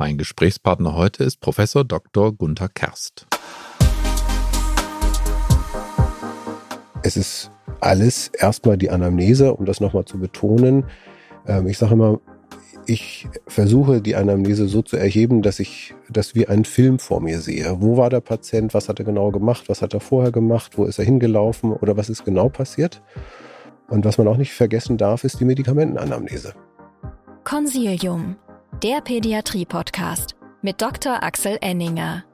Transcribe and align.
Mein 0.00 0.16
Gesprächspartner 0.16 0.94
heute 0.94 1.24
ist 1.24 1.42
Professor 1.42 1.84
Dr. 1.84 2.32
Gunther 2.32 2.70
Kerst. 2.70 3.26
Es 7.02 7.18
ist 7.18 7.50
alles 7.80 8.28
erstmal 8.28 8.78
die 8.78 8.88
Anamnese, 8.88 9.52
um 9.52 9.66
das 9.66 9.78
nochmal 9.78 10.06
zu 10.06 10.18
betonen. 10.18 10.86
Ähm, 11.46 11.66
ich 11.66 11.76
sage 11.76 11.92
immer, 11.92 12.18
ich 12.86 13.28
versuche 13.46 14.00
die 14.00 14.16
Anamnese 14.16 14.68
so 14.68 14.80
zu 14.80 14.96
erheben, 14.96 15.42
dass 15.42 15.60
ich 15.60 15.94
das 16.08 16.34
wie 16.34 16.48
einen 16.48 16.64
Film 16.64 16.98
vor 16.98 17.20
mir 17.20 17.42
sehe. 17.42 17.82
Wo 17.82 17.98
war 17.98 18.08
der 18.08 18.22
Patient? 18.22 18.72
Was 18.72 18.88
hat 18.88 19.00
er 19.00 19.04
genau 19.04 19.30
gemacht? 19.30 19.64
Was 19.68 19.82
hat 19.82 19.92
er 19.92 20.00
vorher 20.00 20.32
gemacht? 20.32 20.78
Wo 20.78 20.86
ist 20.86 20.98
er 20.98 21.04
hingelaufen? 21.04 21.74
Oder 21.74 21.98
was 21.98 22.08
ist 22.08 22.24
genau 22.24 22.48
passiert? 22.48 23.02
Und 23.88 24.06
was 24.06 24.16
man 24.16 24.28
auch 24.28 24.38
nicht 24.38 24.54
vergessen 24.54 24.96
darf, 24.96 25.24
ist 25.24 25.40
die 25.40 25.44
Medikamentenanamnese. 25.44 26.54
Consilium, 27.44 28.36
der 28.78 29.02
Pädiatrie-Podcast 29.02 30.36
mit 30.62 30.80
Dr. 30.80 31.22
Axel 31.22 31.58
Enninger. 31.60 32.24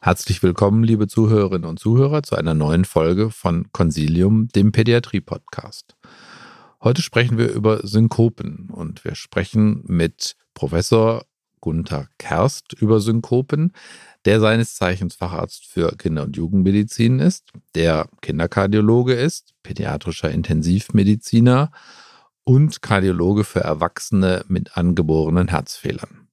Herzlich 0.00 0.42
willkommen, 0.42 0.84
liebe 0.84 1.08
Zuhörerinnen 1.08 1.64
und 1.64 1.78
Zuhörer, 1.80 2.22
zu 2.22 2.36
einer 2.36 2.52
neuen 2.52 2.84
Folge 2.84 3.30
von 3.30 3.72
Consilium, 3.72 4.48
dem 4.48 4.70
Pädiatrie-Podcast. 4.70 5.93
Heute 6.84 7.00
sprechen 7.00 7.38
wir 7.38 7.50
über 7.50 7.86
Synkopen 7.86 8.68
und 8.70 9.06
wir 9.06 9.14
sprechen 9.14 9.82
mit 9.86 10.36
Professor 10.52 11.24
Gunther 11.62 12.08
Kerst 12.18 12.74
über 12.74 13.00
Synkopen, 13.00 13.72
der 14.26 14.38
seines 14.38 14.74
Zeichens 14.74 15.14
Facharzt 15.14 15.64
für 15.64 15.96
Kinder- 15.96 16.24
und 16.24 16.36
Jugendmedizin 16.36 17.20
ist, 17.20 17.52
der 17.74 18.10
Kinderkardiologe 18.20 19.14
ist, 19.14 19.54
pädiatrischer 19.62 20.30
Intensivmediziner 20.30 21.72
und 22.44 22.82
Kardiologe 22.82 23.44
für 23.44 23.60
Erwachsene 23.60 24.44
mit 24.48 24.76
angeborenen 24.76 25.48
Herzfehlern. 25.48 26.23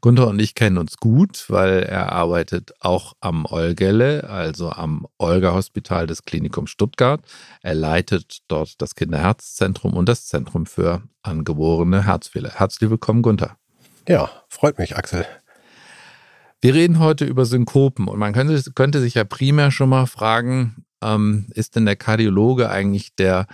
Gunther 0.00 0.28
und 0.28 0.38
ich 0.38 0.54
kennen 0.54 0.78
uns 0.78 0.98
gut, 0.98 1.46
weil 1.48 1.82
er 1.82 2.12
arbeitet 2.12 2.72
auch 2.80 3.14
am 3.20 3.46
Olgelle, 3.46 4.30
also 4.30 4.70
am 4.70 5.08
Olga-Hospital 5.18 6.06
des 6.06 6.22
Klinikums 6.22 6.70
Stuttgart. 6.70 7.20
Er 7.62 7.74
leitet 7.74 8.38
dort 8.46 8.80
das 8.80 8.94
Kinderherzzentrum 8.94 9.94
und 9.94 10.08
das 10.08 10.26
Zentrum 10.26 10.66
für 10.66 11.02
angeborene 11.22 12.04
Herzfehler. 12.04 12.50
Herzlich 12.54 12.90
willkommen, 12.90 13.22
Gunther. 13.22 13.56
Ja, 14.06 14.30
freut 14.48 14.78
mich, 14.78 14.96
Axel. 14.96 15.26
Wir 16.60 16.74
reden 16.74 17.00
heute 17.00 17.24
über 17.24 17.44
Synkopen 17.44 18.06
und 18.06 18.18
man 18.18 18.32
könnte, 18.32 18.70
könnte 18.72 19.00
sich 19.00 19.14
ja 19.14 19.24
primär 19.24 19.70
schon 19.72 19.88
mal 19.88 20.06
fragen, 20.06 20.84
ähm, 21.02 21.46
ist 21.54 21.76
denn 21.76 21.86
der 21.86 21.96
Kardiologe 21.96 22.70
eigentlich 22.70 23.14
der 23.14 23.46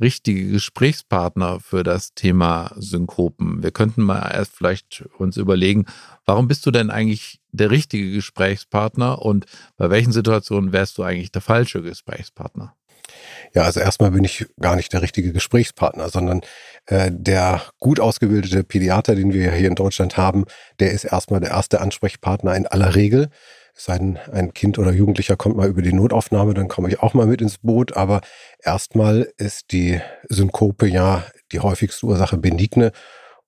richtige 0.00 0.50
Gesprächspartner 0.50 1.60
für 1.60 1.82
das 1.82 2.14
Thema 2.14 2.72
Synkopen. 2.76 3.62
Wir 3.62 3.70
könnten 3.70 4.02
mal 4.02 4.30
erst 4.32 4.56
vielleicht 4.56 5.04
uns 5.18 5.36
überlegen, 5.36 5.84
warum 6.24 6.48
bist 6.48 6.64
du 6.64 6.70
denn 6.70 6.90
eigentlich 6.90 7.40
der 7.52 7.70
richtige 7.70 8.10
Gesprächspartner 8.12 9.20
und 9.20 9.46
bei 9.76 9.90
welchen 9.90 10.12
Situationen 10.12 10.72
wärst 10.72 10.96
du 10.98 11.02
eigentlich 11.02 11.32
der 11.32 11.42
falsche 11.42 11.82
Gesprächspartner? 11.82 12.74
Ja, 13.54 13.62
also 13.62 13.80
erstmal 13.80 14.12
bin 14.12 14.24
ich 14.24 14.46
gar 14.60 14.76
nicht 14.76 14.92
der 14.92 15.02
richtige 15.02 15.32
Gesprächspartner, 15.32 16.08
sondern 16.08 16.42
äh, 16.86 17.10
der 17.12 17.62
gut 17.78 17.98
ausgebildete 17.98 18.62
Pädiater, 18.64 19.14
den 19.16 19.32
wir 19.32 19.50
hier 19.52 19.68
in 19.68 19.74
Deutschland 19.74 20.16
haben, 20.16 20.44
der 20.78 20.92
ist 20.92 21.04
erstmal 21.04 21.40
der 21.40 21.50
erste 21.50 21.80
Ansprechpartner 21.80 22.54
in 22.54 22.66
aller 22.66 22.94
Regel 22.94 23.28
es 23.80 23.86
sei 23.86 23.96
denn, 23.96 24.18
ein 24.30 24.52
Kind 24.52 24.78
oder 24.78 24.92
Jugendlicher 24.92 25.36
kommt 25.36 25.56
mal 25.56 25.66
über 25.66 25.80
die 25.80 25.94
Notaufnahme, 25.94 26.52
dann 26.52 26.68
komme 26.68 26.90
ich 26.90 27.00
auch 27.00 27.14
mal 27.14 27.24
mit 27.24 27.40
ins 27.40 27.56
Boot. 27.56 27.96
Aber 27.96 28.20
erstmal 28.62 29.32
ist 29.38 29.72
die 29.72 30.02
Synkope 30.28 30.86
ja 30.86 31.24
die 31.50 31.60
häufigste 31.60 32.04
Ursache 32.04 32.36
benigne. 32.36 32.92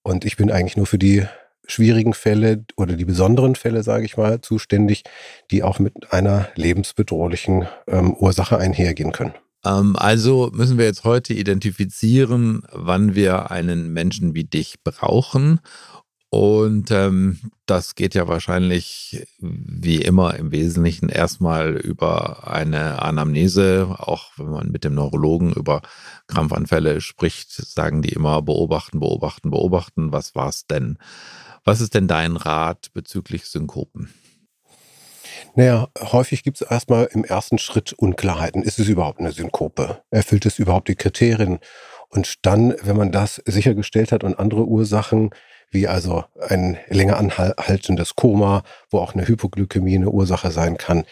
Und 0.02 0.24
ich 0.24 0.38
bin 0.38 0.50
eigentlich 0.50 0.78
nur 0.78 0.86
für 0.86 0.96
die 0.96 1.26
schwierigen 1.66 2.14
Fälle 2.14 2.64
oder 2.78 2.94
die 2.94 3.04
besonderen 3.04 3.56
Fälle, 3.56 3.82
sage 3.82 4.06
ich 4.06 4.16
mal, 4.16 4.40
zuständig, 4.40 5.02
die 5.50 5.62
auch 5.62 5.78
mit 5.78 6.14
einer 6.14 6.48
lebensbedrohlichen 6.54 7.68
ähm, 7.86 8.14
Ursache 8.14 8.56
einhergehen 8.56 9.12
können. 9.12 9.34
Ähm, 9.66 9.96
also 9.96 10.50
müssen 10.54 10.78
wir 10.78 10.86
jetzt 10.86 11.04
heute 11.04 11.34
identifizieren, 11.34 12.62
wann 12.72 13.14
wir 13.14 13.50
einen 13.50 13.92
Menschen 13.92 14.34
wie 14.34 14.44
dich 14.44 14.76
brauchen 14.82 15.60
und 16.34 16.90
ähm, 16.90 17.38
das 17.66 17.94
geht 17.94 18.14
ja 18.14 18.26
wahrscheinlich 18.26 19.26
wie 19.38 20.00
immer 20.00 20.34
im 20.36 20.50
Wesentlichen 20.50 21.10
erstmal 21.10 21.76
über 21.76 22.48
eine 22.50 23.02
Anamnese. 23.02 23.96
Auch 23.98 24.30
wenn 24.38 24.48
man 24.48 24.70
mit 24.70 24.82
dem 24.82 24.94
Neurologen 24.94 25.52
über 25.52 25.82
Krampfanfälle 26.28 27.02
spricht, 27.02 27.52
sagen 27.52 28.00
die 28.00 28.14
immer 28.14 28.40
beobachten, 28.40 28.98
beobachten, 28.98 29.50
beobachten. 29.50 30.10
Was 30.10 30.34
war's 30.34 30.66
denn? 30.66 30.96
Was 31.64 31.82
ist 31.82 31.92
denn 31.92 32.08
dein 32.08 32.38
Rat 32.38 32.88
bezüglich 32.94 33.44
Synkopen? 33.44 34.08
Naja, 35.54 35.88
häufig 36.00 36.44
gibt 36.44 36.62
es 36.62 36.66
erstmal 36.66 37.10
im 37.12 37.24
ersten 37.24 37.58
Schritt 37.58 37.92
Unklarheiten. 37.92 38.62
Ist 38.62 38.78
es 38.78 38.88
überhaupt 38.88 39.20
eine 39.20 39.32
Synkope? 39.32 40.02
Erfüllt 40.08 40.46
es 40.46 40.58
überhaupt 40.58 40.88
die 40.88 40.96
Kriterien? 40.96 41.58
Und 42.08 42.46
dann, 42.46 42.74
wenn 42.82 42.96
man 42.96 43.12
das 43.12 43.42
sichergestellt 43.44 44.12
hat 44.12 44.24
und 44.24 44.38
andere 44.38 44.64
Ursachen 44.64 45.28
wie 45.72 45.88
also 45.88 46.24
ein 46.48 46.78
länger 46.88 47.16
anhaltendes 47.16 48.14
Koma, 48.14 48.62
wo 48.90 48.98
auch 48.98 49.14
eine 49.14 49.26
Hypoglykämie 49.26 49.96
eine 49.96 50.10
Ursache 50.10 50.50
sein 50.50 50.76
kann. 50.76 51.04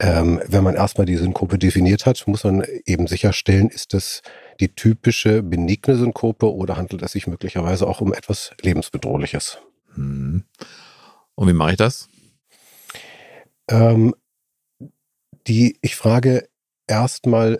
Ähm, 0.00 0.40
wenn 0.46 0.64
man 0.64 0.74
erstmal 0.74 1.06
die 1.06 1.16
Synkope 1.16 1.58
definiert 1.58 2.04
hat, 2.04 2.26
muss 2.26 2.44
man 2.44 2.64
eben 2.84 3.06
sicherstellen, 3.06 3.68
ist 3.68 3.94
das 3.94 4.22
die 4.60 4.68
typische 4.68 5.42
benigne 5.42 5.96
Synkope 5.96 6.52
oder 6.52 6.76
handelt 6.76 7.02
es 7.02 7.12
sich 7.12 7.26
möglicherweise 7.26 7.86
auch 7.86 8.00
um 8.00 8.12
etwas 8.12 8.50
lebensbedrohliches. 8.60 9.58
Hm. 9.94 10.44
Und 11.34 11.48
wie 11.48 11.52
mache 11.52 11.70
ich 11.70 11.76
das? 11.76 12.08
Ähm, 13.70 14.14
die, 15.46 15.78
ich 15.80 15.96
frage 15.96 16.48
erstmal 16.86 17.58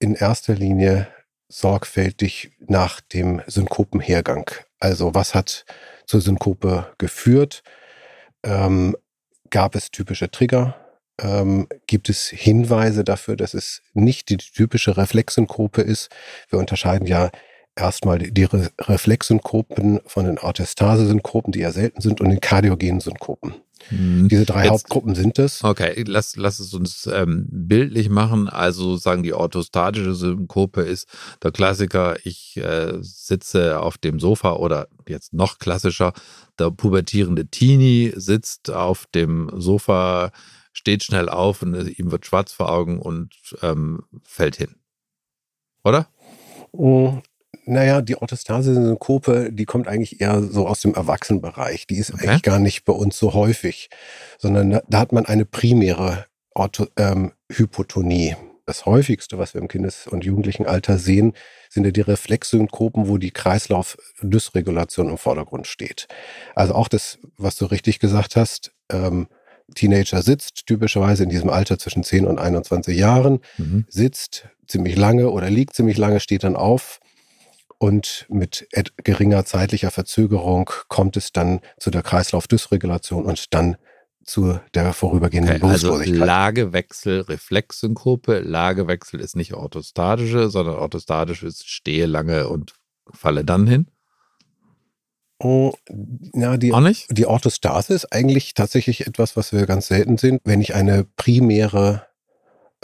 in 0.00 0.14
erster 0.14 0.54
Linie 0.54 1.08
sorgfältig 1.48 2.52
nach 2.60 3.00
dem 3.00 3.42
Synkopenhergang. 3.46 4.50
Also 4.78 5.14
was 5.14 5.34
hat 5.34 5.64
zur 6.10 6.20
Synkope 6.20 6.92
geführt? 6.98 7.62
Ähm, 8.42 8.96
gab 9.50 9.76
es 9.76 9.90
typische 9.90 10.30
Trigger? 10.30 10.74
Ähm, 11.20 11.68
gibt 11.86 12.08
es 12.08 12.28
Hinweise 12.28 13.04
dafür, 13.04 13.36
dass 13.36 13.54
es 13.54 13.82
nicht 13.94 14.28
die 14.28 14.38
typische 14.38 14.96
Reflexsynkope 14.96 15.82
ist? 15.82 16.10
Wir 16.48 16.58
unterscheiden 16.58 17.06
ja 17.06 17.30
erstmal 17.76 18.18
die 18.18 18.44
Re 18.44 18.70
Reflexsynkopen 18.80 20.00
von 20.04 20.24
den 20.24 20.38
Orthestase-Synkopen, 20.38 21.52
die 21.52 21.60
ja 21.60 21.70
selten 21.70 22.00
sind, 22.00 22.20
und 22.20 22.30
den 22.30 22.40
kardiogenen 22.40 23.00
Synkopen. 23.00 23.54
Mhm. 23.90 24.28
Diese 24.28 24.44
drei 24.44 24.64
Jetzt, 24.64 24.72
Hauptgruppen 24.72 25.14
sind 25.14 25.38
es. 25.38 25.64
Okay, 25.64 26.04
lass, 26.06 26.36
lass 26.36 26.60
es 26.60 26.74
uns 26.74 27.08
ähm, 27.12 27.46
bildlich 27.50 28.08
machen. 28.08 28.48
Also 28.48 28.96
sagen 28.96 29.22
die 29.22 29.32
orthostatische 29.32 30.14
Synkope 30.14 30.82
ist 30.82 31.08
der 31.42 31.52
Klassiker, 31.52 32.16
ich 32.24 32.56
äh, 32.58 32.98
sitze 33.00 33.80
auf 33.80 33.98
dem 33.98 34.20
Sofa 34.20 34.52
oder 34.52 34.88
jetzt 35.08 35.32
noch 35.32 35.58
klassischer, 35.58 36.12
der 36.58 36.70
pubertierende 36.70 37.46
Teenie 37.46 38.12
sitzt 38.16 38.70
auf 38.70 39.06
dem 39.14 39.50
Sofa, 39.56 40.30
steht 40.72 41.02
schnell 41.02 41.28
auf 41.28 41.62
und 41.62 41.74
ihm 41.98 42.12
wird 42.12 42.26
schwarz 42.26 42.52
vor 42.52 42.70
Augen 42.70 43.00
und 43.00 43.30
ähm, 43.62 44.02
fällt 44.22 44.56
hin. 44.56 44.76
Oder? 45.82 46.08
Mm, 46.72 47.18
naja, 47.70 48.02
die 48.02 48.16
Orthostase-Synkope, 48.16 49.50
die 49.52 49.64
kommt 49.64 49.88
eigentlich 49.88 50.20
eher 50.20 50.42
so 50.42 50.66
aus 50.66 50.80
dem 50.80 50.94
Erwachsenenbereich. 50.94 51.86
Die 51.86 51.96
ist 51.96 52.12
okay. 52.12 52.28
eigentlich 52.28 52.42
gar 52.42 52.58
nicht 52.58 52.84
bei 52.84 52.92
uns 52.92 53.18
so 53.18 53.34
häufig, 53.34 53.90
sondern 54.38 54.70
da, 54.70 54.82
da 54.88 54.98
hat 54.98 55.12
man 55.12 55.26
eine 55.26 55.44
primäre 55.44 56.26
Ortho 56.54 56.86
ähm, 56.96 57.32
Hypotonie. 57.50 58.36
Das 58.66 58.86
häufigste, 58.86 59.38
was 59.38 59.54
wir 59.54 59.60
im 59.60 59.68
Kindes- 59.68 60.06
und 60.06 60.24
Jugendlichenalter 60.24 60.98
sehen, 60.98 61.32
sind 61.68 61.84
ja 61.84 61.90
die 61.90 62.02
Reflexsynkopen, 62.02 63.08
wo 63.08 63.18
die 63.18 63.32
Kreislaufdysregulation 63.32 65.08
im 65.08 65.18
Vordergrund 65.18 65.66
steht. 65.66 66.06
Also 66.54 66.74
auch 66.74 66.88
das, 66.88 67.18
was 67.36 67.56
du 67.56 67.66
richtig 67.66 67.98
gesagt 67.98 68.36
hast, 68.36 68.72
ähm, 68.90 69.26
Teenager 69.74 70.22
sitzt 70.22 70.66
typischerweise 70.66 71.24
in 71.24 71.30
diesem 71.30 71.50
Alter 71.50 71.78
zwischen 71.78 72.02
10 72.02 72.26
und 72.26 72.38
21 72.38 72.96
Jahren, 72.96 73.40
mhm. 73.56 73.86
sitzt 73.88 74.48
ziemlich 74.66 74.96
lange 74.96 75.30
oder 75.30 75.50
liegt 75.50 75.74
ziemlich 75.74 75.98
lange, 75.98 76.20
steht 76.20 76.44
dann 76.44 76.56
auf, 76.56 77.00
und 77.80 78.26
mit 78.28 78.68
geringer 79.02 79.46
zeitlicher 79.46 79.90
Verzögerung 79.90 80.70
kommt 80.88 81.16
es 81.16 81.32
dann 81.32 81.60
zu 81.78 81.90
der 81.90 82.02
Kreislaufdysregulation 82.02 83.24
und 83.24 83.54
dann 83.54 83.76
zu 84.22 84.60
der 84.74 84.92
vorübergehenden 84.92 85.56
okay, 85.56 85.72
Also 85.72 85.98
Lagewechsel, 85.98 87.22
Reflexsynkope. 87.22 88.40
Lagewechsel 88.40 89.18
ist 89.18 89.34
nicht 89.34 89.54
orthostatische, 89.54 90.50
sondern 90.50 90.76
orthostatisch 90.76 91.42
ist 91.42 91.66
stehe 91.68 92.04
lange 92.04 92.48
und 92.48 92.74
falle 93.12 93.46
dann 93.46 93.66
hin? 93.66 93.86
Oh, 95.38 95.72
ja, 96.34 96.58
die, 96.58 96.74
Auch 96.74 96.80
nicht? 96.80 97.06
die 97.10 97.24
Orthostase 97.24 97.94
ist 97.94 98.12
eigentlich 98.12 98.52
tatsächlich 98.52 99.06
etwas, 99.06 99.38
was 99.38 99.54
wir 99.54 99.64
ganz 99.64 99.86
selten 99.86 100.18
sehen, 100.18 100.38
wenn 100.44 100.60
ich 100.60 100.74
eine 100.74 101.04
primäre 101.16 102.09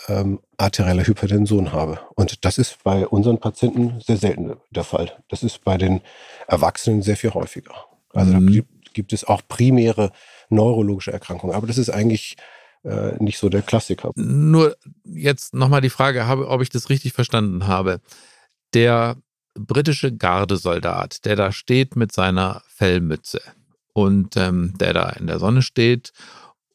ähm, 0.08 0.40
arterielle 0.56 1.06
Hypertension 1.06 1.72
habe. 1.72 2.00
Und 2.14 2.44
das 2.44 2.58
ist 2.58 2.82
bei 2.84 3.06
unseren 3.06 3.38
Patienten 3.38 4.00
sehr 4.00 4.16
selten 4.16 4.56
der 4.70 4.84
Fall. 4.84 5.12
Das 5.28 5.42
ist 5.42 5.64
bei 5.64 5.78
den 5.78 6.00
Erwachsenen 6.46 7.02
sehr 7.02 7.16
viel 7.16 7.32
häufiger. 7.34 7.74
Also 8.12 8.34
mhm. 8.34 8.46
da 8.46 8.52
gibt, 8.52 8.94
gibt, 8.94 9.12
es 9.12 9.24
auch 9.24 9.42
primäre 9.46 10.12
neurologische 10.48 11.12
Erkrankungen. 11.12 11.54
Aber 11.54 11.66
das 11.66 11.78
ist 11.78 11.90
eigentlich 11.90 12.36
äh, 12.84 13.12
nicht 13.22 13.38
so 13.38 13.48
der 13.48 13.62
Klassiker. 13.62 14.12
Nur 14.14 14.76
jetzt 15.04 15.54
nochmal 15.54 15.80
die 15.80 15.90
Frage, 15.90 16.26
habe, 16.26 16.48
ob 16.48 16.62
ich 16.62 16.70
das 16.70 16.90
richtig 16.90 17.12
verstanden 17.12 17.66
habe. 17.66 18.00
Der 18.74 19.16
britische 19.54 20.14
Gardesoldat, 20.14 21.24
der 21.24 21.36
da 21.36 21.52
steht 21.52 21.96
mit 21.96 22.12
seiner 22.12 22.62
Fellmütze 22.68 23.40
und 23.92 24.36
ähm, 24.36 24.74
der 24.78 24.92
da 24.92 25.08
in 25.10 25.26
der 25.26 25.38
Sonne 25.38 25.62
steht 25.62 26.12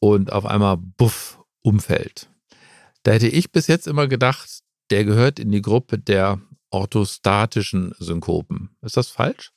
und 0.00 0.32
auf 0.32 0.44
einmal 0.44 0.76
buff 0.76 1.38
umfällt. 1.62 2.28
Da 3.02 3.12
hätte 3.12 3.28
ich 3.28 3.52
bis 3.52 3.66
jetzt 3.66 3.86
immer 3.86 4.06
gedacht, 4.06 4.60
der 4.90 5.04
gehört 5.04 5.38
in 5.38 5.50
die 5.50 5.62
Gruppe 5.62 5.98
der 5.98 6.40
orthostatischen 6.70 7.94
Synkopen. 7.98 8.76
Ist 8.82 8.96
das 8.96 9.08
falsch? 9.08 9.52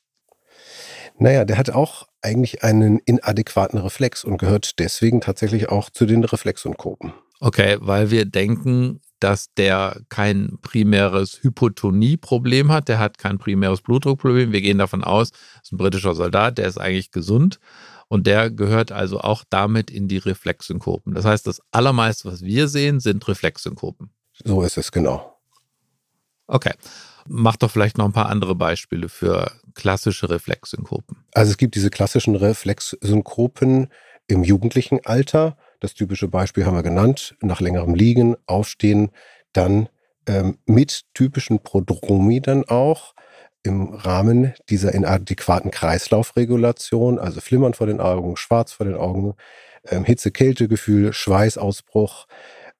Naja, 1.18 1.44
der 1.44 1.58
hat 1.58 1.70
auch 1.70 2.06
eigentlich 2.20 2.62
einen 2.62 2.98
inadäquaten 2.98 3.78
Reflex 3.78 4.24
und 4.24 4.38
gehört 4.38 4.78
deswegen 4.78 5.20
tatsächlich 5.20 5.68
auch 5.68 5.90
zu 5.90 6.06
den 6.06 6.24
Reflexsynkopen. 6.24 7.12
Okay, 7.40 7.76
weil 7.80 8.10
wir 8.10 8.24
denken, 8.24 9.00
dass 9.20 9.52
der 9.54 10.00
kein 10.08 10.58
primäres 10.62 11.42
Hypotonieproblem 11.42 12.70
hat, 12.70 12.88
der 12.88 12.98
hat 12.98 13.18
kein 13.18 13.38
primäres 13.38 13.80
Blutdruckproblem. 13.80 14.52
Wir 14.52 14.60
gehen 14.60 14.78
davon 14.78 15.04
aus, 15.04 15.30
das 15.30 15.40
ist 15.64 15.72
ein 15.72 15.78
britischer 15.78 16.14
Soldat, 16.14 16.58
der 16.58 16.66
ist 16.66 16.78
eigentlich 16.78 17.10
gesund 17.10 17.58
und 18.08 18.26
der 18.26 18.50
gehört 18.50 18.92
also 18.92 19.20
auch 19.20 19.44
damit 19.48 19.90
in 19.90 20.08
die 20.08 20.18
Reflexsynkopen. 20.18 21.14
Das 21.14 21.24
heißt, 21.24 21.46
das 21.46 21.60
allermeiste, 21.70 22.30
was 22.30 22.42
wir 22.42 22.68
sehen, 22.68 23.00
sind 23.00 23.26
Reflexsynkopen. 23.26 24.10
So 24.44 24.62
ist 24.62 24.76
es 24.76 24.92
genau. 24.92 25.38
Okay. 26.46 26.72
Mach 27.28 27.56
doch 27.56 27.70
vielleicht 27.70 27.98
noch 27.98 28.04
ein 28.04 28.12
paar 28.12 28.28
andere 28.28 28.54
Beispiele 28.54 29.08
für 29.08 29.50
klassische 29.74 30.30
Reflexsynkopen. 30.30 31.24
Also 31.34 31.50
es 31.50 31.56
gibt 31.56 31.74
diese 31.74 31.90
klassischen 31.90 32.36
Reflexsynkopen 32.36 33.88
im 34.28 34.44
jugendlichen 34.44 35.04
Alter. 35.04 35.56
Das 35.80 35.94
typische 35.94 36.28
Beispiel 36.28 36.66
haben 36.66 36.76
wir 36.76 36.82
genannt. 36.82 37.36
Nach 37.40 37.60
längerem 37.60 37.94
Liegen, 37.94 38.36
Aufstehen, 38.46 39.10
dann 39.52 39.88
ähm, 40.26 40.58
mit 40.66 41.02
typischen 41.14 41.60
Prodromi 41.60 42.40
dann 42.40 42.64
auch 42.64 43.14
im 43.62 43.92
Rahmen 43.92 44.54
dieser 44.68 44.94
inadäquaten 44.94 45.70
Kreislaufregulation, 45.70 47.18
also 47.18 47.40
Flimmern 47.40 47.74
vor 47.74 47.86
den 47.86 48.00
Augen, 48.00 48.36
Schwarz 48.36 48.72
vor 48.72 48.86
den 48.86 48.94
Augen, 48.94 49.34
ähm, 49.88 50.04
Hitze-Kälte-Gefühl, 50.04 51.12
Schweißausbruch 51.12 52.26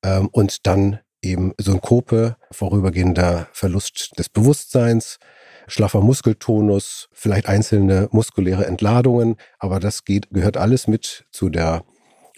ähm, 0.04 0.28
und 0.31 0.66
dann 0.66 1.00
eben 1.22 1.54
Synkope, 1.58 2.37
vorübergehender 2.52 3.49
Verlust 3.52 4.12
des 4.19 4.28
Bewusstseins, 4.28 5.19
schlaffer 5.66 6.00
Muskeltonus, 6.00 7.08
vielleicht 7.12 7.49
einzelne 7.49 8.08
muskuläre 8.12 8.66
Entladungen, 8.66 9.37
aber 9.58 9.81
das 9.81 10.04
geht, 10.04 10.31
gehört 10.31 10.56
alles 10.56 10.87
mit 10.87 11.26
zu 11.32 11.49
der 11.49 11.84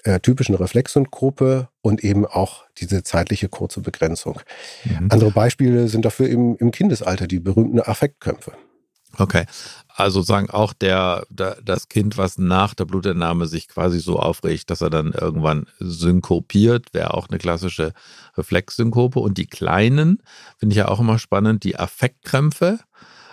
äh, 0.04 0.20
typischen 0.20 0.54
Reflexsynkope 0.54 1.68
und 1.80 2.04
eben 2.04 2.26
auch 2.26 2.64
diese 2.78 3.02
zeitliche 3.02 3.48
kurze 3.48 3.80
Begrenzung. 3.80 4.40
Mhm. 4.84 5.08
Andere 5.10 5.30
Beispiele 5.30 5.88
sind 5.88 6.04
dafür 6.04 6.28
im, 6.28 6.56
im 6.56 6.70
Kindesalter 6.70 7.26
die 7.26 7.40
berühmten 7.40 7.80
Affektkrämpfe. 7.80 8.52
Okay, 9.16 9.46
also 9.88 10.22
sagen 10.22 10.50
auch 10.50 10.72
der, 10.72 11.24
der, 11.30 11.56
das 11.64 11.88
Kind, 11.88 12.18
was 12.18 12.38
nach 12.38 12.74
der 12.74 12.84
Blutentnahme 12.84 13.46
sich 13.46 13.66
quasi 13.66 13.98
so 14.00 14.18
aufregt, 14.18 14.70
dass 14.70 14.80
er 14.80 14.90
dann 14.90 15.12
irgendwann 15.12 15.66
synkopiert, 15.80 16.92
wäre 16.92 17.14
auch 17.14 17.28
eine 17.28 17.38
klassische 17.38 17.92
Reflexsynkope. 18.36 19.18
Und 19.18 19.38
die 19.38 19.46
kleinen, 19.46 20.22
finde 20.58 20.74
ich 20.74 20.78
ja 20.78 20.88
auch 20.88 21.00
immer 21.00 21.18
spannend, 21.18 21.64
die 21.64 21.78
Affektkrämpfe 21.78 22.78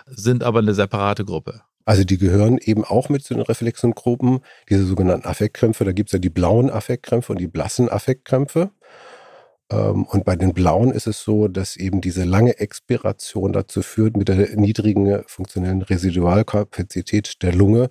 sind 0.08 0.44
aber 0.44 0.60
eine 0.60 0.74
separate 0.74 1.26
Gruppe. 1.26 1.62
Also 1.86 2.04
die 2.04 2.18
gehören 2.18 2.58
eben 2.58 2.84
auch 2.84 3.10
mit 3.10 3.24
zu 3.24 3.36
den 3.36 3.44
Reflexsynkopen, 3.44 4.40
diese 4.70 4.86
sogenannten 4.86 5.28
Affektkrämpfe. 5.28 5.86
Da 5.86 5.92
gibt 5.92 6.10
es 6.10 6.14
ja 6.14 6.20
die 6.20 6.30
blauen 6.30 6.70
Affektkrämpfe 6.70 7.32
und 7.32 7.40
die 7.40 7.48
blassen 7.48 7.90
Affektkrämpfe. 7.90 8.72
Ähm, 9.72 10.06
und 10.06 10.26
bei 10.26 10.36
den 10.36 10.54
blauen 10.54 10.92
ist 10.92 11.08
es 11.08 11.22
so, 11.24 11.48
dass 11.48 11.76
eben 11.78 12.02
diese 12.02 12.24
lange 12.24 12.60
Expiration 12.60 13.54
dazu 13.54 13.82
führt, 13.84 14.18
mit 14.18 14.28
der 14.30 14.56
niedrigen 14.56 15.24
funktionellen 15.28 15.84
Residualkapazität 15.84 17.42
der 17.44 17.54
Lunge, 17.54 17.90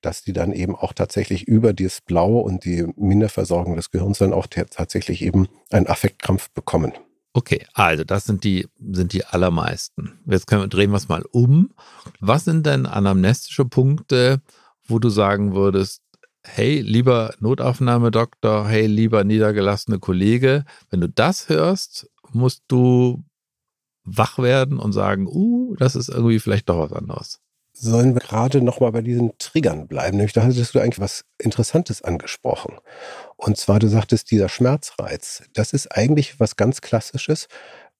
dass 0.00 0.22
die 0.22 0.32
dann 0.32 0.52
eben 0.52 0.74
auch 0.76 0.92
tatsächlich 0.92 1.48
über 1.48 1.72
das 1.72 2.00
Blaue 2.00 2.42
und 2.42 2.64
die 2.64 2.86
Minderversorgung 2.96 3.76
des 3.76 3.90
Gehirns 3.90 4.18
dann 4.18 4.32
auch 4.32 4.46
tatsächlich 4.46 5.22
eben 5.22 5.48
einen 5.70 5.86
Affektkrampf 5.86 6.50
bekommen. 6.50 6.92
Okay, 7.36 7.66
also 7.74 8.04
das 8.04 8.24
sind 8.24 8.44
die, 8.44 8.68
sind 8.78 9.12
die 9.12 9.24
allermeisten. 9.24 10.20
Jetzt 10.24 10.46
können 10.46 10.62
wir, 10.62 10.68
drehen 10.68 10.92
wir 10.92 10.98
es 10.98 11.08
mal 11.08 11.24
um. 11.32 11.74
Was 12.20 12.44
sind 12.44 12.64
denn 12.64 12.86
anamnestische 12.86 13.64
Punkte, 13.64 14.40
wo 14.86 15.00
du 15.00 15.08
sagen 15.08 15.52
würdest, 15.52 16.00
hey, 16.44 16.80
lieber 16.80 17.34
Notaufnahmedoktor, 17.40 18.68
hey, 18.68 18.86
lieber 18.86 19.24
niedergelassene 19.24 19.98
Kollege, 19.98 20.64
wenn 20.90 21.00
du 21.00 21.08
das 21.08 21.48
hörst, 21.48 22.08
musst 22.30 22.62
du 22.68 23.24
wach 24.04 24.38
werden 24.38 24.78
und 24.78 24.92
sagen, 24.92 25.26
uh, 25.26 25.74
das 25.76 25.96
ist 25.96 26.10
irgendwie 26.10 26.38
vielleicht 26.38 26.68
doch 26.68 26.78
was 26.78 26.92
anderes. 26.92 27.40
Sollen 27.72 28.14
wir 28.14 28.20
gerade 28.20 28.62
nochmal 28.62 28.92
bei 28.92 29.02
diesen 29.02 29.36
Triggern 29.38 29.88
bleiben? 29.88 30.18
Nämlich, 30.18 30.34
da 30.34 30.44
hattest 30.44 30.74
du 30.76 30.78
eigentlich 30.78 31.00
was 31.00 31.24
Interessantes 31.38 32.02
angesprochen. 32.02 32.78
Und 33.36 33.56
zwar, 33.56 33.78
du 33.78 33.88
sagtest, 33.88 34.30
dieser 34.30 34.48
Schmerzreiz, 34.48 35.42
das 35.54 35.72
ist 35.72 35.88
eigentlich 35.88 36.40
was 36.40 36.56
ganz 36.56 36.80
Klassisches, 36.80 37.48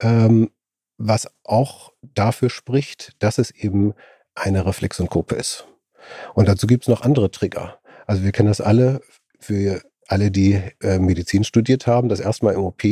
ähm, 0.01 0.51
was 0.97 1.29
auch 1.43 1.93
dafür 2.03 2.51
spricht, 2.51 3.13
dass 3.19 3.39
es 3.39 3.51
eben 3.51 3.95
eine 4.35 4.67
Reflexonkope 4.67 5.35
ist. 5.35 5.67
Und 6.35 6.49
dazu 6.49 6.67
gibt 6.67 6.85
es 6.85 6.89
noch 6.89 7.03
andere 7.03 7.31
Trigger. 7.31 7.79
Also 8.07 8.23
wir 8.23 8.33
kennen 8.33 8.49
das 8.49 8.61
alle, 8.61 9.01
für 9.41 9.83
alle, 10.07 10.31
die 10.31 10.61
äh, 10.83 10.99
Medizin 10.99 11.45
studiert 11.45 11.87
haben, 11.87 12.09
das 12.09 12.21
erste 12.21 12.45
Mal 12.45 12.55
im 12.55 12.65
OP, 12.65 12.83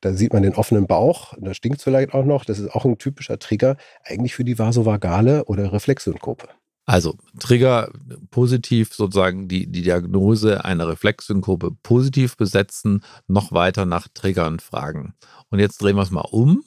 da 0.00 0.12
sieht 0.12 0.32
man 0.32 0.42
den 0.42 0.54
offenen 0.54 0.86
Bauch, 0.86 1.34
da 1.38 1.54
stinkt 1.54 1.78
es 1.78 1.84
vielleicht 1.84 2.12
auch 2.14 2.24
noch. 2.24 2.44
Das 2.44 2.58
ist 2.58 2.70
auch 2.70 2.84
ein 2.84 2.98
typischer 2.98 3.38
Trigger 3.38 3.76
eigentlich 4.04 4.34
für 4.34 4.44
die 4.44 4.58
vasovagale 4.58 5.44
oder 5.46 5.72
Reflexsynkope. 5.72 6.48
Also 6.86 7.16
Trigger 7.40 7.90
positiv 8.30 8.94
sozusagen 8.94 9.48
die, 9.48 9.66
die 9.66 9.82
Diagnose 9.82 10.64
einer 10.64 10.86
Reflexsynkope 10.86 11.72
positiv 11.82 12.36
besetzen, 12.36 13.02
noch 13.26 13.50
weiter 13.50 13.84
nach 13.86 14.06
Triggern 14.08 14.60
fragen. 14.60 15.14
Und 15.50 15.58
jetzt 15.58 15.82
drehen 15.82 15.96
wir 15.96 16.02
es 16.02 16.12
mal 16.12 16.20
um. 16.30 16.64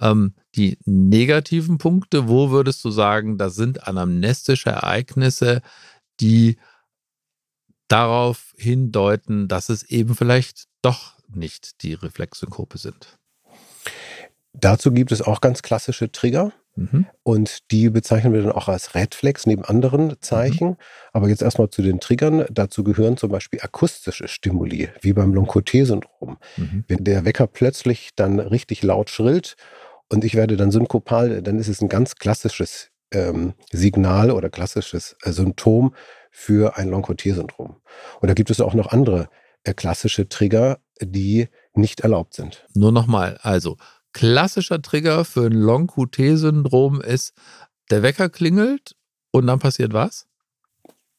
Ähm, 0.00 0.34
die 0.54 0.78
negativen 0.86 1.76
Punkte, 1.76 2.28
wo 2.28 2.50
würdest 2.50 2.82
du 2.82 2.90
sagen, 2.90 3.36
das 3.36 3.54
sind 3.54 3.86
anamnestische 3.86 4.70
Ereignisse, 4.70 5.60
die 6.18 6.58
darauf 7.88 8.54
hindeuten, 8.56 9.48
dass 9.48 9.68
es 9.68 9.82
eben 9.82 10.14
vielleicht 10.14 10.64
doch 10.80 11.18
nicht 11.28 11.82
die 11.82 11.92
Reflexsynkope 11.92 12.78
sind. 12.78 13.18
Dazu 14.54 14.92
gibt 14.92 15.12
es 15.12 15.20
auch 15.20 15.42
ganz 15.42 15.60
klassische 15.62 16.10
Trigger. 16.10 16.52
Mhm. 16.74 17.06
Und 17.22 17.70
die 17.70 17.90
bezeichnen 17.90 18.32
wir 18.32 18.42
dann 18.42 18.52
auch 18.52 18.68
als 18.68 18.94
Redflex 18.94 19.46
neben 19.46 19.64
anderen 19.64 20.16
Zeichen. 20.20 20.68
Mhm. 20.68 20.76
Aber 21.12 21.28
jetzt 21.28 21.42
erstmal 21.42 21.70
zu 21.70 21.82
den 21.82 22.00
Triggern. 22.00 22.44
Dazu 22.50 22.82
gehören 22.84 23.16
zum 23.16 23.30
Beispiel 23.30 23.60
akustische 23.62 24.28
Stimuli, 24.28 24.88
wie 25.00 25.12
beim 25.12 25.34
Loncote-Syndrom. 25.34 26.38
Mhm. 26.56 26.84
Wenn 26.88 27.04
der 27.04 27.24
Wecker 27.24 27.46
plötzlich 27.46 28.10
dann 28.16 28.38
richtig 28.38 28.82
laut 28.82 29.10
schrillt 29.10 29.56
und 30.08 30.24
ich 30.24 30.34
werde 30.34 30.56
dann 30.56 30.70
synkopal, 30.70 31.42
dann 31.42 31.58
ist 31.58 31.68
es 31.68 31.82
ein 31.82 31.88
ganz 31.88 32.16
klassisches 32.16 32.90
ähm, 33.12 33.54
Signal 33.70 34.30
oder 34.30 34.48
klassisches 34.48 35.16
äh, 35.22 35.32
Symptom 35.32 35.94
für 36.30 36.78
ein 36.78 36.88
Loncotier-Syndrom. 36.88 37.76
Und 38.20 38.28
da 38.28 38.34
gibt 38.34 38.50
es 38.50 38.60
auch 38.60 38.74
noch 38.74 38.88
andere 38.88 39.28
äh, 39.64 39.74
klassische 39.74 40.28
Trigger, 40.28 40.78
die 41.00 41.48
nicht 41.74 42.00
erlaubt 42.00 42.34
sind. 42.34 42.66
Nur 42.74 42.92
nochmal, 42.92 43.38
also 43.42 43.76
klassischer 44.12 44.80
Trigger 44.82 45.24
für 45.24 45.46
ein 45.46 45.52
Long-QT-Syndrom 45.52 47.00
ist, 47.00 47.34
der 47.90 48.02
Wecker 48.02 48.28
klingelt 48.28 48.96
und 49.30 49.46
dann 49.46 49.58
passiert 49.58 49.92
was? 49.92 50.26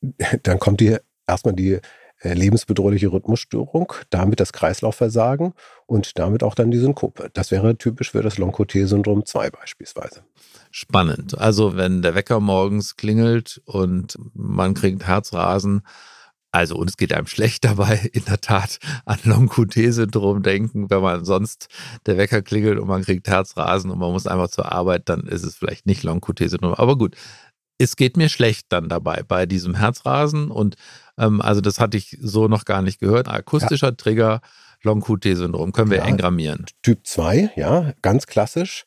Dann 0.44 0.60
kommt 0.60 0.82
die 0.82 0.98
erstmal 1.26 1.54
die 1.54 1.80
äh, 2.20 2.34
lebensbedrohliche 2.34 3.12
Rhythmusstörung, 3.12 3.94
damit 4.10 4.40
das 4.40 4.52
Kreislaufversagen 4.52 5.54
und 5.86 6.20
damit 6.20 6.44
auch 6.44 6.56
dann 6.56 6.72
die 6.72 6.78
Synkope. 6.78 7.30
Das 7.34 7.52
wäre 7.52 7.78
typisch 7.78 8.12
für 8.12 8.22
das 8.22 8.38
Long-QT-Syndrom 8.38 9.26
2 9.26 9.50
beispielsweise 9.50 10.24
spannend. 10.74 11.38
Also 11.38 11.78
wenn 11.78 12.02
der 12.02 12.16
Wecker 12.16 12.40
morgens 12.40 12.96
klingelt 12.96 13.62
und 13.66 14.18
man 14.34 14.74
kriegt 14.74 15.06
Herzrasen 15.06 15.84
Also, 16.54 16.76
und 16.76 16.88
es 16.88 16.98
geht 16.98 17.12
einem 17.12 17.26
schlecht 17.26 17.66
dabei, 17.66 17.96
in 18.14 18.24
der 18.26 18.40
Tat 18.40 18.78
an 19.06 19.18
Long-QT-Syndrom 19.24 20.44
denken. 20.44 20.90
Wenn 20.90 21.02
man 21.02 21.26
sonst 21.26 21.68
der 22.06 22.18
Wecker 22.18 22.44
klingelt 22.44 22.80
und 22.80 22.88
man 22.88 23.04
kriegt 23.04 23.28
Herzrasen 23.28 23.90
und 23.90 23.98
man 23.98 24.12
muss 24.12 24.28
einfach 24.28 24.50
zur 24.50 24.72
Arbeit, 24.72 25.10
dann 25.10 25.22
ist 25.22 25.44
es 25.44 25.56
vielleicht 25.56 25.88
nicht 25.88 26.04
Long-QT-Syndrom. 26.04 26.76
Aber 26.76 26.96
gut, 26.96 27.16
es 27.80 27.96
geht 27.96 28.18
mir 28.18 28.30
schlecht 28.30 28.68
dann 28.70 28.88
dabei 28.88 29.24
bei 29.28 29.48
diesem 29.48 29.74
Herzrasen. 29.74 30.52
Und 30.52 30.76
ähm, 31.18 31.42
also, 31.42 31.60
das 31.60 31.80
hatte 31.80 31.98
ich 31.98 32.20
so 32.22 32.48
noch 32.48 32.66
gar 32.66 32.84
nicht 32.84 33.00
gehört. 33.00 33.28
Akustischer 33.28 33.88
ja. 33.88 33.96
Trigger, 33.96 34.42
Long-QT-Syndrom, 34.84 35.72
können 35.72 35.90
wir 35.90 35.98
ja, 35.98 36.06
engrammieren. 36.06 36.68
Typ 36.84 37.08
2, 37.08 37.54
ja, 37.56 37.94
ganz 38.04 38.28
klassisch. 38.28 38.86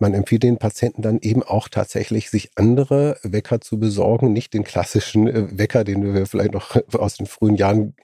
Man 0.00 0.14
empfiehlt 0.14 0.44
den 0.44 0.58
Patienten 0.58 1.02
dann 1.02 1.18
eben 1.20 1.42
auch 1.42 1.68
tatsächlich, 1.68 2.30
sich 2.30 2.50
andere 2.54 3.18
Wecker 3.22 3.60
zu 3.60 3.78
besorgen, 3.80 4.32
nicht 4.32 4.54
den 4.54 4.62
klassischen 4.62 5.26
äh, 5.26 5.58
Wecker, 5.58 5.84
den 5.84 6.14
wir 6.14 6.26
vielleicht 6.26 6.52
noch 6.52 6.76
aus 6.94 7.16
den 7.16 7.26
frühen 7.26 7.56
Jahren 7.56 7.94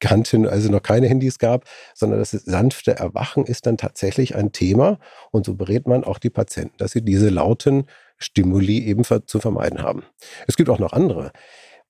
kannten, 0.00 0.46
also 0.46 0.70
noch 0.70 0.82
keine 0.82 1.08
Handys 1.08 1.38
gab, 1.38 1.64
sondern 1.94 2.18
das 2.18 2.32
sanfte 2.32 2.96
Erwachen 2.96 3.44
ist 3.44 3.66
dann 3.66 3.76
tatsächlich 3.76 4.34
ein 4.34 4.52
Thema. 4.52 4.98
Und 5.30 5.46
so 5.46 5.54
berät 5.54 5.86
man 5.86 6.04
auch 6.04 6.18
die 6.18 6.30
Patienten, 6.30 6.76
dass 6.78 6.92
sie 6.92 7.02
diese 7.02 7.28
lauten 7.28 7.86
Stimuli 8.18 8.84
eben 8.84 9.04
zu 9.04 9.38
vermeiden 9.38 9.82
haben. 9.82 10.02
Es 10.46 10.56
gibt 10.56 10.70
auch 10.70 10.78
noch 10.78 10.92
andere. 10.92 11.30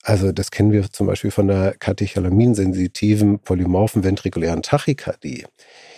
Also 0.02 0.32
das 0.32 0.50
kennen 0.50 0.70
wir 0.70 0.90
zum 0.90 1.06
Beispiel 1.06 1.30
von 1.30 1.48
der 1.48 1.74
katecholaminsensitiven 1.78 3.38
polymorphen 3.38 4.04
ventrikulären 4.04 4.60
Tachykardie. 4.60 5.46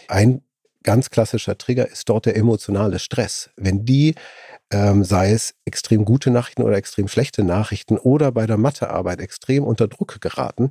Ein 0.06 0.42
ganz 0.86 1.10
klassischer 1.10 1.58
Trigger 1.58 1.90
ist 1.90 2.08
dort 2.08 2.24
der 2.24 2.36
emotionale 2.36 2.98
Stress. 2.98 3.50
Wenn 3.56 3.84
die, 3.84 4.14
ähm, 4.72 5.04
sei 5.04 5.32
es 5.32 5.54
extrem 5.66 6.04
gute 6.06 6.30
Nachrichten 6.30 6.62
oder 6.62 6.76
extrem 6.76 7.08
schlechte 7.08 7.42
Nachrichten 7.42 7.98
oder 7.98 8.32
bei 8.32 8.46
der 8.46 8.56
Mathearbeit 8.56 9.20
extrem 9.20 9.64
unter 9.64 9.88
Druck 9.88 10.20
geraten, 10.20 10.70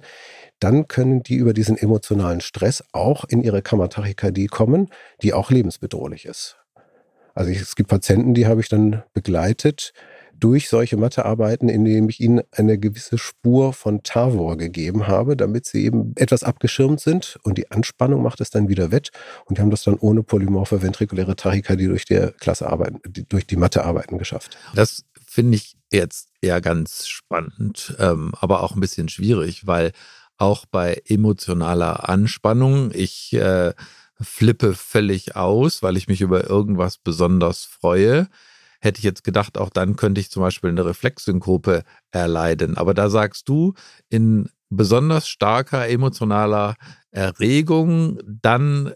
dann 0.60 0.88
können 0.88 1.22
die 1.22 1.36
über 1.36 1.54
diesen 1.54 1.78
emotionalen 1.78 2.42
Stress 2.42 2.84
auch 2.94 3.26
in 3.26 3.44
ihre 3.44 3.62
Kammertachykardie 3.62 4.48
kommen, 4.48 4.90
die 5.22 5.34
auch 5.34 5.52
lebensbedrohlich 5.52 6.26
ist. 6.26 6.58
Also 7.36 7.52
ich, 7.52 7.60
es 7.60 7.76
gibt 7.76 7.90
Patienten, 7.90 8.34
die 8.34 8.48
habe 8.48 8.62
ich 8.62 8.70
dann 8.70 9.04
begleitet, 9.14 9.92
durch 10.40 10.70
solche 10.70 10.98
Mathearbeiten, 10.98 11.70
indem 11.70 12.10
ich 12.10 12.20
ihnen 12.20 12.42
eine 12.52 12.78
gewisse 12.78 13.18
Spur 13.18 13.74
von 13.74 14.04
Tavor 14.04 14.58
gegeben 14.58 15.08
habe, 15.08 15.38
damit 15.38 15.66
sie 15.66 15.86
eben 15.86 16.14
etwas 16.16 16.44
abgeschirmt 16.44 17.00
sind 17.00 17.40
und 17.44 17.58
die 17.58 17.72
Anspannung 17.72 18.22
macht 18.22 18.42
es 18.42 18.50
dann 18.50 18.68
wieder 18.68 18.92
wett 18.92 19.12
und 19.46 19.58
die 19.58 19.62
haben 19.62 19.72
das 19.72 19.84
dann 19.84 19.96
ohne 19.96 20.24
polymorphe 20.24 20.82
ventrikuläre 20.82 21.36
Tachykardie 21.36 21.88
durch 21.88 22.06
die 22.06 22.30
Klasse 22.40 22.68
arbeiten, 22.68 23.02
durch 23.30 23.48
die 23.48 23.56
Mathearbeiten 23.56 24.18
geschafft. 24.18 24.58
Das 24.74 25.06
finde 25.26 25.56
ich 25.56 25.76
jetzt 25.92 26.30
eher 26.42 26.62
ganz 26.62 27.08
spannend, 27.08 27.96
ähm, 28.00 28.34
aber 28.40 28.64
auch 28.64 28.76
ein 28.76 28.82
bisschen 28.82 29.10
schwierig, 29.10 29.68
weil 29.68 29.92
auch 30.38 30.66
bei 30.66 31.02
emotionaler 31.08 32.10
Anspannung 32.10 32.92
ich 32.94 33.34
äh, 33.34 33.74
flippe 34.20 34.74
völlig 34.74 35.36
aus, 35.36 35.82
weil 35.84 35.98
ich 35.98 36.08
mich 36.08 36.22
über 36.22 36.50
irgendwas 36.50 36.98
besonders 36.98 37.64
freue 37.64 38.28
hätte 38.86 39.00
ich 39.00 39.04
jetzt 39.04 39.24
gedacht, 39.24 39.58
auch 39.58 39.70
dann 39.70 39.96
könnte 39.96 40.22
ich 40.22 40.32
zum 40.32 40.42
Beispiel 40.42 40.70
eine 40.70 40.86
Reflexsynkope 40.86 41.84
erleiden. 42.12 42.78
Aber 42.78 42.94
da 42.94 43.10
sagst 43.10 43.50
du, 43.50 43.74
in 44.10 44.50
besonders 44.70 45.28
starker 45.28 45.88
emotionaler 45.88 46.76
Erregung 47.12 48.20
dann 48.26 48.94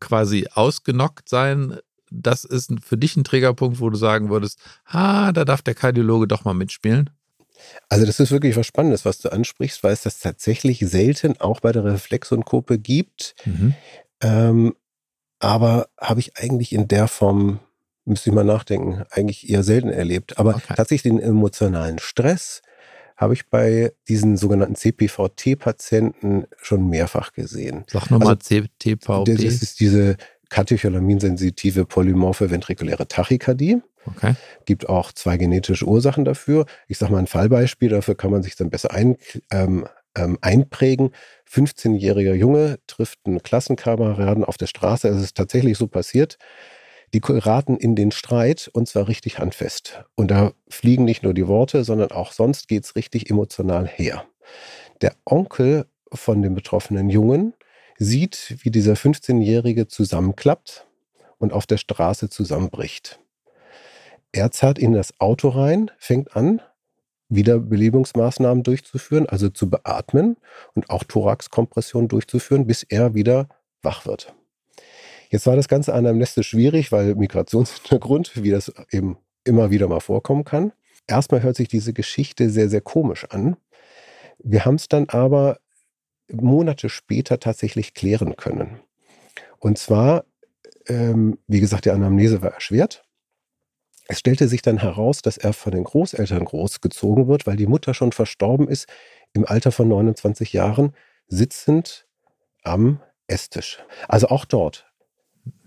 quasi 0.00 0.46
ausgenockt 0.52 1.28
sein, 1.28 1.78
das 2.10 2.44
ist 2.44 2.70
für 2.82 2.96
dich 2.96 3.16
ein 3.16 3.24
Triggerpunkt, 3.24 3.80
wo 3.80 3.90
du 3.90 3.96
sagen 3.96 4.30
würdest, 4.30 4.60
ha, 4.86 5.32
da 5.32 5.44
darf 5.44 5.62
der 5.62 5.74
Kardiologe 5.74 6.28
doch 6.28 6.44
mal 6.44 6.54
mitspielen? 6.54 7.10
Also 7.88 8.06
das 8.06 8.20
ist 8.20 8.30
wirklich 8.30 8.56
was 8.56 8.66
Spannendes, 8.66 9.04
was 9.04 9.18
du 9.18 9.30
ansprichst, 9.30 9.82
weil 9.82 9.92
es 9.92 10.02
das 10.02 10.20
tatsächlich 10.20 10.80
selten 10.80 11.40
auch 11.40 11.60
bei 11.60 11.72
der 11.72 11.84
Reflexsynkope 11.84 12.78
gibt. 12.78 13.34
Mhm. 13.44 13.74
Ähm, 14.20 14.74
aber 15.38 15.88
habe 16.00 16.20
ich 16.20 16.36
eigentlich 16.36 16.72
in 16.72 16.88
der 16.88 17.08
Form 17.08 17.60
müsste 18.04 18.30
ich 18.30 18.34
mal 18.34 18.44
nachdenken, 18.44 19.04
eigentlich 19.10 19.48
eher 19.48 19.62
selten 19.62 19.90
erlebt. 19.90 20.38
Aber 20.38 20.56
okay. 20.56 20.74
tatsächlich 20.76 21.02
den 21.02 21.20
emotionalen 21.20 21.98
Stress 21.98 22.62
habe 23.16 23.34
ich 23.34 23.48
bei 23.48 23.92
diesen 24.08 24.36
sogenannten 24.36 24.74
CPVT-Patienten 24.74 26.46
schon 26.60 26.88
mehrfach 26.88 27.32
gesehen. 27.32 27.84
Sag 27.86 28.10
nochmal 28.10 28.36
also, 28.36 28.66
CPVT. 28.78 29.28
Das 29.28 29.62
ist 29.62 29.80
diese 29.80 30.16
katecholaminssensitive 30.50 31.84
polymorphe 31.84 32.50
ventrikuläre 32.50 33.08
Tachykardie. 33.08 33.80
Okay. 34.06 34.34
Gibt 34.66 34.88
auch 34.88 35.12
zwei 35.12 35.36
genetische 35.36 35.86
Ursachen 35.86 36.24
dafür. 36.24 36.66
Ich 36.88 36.98
sage 36.98 37.12
mal 37.12 37.18
ein 37.18 37.26
Fallbeispiel, 37.26 37.88
dafür 37.88 38.14
kann 38.14 38.30
man 38.30 38.42
sich 38.42 38.56
dann 38.56 38.70
besser 38.70 38.92
ein, 38.92 39.16
ähm, 39.50 39.86
ähm, 40.16 40.38
einprägen. 40.42 41.10
15-jähriger 41.50 42.34
Junge 42.34 42.78
trifft 42.86 43.20
einen 43.24 43.42
Klassenkameraden 43.42 44.44
auf 44.44 44.56
der 44.56 44.66
Straße. 44.66 45.08
Es 45.08 45.22
ist 45.22 45.36
tatsächlich 45.36 45.78
so 45.78 45.86
passiert. 45.86 46.38
Die 47.14 47.20
geraten 47.20 47.76
in 47.76 47.94
den 47.94 48.10
Streit 48.10 48.68
und 48.72 48.88
zwar 48.88 49.06
richtig 49.06 49.38
handfest. 49.38 50.02
Und 50.16 50.32
da 50.32 50.52
fliegen 50.68 51.04
nicht 51.04 51.22
nur 51.22 51.32
die 51.32 51.46
Worte, 51.46 51.84
sondern 51.84 52.10
auch 52.10 52.32
sonst 52.32 52.66
geht 52.66 52.82
es 52.82 52.96
richtig 52.96 53.30
emotional 53.30 53.86
her. 53.86 54.24
Der 55.00 55.14
Onkel 55.24 55.86
von 56.12 56.42
dem 56.42 56.56
betroffenen 56.56 57.08
Jungen 57.08 57.54
sieht, 57.98 58.56
wie 58.62 58.72
dieser 58.72 58.94
15-Jährige 58.94 59.86
zusammenklappt 59.86 60.88
und 61.38 61.52
auf 61.52 61.66
der 61.66 61.76
Straße 61.76 62.30
zusammenbricht. 62.30 63.20
Er 64.32 64.50
zerrt 64.50 64.80
in 64.80 64.92
das 64.92 65.20
Auto 65.20 65.50
rein, 65.50 65.92
fängt 65.98 66.34
an, 66.34 66.60
Wiederbelebungsmaßnahmen 67.28 68.64
durchzuführen, 68.64 69.28
also 69.28 69.50
zu 69.50 69.70
beatmen 69.70 70.36
und 70.74 70.90
auch 70.90 71.04
Thoraxkompression 71.04 72.08
durchzuführen, 72.08 72.66
bis 72.66 72.82
er 72.82 73.14
wieder 73.14 73.48
wach 73.82 74.04
wird. 74.04 74.34
Jetzt 75.30 75.46
war 75.46 75.56
das 75.56 75.68
Ganze 75.68 75.94
anamnestisch 75.94 76.48
schwierig, 76.48 76.92
weil 76.92 77.14
Migrationshintergrund, 77.14 78.42
wie 78.42 78.50
das 78.50 78.72
eben 78.90 79.18
immer 79.44 79.70
wieder 79.70 79.88
mal 79.88 80.00
vorkommen 80.00 80.44
kann. 80.44 80.72
Erstmal 81.06 81.42
hört 81.42 81.56
sich 81.56 81.68
diese 81.68 81.92
Geschichte 81.92 82.50
sehr, 82.50 82.68
sehr 82.68 82.80
komisch 82.80 83.26
an. 83.30 83.56
Wir 84.38 84.64
haben 84.64 84.76
es 84.76 84.88
dann 84.88 85.08
aber 85.08 85.58
Monate 86.30 86.88
später 86.88 87.38
tatsächlich 87.38 87.94
klären 87.94 88.36
können. 88.36 88.80
Und 89.58 89.78
zwar, 89.78 90.24
ähm, 90.88 91.38
wie 91.46 91.60
gesagt, 91.60 91.84
die 91.84 91.90
Anamnese 91.90 92.42
war 92.42 92.52
erschwert. 92.52 93.04
Es 94.06 94.18
stellte 94.18 94.48
sich 94.48 94.62
dann 94.62 94.78
heraus, 94.78 95.22
dass 95.22 95.38
er 95.38 95.52
von 95.52 95.72
den 95.72 95.84
Großeltern 95.84 96.44
großgezogen 96.44 97.26
wird, 97.26 97.46
weil 97.46 97.56
die 97.56 97.66
Mutter 97.66 97.94
schon 97.94 98.12
verstorben 98.12 98.68
ist, 98.68 98.86
im 99.32 99.46
Alter 99.46 99.72
von 99.72 99.88
29 99.88 100.52
Jahren, 100.52 100.94
sitzend 101.26 102.06
am 102.62 103.00
Esstisch. 103.26 103.78
Also 104.08 104.28
auch 104.28 104.44
dort 104.44 104.86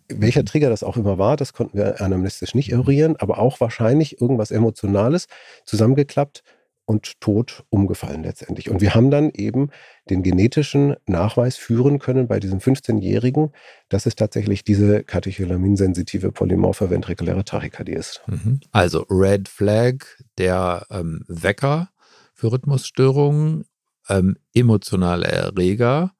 welcher 0.10 0.46
Trigger 0.46 0.70
das 0.70 0.84
auch 0.84 0.98
immer 0.98 1.18
war, 1.18 1.38
das 1.38 1.54
konnten 1.54 1.78
wir 1.78 2.02
anamnestisch 2.02 2.56
nicht 2.56 2.72
eruieren, 2.72 3.16
aber 3.18 3.40
auch 3.40 3.60
wahrscheinlich 3.60 4.22
irgendwas 4.22 4.52
Emotionales 4.52 5.28
zusammengeklappt 5.66 6.44
und 6.88 7.20
tot 7.20 7.66
umgefallen 7.70 8.24
letztendlich. 8.24 8.70
Und 8.70 8.80
wir 8.80 8.96
haben 8.96 9.12
dann 9.12 9.30
eben 9.32 9.70
den 10.10 10.24
genetischen 10.24 10.96
Nachweis 11.06 11.58
führen 11.58 12.00
können 12.00 12.28
bei 12.28 12.40
diesem 12.40 12.60
15-Jährigen, 12.60 13.52
dass 13.90 14.06
es 14.06 14.16
tatsächlich 14.16 14.64
diese 14.64 15.04
katecholaminssensitive 15.04 16.32
polymorphe 16.32 16.90
ventrikuläre 16.90 17.44
Tachykardie 17.44 17.92
ist. 17.92 18.22
Mhm. 18.28 18.62
Also 18.72 19.06
Red 19.10 19.50
Flag, 19.50 19.96
der 20.38 20.86
ähm, 20.90 21.26
Wecker 21.28 21.90
für 22.34 22.54
Rhythmusstörungen, 22.54 23.66
ähm, 24.08 24.38
emotionale 24.54 25.28
Erreger, 25.28 26.14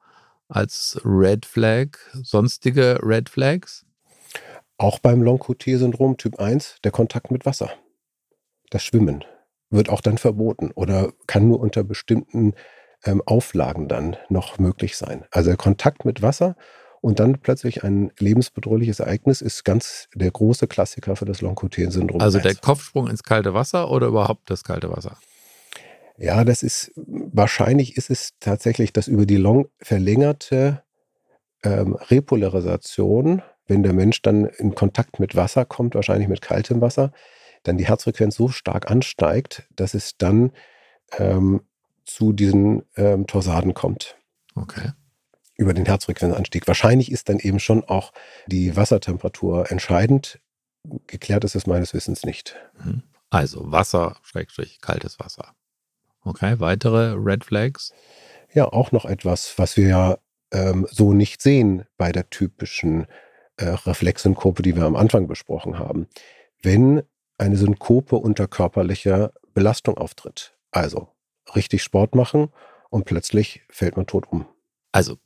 als 0.48 1.00
Red 1.04 1.46
Flag, 1.46 1.98
sonstige 2.14 3.00
Red 3.04 3.30
Flags? 3.30 3.86
Auch 4.78 5.00
beim 5.00 5.22
Long-QT-Syndrom 5.22 6.18
Typ 6.18 6.40
1 6.40 6.78
der 6.84 6.92
Kontakt 6.92 7.32
mit 7.32 7.46
Wasser. 7.46 7.72
Das 8.70 8.84
Schwimmen 8.84 9.24
wird 9.70 9.90
auch 9.90 10.02
dann 10.02 10.18
verboten 10.18 10.72
oder 10.72 11.12
kann 11.26 11.48
nur 11.48 11.60
unter 11.60 11.84
bestimmten 11.84 12.54
ähm, 13.04 13.22
Auflagen 13.26 13.88
dann 13.88 14.18
noch 14.30 14.60
möglich 14.60 14.98
sein. 14.98 15.26
Also 15.32 15.50
der 15.50 15.58
Kontakt 15.58 16.06
mit 16.06 16.22
Wasser 16.22 16.56
und 17.02 17.20
dann 17.20 17.40
plötzlich 17.40 17.84
ein 17.84 18.12
lebensbedrohliches 18.20 19.00
Ereignis 19.00 19.42
ist 19.42 19.64
ganz 19.64 20.10
der 20.16 20.32
große 20.32 20.68
Klassiker 20.68 21.16
für 21.16 21.26
das 21.26 21.42
Long-QT-Syndrom. 21.42 22.22
Also 22.22 22.40
der 22.40 22.56
Kopfsprung 22.56 23.08
ins 23.08 23.24
kalte 23.24 23.54
Wasser 23.54 23.90
oder 23.92 24.08
überhaupt 24.08 24.50
das 24.50 24.64
kalte 24.64 24.90
Wasser? 24.90 25.18
Ja, 26.18 26.44
das 26.44 26.64
ist, 26.64 26.92
wahrscheinlich 26.96 27.96
ist 27.96 28.10
es 28.10 28.34
tatsächlich, 28.40 28.92
dass 28.92 29.08
über 29.08 29.26
die 29.26 29.38
long 29.38 29.68
verlängerte 29.80 30.84
ähm, 31.64 31.96
Repolarisation, 31.96 33.44
wenn 33.68 33.84
der 33.84 33.94
Mensch 33.94 34.22
dann 34.24 34.46
in 34.46 34.74
Kontakt 34.74 35.20
mit 35.20 35.36
Wasser 35.36 35.66
kommt, 35.66 35.94
wahrscheinlich 35.94 36.28
mit 36.28 36.42
kaltem 36.42 36.82
Wasser, 36.82 37.12
dann 37.64 37.78
die 37.78 37.88
Herzfrequenz 37.88 38.36
so 38.36 38.48
stark 38.48 38.90
ansteigt, 38.90 39.68
dass 39.76 39.94
es 39.94 40.18
dann 40.18 40.52
ähm, 41.18 41.62
zu 42.06 42.34
diesen 42.34 42.84
ähm, 42.96 43.28
Torsaden 43.28 43.74
kommt. 43.74 44.18
Okay. 44.56 44.92
Über 45.56 45.74
den 45.74 45.86
Herzfrequenzanstieg. 45.86 46.68
Wahrscheinlich 46.68 47.12
ist 47.12 47.30
dann 47.30 47.40
eben 47.40 47.60
schon 47.60 47.84
auch 47.84 48.14
die 48.48 48.76
Wassertemperatur 48.76 49.72
entscheidend. 49.72 50.40
Geklärt 51.08 51.44
ist 51.44 51.56
es 51.56 51.68
meines 51.68 51.94
Wissens 51.94 52.24
nicht. 52.24 52.56
Mhm. 52.84 53.04
Also 53.30 53.72
Wasser, 53.72 54.18
Schrägstrich, 54.24 54.80
kaltes 54.80 55.20
Wasser. 55.20 55.54
Okay, 56.28 56.60
weitere 56.60 57.14
Red 57.14 57.46
Flags? 57.46 57.94
Ja, 58.54 58.66
auch 58.66 58.92
noch 58.92 59.06
etwas, 59.06 59.58
was 59.58 59.78
wir 59.78 59.88
ja 59.88 60.18
ähm, 60.52 60.88
so 60.90 61.14
nicht 61.14 61.42
sehen 61.42 61.86
bei 61.98 62.12
der 62.12 62.30
typischen 62.30 63.08
äh, 63.58 63.66
Reflexsynkope, 63.66 64.62
die 64.62 64.76
wir 64.76 64.84
am 64.84 64.96
Anfang 64.96 65.28
besprochen 65.28 65.80
haben. 65.80 66.08
Wenn 66.62 67.04
eine 67.38 67.56
Synkope 67.56 68.16
unter 68.16 68.48
körperlicher 68.48 69.32
Belastung 69.54 69.98
auftritt, 69.98 70.56
also 70.72 71.10
richtig 71.56 71.84
Sport 71.84 72.16
machen 72.16 72.50
und 72.90 73.06
plötzlich 73.06 73.62
fällt 73.70 73.96
man 73.96 74.08
tot 74.08 74.26
um. 74.30 74.46
Also, 74.92 75.18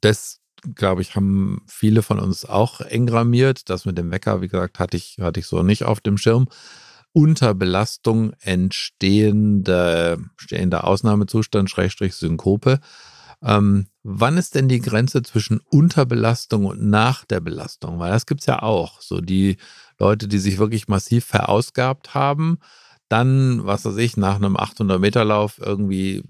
das 0.00 0.40
glaube 0.74 1.02
ich, 1.02 1.14
haben 1.14 1.62
viele 1.66 2.02
von 2.02 2.18
uns 2.18 2.44
auch 2.44 2.80
engrammiert. 2.80 3.68
Das 3.70 3.84
mit 3.84 3.98
dem 3.98 4.10
Wecker, 4.10 4.40
wie 4.40 4.48
gesagt, 4.48 4.78
hatte 4.78 4.96
ich, 4.96 5.18
hatte 5.20 5.40
ich 5.40 5.46
so 5.46 5.62
nicht 5.62 5.84
auf 5.84 6.00
dem 6.00 6.18
Schirm. 6.18 6.48
Unter 7.16 7.54
Belastung 7.54 8.34
entstehende, 8.40 10.18
stehender 10.36 10.86
Ausnahmezustand, 10.86 11.70
Schrägstrich 11.70 12.14
Synkope. 12.14 12.78
Ähm, 13.42 13.86
wann 14.02 14.36
ist 14.36 14.54
denn 14.54 14.68
die 14.68 14.80
Grenze 14.80 15.22
zwischen 15.22 15.60
Unterbelastung 15.70 16.66
und 16.66 16.82
nach 16.82 17.24
der 17.24 17.40
Belastung? 17.40 17.98
Weil 17.98 18.10
das 18.10 18.26
gibt 18.26 18.42
es 18.42 18.46
ja 18.46 18.60
auch. 18.60 19.00
So 19.00 19.22
die 19.22 19.56
Leute, 19.98 20.28
die 20.28 20.36
sich 20.36 20.58
wirklich 20.58 20.88
massiv 20.88 21.24
verausgabt 21.24 22.12
haben, 22.12 22.58
dann, 23.08 23.64
was 23.64 23.86
weiß 23.86 23.96
ich, 23.96 24.18
nach 24.18 24.36
einem 24.36 24.58
800-Meter-Lauf 24.58 25.58
irgendwie 25.58 26.22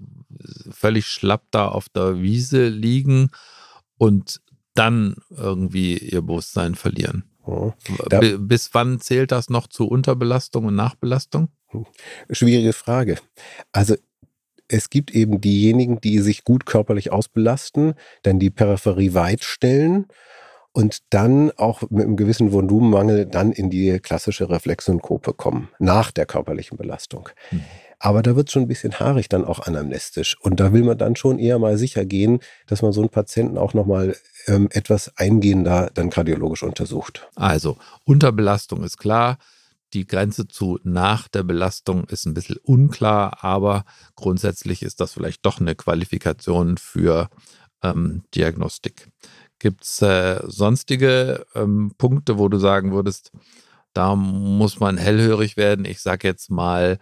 völlig 0.71 1.07
schlapp 1.07 1.47
da 1.51 1.67
auf 1.67 1.89
der 1.89 2.21
Wiese 2.21 2.69
liegen 2.69 3.27
und 3.97 4.39
dann 4.73 5.15
irgendwie 5.31 5.97
ihr 5.97 6.21
Bewusstsein 6.21 6.75
verlieren. 6.75 7.25
Ja. 7.47 8.19
Bis 8.37 8.73
wann 8.73 8.99
zählt 8.99 9.31
das 9.31 9.49
noch 9.49 9.67
zu 9.67 9.87
Unterbelastung 9.87 10.65
und 10.65 10.75
Nachbelastung? 10.75 11.49
Schwierige 12.29 12.73
Frage. 12.73 13.17
Also 13.71 13.95
es 14.67 14.89
gibt 14.89 15.11
eben 15.11 15.39
diejenigen, 15.39 16.01
die 16.01 16.19
sich 16.19 16.43
gut 16.43 16.65
körperlich 16.65 17.11
ausbelasten, 17.11 17.93
dann 18.23 18.39
die 18.39 18.49
Peripherie 18.49 19.13
weit 19.13 19.43
stellen 19.43 20.07
und 20.73 20.99
dann 21.09 21.51
auch 21.51 21.81
mit 21.89 22.05
einem 22.05 22.17
gewissen 22.17 22.51
Volumenmangel 22.51 23.25
dann 23.25 23.51
in 23.51 23.69
die 23.69 23.99
klassische 23.99 24.49
Reflexsynkope 24.49 25.33
kommen, 25.33 25.69
nach 25.79 26.11
der 26.11 26.25
körperlichen 26.25 26.77
Belastung. 26.77 27.29
Mhm. 27.51 27.63
Aber 27.99 28.21
da 28.21 28.35
wird 28.35 28.51
schon 28.51 28.63
ein 28.63 28.67
bisschen 28.67 28.99
haarig 28.99 29.27
dann 29.27 29.43
auch 29.43 29.59
anamnestisch. 29.59 30.37
Und 30.39 30.59
da 30.59 30.71
will 30.71 30.83
man 30.83 30.97
dann 30.97 31.15
schon 31.15 31.39
eher 31.39 31.57
mal 31.57 31.77
sicher 31.77 32.05
gehen, 32.05 32.39
dass 32.67 32.81
man 32.81 32.93
so 32.93 33.01
einen 33.01 33.09
Patienten 33.09 33.57
auch 33.57 33.73
nochmal 33.73 34.15
ähm, 34.47 34.69
etwas 34.71 35.17
eingehender 35.17 35.89
dann 35.93 36.09
kardiologisch 36.09 36.63
untersucht. 36.63 37.27
Also 37.35 37.77
Unterbelastung 38.03 38.83
ist 38.83 38.97
klar. 38.97 39.37
Die 39.93 40.05
Grenze 40.05 40.47
zu 40.47 40.79
nach 40.83 41.27
der 41.27 41.43
Belastung 41.43 42.03
ist 42.05 42.25
ein 42.25 42.33
bisschen 42.33 42.57
unklar, 42.57 43.43
aber 43.43 43.85
grundsätzlich 44.15 44.83
ist 44.83 44.99
das 44.99 45.13
vielleicht 45.13 45.45
doch 45.45 45.61
eine 45.61 45.75
Qualifikation 45.75 46.77
für 46.77 47.29
ähm, 47.81 48.23
Diagnostik. 48.35 49.07
Gibt 49.59 49.85
es 49.85 50.01
äh, 50.01 50.41
sonstige 50.45 51.45
ähm, 51.55 51.93
Punkte, 51.97 52.37
wo 52.37 52.49
du 52.49 52.59
sagen 52.59 52.91
würdest, 52.91 53.31
da 53.93 54.15
muss 54.15 54.79
man 54.79 54.97
hellhörig 54.97 55.57
werden? 55.57 55.85
Ich 55.85 56.01
sage 56.01 56.27
jetzt 56.27 56.51
mal 56.51 56.99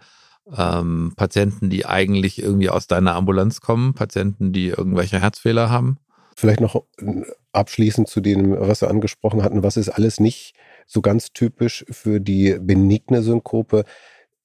ähm, 0.56 1.12
Patienten, 1.16 1.70
die 1.70 1.86
eigentlich 1.86 2.42
irgendwie 2.42 2.70
aus 2.70 2.86
deiner 2.86 3.14
Ambulanz 3.14 3.60
kommen, 3.60 3.94
Patienten, 3.94 4.52
die 4.52 4.68
irgendwelche 4.68 5.20
Herzfehler 5.20 5.70
haben. 5.70 5.98
Vielleicht 6.36 6.60
noch 6.60 6.76
äh, 6.98 7.22
abschließend 7.52 8.08
zu 8.08 8.20
dem, 8.20 8.58
was 8.58 8.82
wir 8.82 8.90
angesprochen 8.90 9.42
hatten, 9.42 9.62
was 9.62 9.76
ist 9.76 9.88
alles 9.88 10.20
nicht 10.20 10.54
so 10.86 11.00
ganz 11.00 11.32
typisch 11.32 11.84
für 11.90 12.20
die 12.20 12.58
benigne 12.60 13.22
Synkope. 13.22 13.84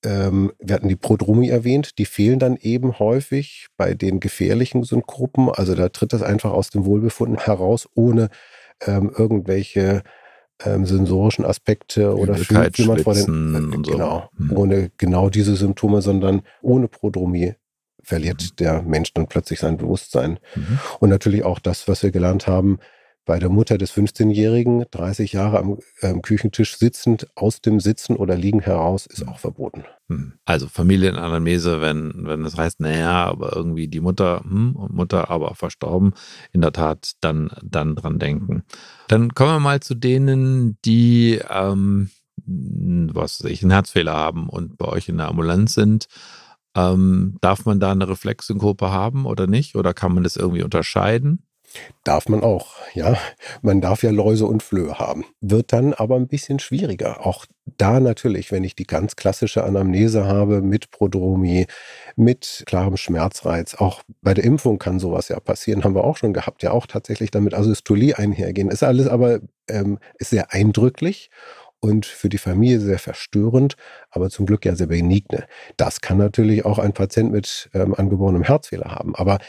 Ähm, 0.03 0.51
wir 0.59 0.75
hatten 0.75 0.87
die 0.87 0.95
Prodromie 0.95 1.49
erwähnt, 1.49 1.99
die 1.99 2.05
fehlen 2.05 2.39
dann 2.39 2.57
eben 2.57 2.97
häufig 2.97 3.67
bei 3.77 3.93
den 3.93 4.19
gefährlichen 4.19 4.83
Synkopen. 4.83 5.49
Also 5.49 5.75
da 5.75 5.89
tritt 5.89 6.13
das 6.13 6.23
einfach 6.23 6.51
aus 6.51 6.69
dem 6.69 6.85
Wohlbefinden 6.85 7.37
heraus, 7.37 7.87
ohne 7.93 8.29
ähm, 8.85 9.11
irgendwelche 9.15 10.01
ähm, 10.65 10.85
sensorischen 10.85 11.45
Aspekte 11.45 12.15
oder 12.15 12.35
fühlt 12.35 12.77
jemand 12.77 13.01
vor 13.01 13.13
den 13.13 13.73
äh, 13.73 13.77
genau, 13.91 14.29
so. 14.37 14.43
mhm. 14.43 14.57
ohne 14.57 14.91
genau 14.97 15.29
diese 15.29 15.55
Symptome, 15.55 16.01
sondern 16.01 16.41
ohne 16.61 16.87
Prodromie 16.87 17.55
verliert 18.03 18.41
mhm. 18.41 18.55
der 18.57 18.81
Mensch 18.81 19.13
dann 19.13 19.27
plötzlich 19.27 19.59
sein 19.59 19.77
Bewusstsein. 19.77 20.39
Mhm. 20.55 20.79
Und 20.99 21.09
natürlich 21.09 21.43
auch 21.43 21.59
das, 21.59 21.87
was 21.87 22.03
wir 22.03 22.11
gelernt 22.11 22.47
haben, 22.47 22.79
bei 23.25 23.37
der 23.37 23.49
Mutter 23.49 23.77
des 23.77 23.93
15-Jährigen, 23.93 24.85
30 24.89 25.33
Jahre 25.33 25.59
am 25.59 25.77
ähm, 26.01 26.21
Küchentisch 26.21 26.77
sitzend, 26.77 27.27
aus 27.35 27.61
dem 27.61 27.79
Sitzen 27.79 28.15
oder 28.15 28.35
Liegen 28.35 28.61
heraus, 28.61 29.05
ist 29.05 29.27
auch 29.27 29.37
verboten. 29.37 29.83
Hm. 30.09 30.33
Also 30.45 30.67
Familienanamnese, 30.67 31.81
wenn, 31.81 32.25
wenn 32.25 32.43
das 32.43 32.57
heißt, 32.57 32.79
naja, 32.79 33.25
aber 33.25 33.55
irgendwie 33.55 33.87
die 33.87 33.99
Mutter 33.99 34.41
hm, 34.43 34.75
und 34.75 34.93
Mutter 34.93 35.29
aber 35.29 35.53
verstorben, 35.55 36.13
in 36.51 36.61
der 36.61 36.73
Tat 36.73 37.13
dann, 37.21 37.51
dann 37.63 37.95
dran 37.95 38.17
denken. 38.17 38.63
Dann 39.07 39.33
kommen 39.35 39.51
wir 39.51 39.59
mal 39.59 39.79
zu 39.81 39.93
denen, 39.93 40.77
die, 40.83 41.39
ähm, 41.49 42.09
was 42.45 43.43
weiß 43.43 43.51
ich, 43.51 43.61
einen 43.61 43.71
Herzfehler 43.71 44.13
haben 44.13 44.49
und 44.49 44.77
bei 44.77 44.87
euch 44.87 45.09
in 45.09 45.17
der 45.17 45.27
Ambulanz 45.27 45.75
sind. 45.75 46.07
Ähm, 46.75 47.37
darf 47.41 47.65
man 47.65 47.79
da 47.79 47.91
eine 47.91 48.07
Reflexsynkope 48.07 48.91
haben 48.91 49.25
oder 49.25 49.45
nicht? 49.45 49.75
Oder 49.75 49.93
kann 49.93 50.13
man 50.13 50.23
das 50.23 50.37
irgendwie 50.37 50.63
unterscheiden? 50.63 51.43
Darf 52.03 52.27
man 52.27 52.41
auch, 52.41 52.75
ja. 52.93 53.17
Man 53.61 53.81
darf 53.81 54.03
ja 54.03 54.11
Läuse 54.11 54.45
und 54.45 54.63
Flöhe 54.63 54.99
haben. 54.99 55.25
Wird 55.39 55.73
dann 55.73 55.93
aber 55.93 56.15
ein 56.15 56.27
bisschen 56.27 56.59
schwieriger. 56.59 57.25
Auch 57.25 57.45
da 57.77 57.99
natürlich, 57.99 58.51
wenn 58.51 58.63
ich 58.63 58.75
die 58.75 58.85
ganz 58.85 59.15
klassische 59.15 59.63
Anamnese 59.63 60.25
habe 60.25 60.61
mit 60.61 60.91
Prodromie, 60.91 61.67
mit 62.15 62.63
klarem 62.65 62.97
Schmerzreiz. 62.97 63.75
Auch 63.75 64.01
bei 64.21 64.33
der 64.33 64.43
Impfung 64.43 64.79
kann 64.79 64.99
sowas 64.99 65.29
ja 65.29 65.39
passieren, 65.39 65.83
haben 65.83 65.95
wir 65.95 66.03
auch 66.03 66.17
schon 66.17 66.33
gehabt. 66.33 66.63
Ja, 66.63 66.71
auch 66.71 66.87
tatsächlich 66.87 67.31
damit 67.31 67.53
Asystolie 67.53 68.17
einhergehen. 68.17 68.69
Ist 68.69 68.83
alles 68.83 69.07
aber 69.07 69.39
ähm, 69.69 69.99
ist 70.17 70.31
sehr 70.31 70.53
eindrücklich 70.53 71.29
und 71.79 72.05
für 72.05 72.29
die 72.29 72.37
Familie 72.37 72.79
sehr 72.79 72.99
verstörend, 72.99 73.75
aber 74.09 74.29
zum 74.29 74.45
Glück 74.45 74.65
ja 74.65 74.75
sehr 74.75 74.87
benigne. 74.87 75.45
Das 75.77 76.01
kann 76.01 76.17
natürlich 76.17 76.63
auch 76.63 76.79
ein 76.79 76.93
Patient 76.93 77.31
mit 77.31 77.69
ähm, 77.73 77.95
angeborenem 77.95 78.43
Herzfehler 78.43 78.91
haben. 78.91 79.15
Aber 79.15 79.39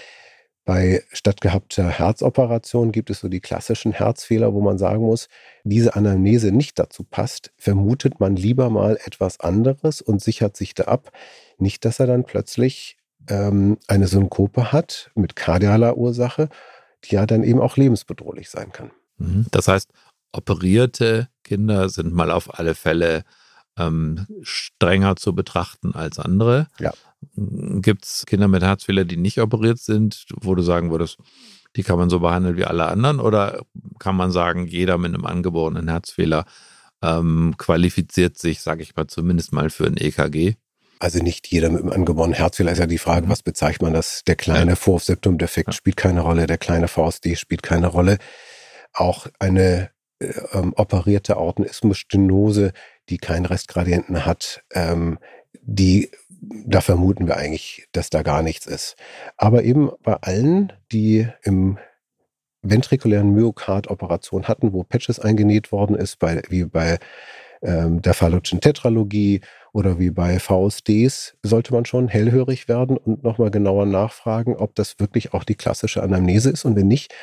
bei 0.64 1.02
stattgehabter 1.12 1.88
Herzoperation 1.88 2.92
gibt 2.92 3.10
es 3.10 3.20
so 3.20 3.28
die 3.28 3.40
klassischen 3.40 3.92
Herzfehler, 3.92 4.54
wo 4.54 4.60
man 4.60 4.78
sagen 4.78 5.02
muss, 5.02 5.28
diese 5.64 5.96
Anamnese 5.96 6.52
nicht 6.52 6.78
dazu 6.78 7.02
passt, 7.02 7.52
vermutet 7.56 8.20
man 8.20 8.36
lieber 8.36 8.70
mal 8.70 8.98
etwas 9.04 9.40
anderes 9.40 10.00
und 10.00 10.22
sichert 10.22 10.56
sich 10.56 10.74
da 10.74 10.84
ab. 10.84 11.10
Nicht, 11.58 11.84
dass 11.84 11.98
er 11.98 12.06
dann 12.06 12.24
plötzlich 12.24 12.96
ähm, 13.28 13.78
eine 13.88 14.06
Synkope 14.06 14.72
hat 14.72 15.10
mit 15.14 15.34
kardialer 15.34 15.96
Ursache, 15.96 16.48
die 17.04 17.16
ja 17.16 17.26
dann 17.26 17.42
eben 17.42 17.60
auch 17.60 17.76
lebensbedrohlich 17.76 18.48
sein 18.48 18.70
kann. 18.70 18.92
Mhm. 19.18 19.46
Das 19.50 19.66
heißt, 19.66 19.90
operierte 20.32 21.28
Kinder 21.42 21.88
sind 21.88 22.12
mal 22.12 22.30
auf 22.30 22.58
alle 22.58 22.74
Fälle 22.74 23.24
ähm, 23.78 24.26
strenger 24.42 25.16
zu 25.16 25.34
betrachten 25.34 25.94
als 25.94 26.18
andere. 26.18 26.68
Ja. 26.78 26.92
Gibt 27.36 28.04
es 28.04 28.26
Kinder 28.26 28.48
mit 28.48 28.62
Herzfehler, 28.62 29.04
die 29.04 29.16
nicht 29.16 29.40
operiert 29.40 29.78
sind, 29.78 30.26
wo 30.40 30.54
du 30.54 30.62
sagen 30.62 30.90
würdest, 30.90 31.18
die 31.76 31.82
kann 31.82 31.98
man 31.98 32.10
so 32.10 32.20
behandeln 32.20 32.56
wie 32.56 32.64
alle 32.64 32.86
anderen? 32.86 33.20
Oder 33.20 33.62
kann 33.98 34.16
man 34.16 34.30
sagen, 34.30 34.66
jeder 34.66 34.98
mit 34.98 35.14
einem 35.14 35.24
angeborenen 35.24 35.88
Herzfehler 35.88 36.44
ähm, 37.02 37.54
qualifiziert 37.58 38.38
sich, 38.38 38.60
sage 38.60 38.82
ich 38.82 38.94
mal, 38.94 39.06
zumindest 39.06 39.52
mal 39.52 39.70
für 39.70 39.86
ein 39.86 39.96
EKG? 39.96 40.54
Also 40.98 41.20
nicht 41.20 41.48
jeder 41.48 41.70
mit 41.70 41.82
einem 41.82 41.92
angeborenen 41.92 42.36
Herzfehler 42.36 42.72
ist 42.72 42.78
ja 42.78 42.86
die 42.86 42.98
Frage, 42.98 43.26
mhm. 43.26 43.30
was 43.30 43.42
bezeichnet 43.42 43.82
man 43.82 43.92
das? 43.92 44.22
Der 44.24 44.36
kleine 44.36 44.72
ja. 44.72 44.76
Vorhof-Septum-Defekt 44.76 45.70
ja. 45.70 45.72
spielt 45.72 45.96
keine 45.96 46.20
Rolle, 46.20 46.46
der 46.46 46.58
kleine 46.58 46.88
VSD 46.88 47.36
spielt 47.36 47.62
keine 47.62 47.88
Rolle. 47.88 48.18
Auch 48.92 49.26
eine 49.38 49.90
äh, 50.20 50.32
ähm, 50.52 50.74
operierte 50.76 51.36
Aortenismusstenose, 51.36 52.72
die 53.08 53.18
keinen 53.18 53.46
Restgradienten 53.46 54.24
hat, 54.24 54.64
ähm, 54.72 55.18
die 55.62 56.10
da 56.42 56.80
vermuten 56.80 57.28
wir 57.28 57.36
eigentlich, 57.36 57.86
dass 57.92 58.10
da 58.10 58.22
gar 58.22 58.42
nichts 58.42 58.66
ist. 58.66 58.96
Aber 59.36 59.62
eben 59.62 59.90
bei 60.02 60.14
allen, 60.14 60.72
die 60.90 61.28
im 61.42 61.78
ventrikulären 62.62 63.32
Myokard-Operation 63.32 64.48
hatten, 64.48 64.72
wo 64.72 64.82
Patches 64.82 65.20
eingenäht 65.20 65.72
worden 65.72 65.94
ist, 65.94 66.18
bei, 66.18 66.42
wie 66.48 66.64
bei 66.64 66.98
ähm, 67.62 68.02
der 68.02 68.14
Fallotschen 68.14 68.60
Tetralogie 68.60 69.40
oder 69.72 69.98
wie 69.98 70.10
bei 70.10 70.38
VSDs, 70.38 71.36
sollte 71.42 71.72
man 71.72 71.84
schon 71.84 72.08
hellhörig 72.08 72.68
werden 72.68 72.96
und 72.96 73.22
nochmal 73.22 73.50
genauer 73.50 73.86
nachfragen, 73.86 74.56
ob 74.56 74.74
das 74.74 74.98
wirklich 74.98 75.32
auch 75.34 75.44
die 75.44 75.54
klassische 75.54 76.02
Anamnese 76.02 76.50
ist. 76.50 76.64
Und 76.64 76.76
wenn 76.76 76.88
nicht, 76.88 77.14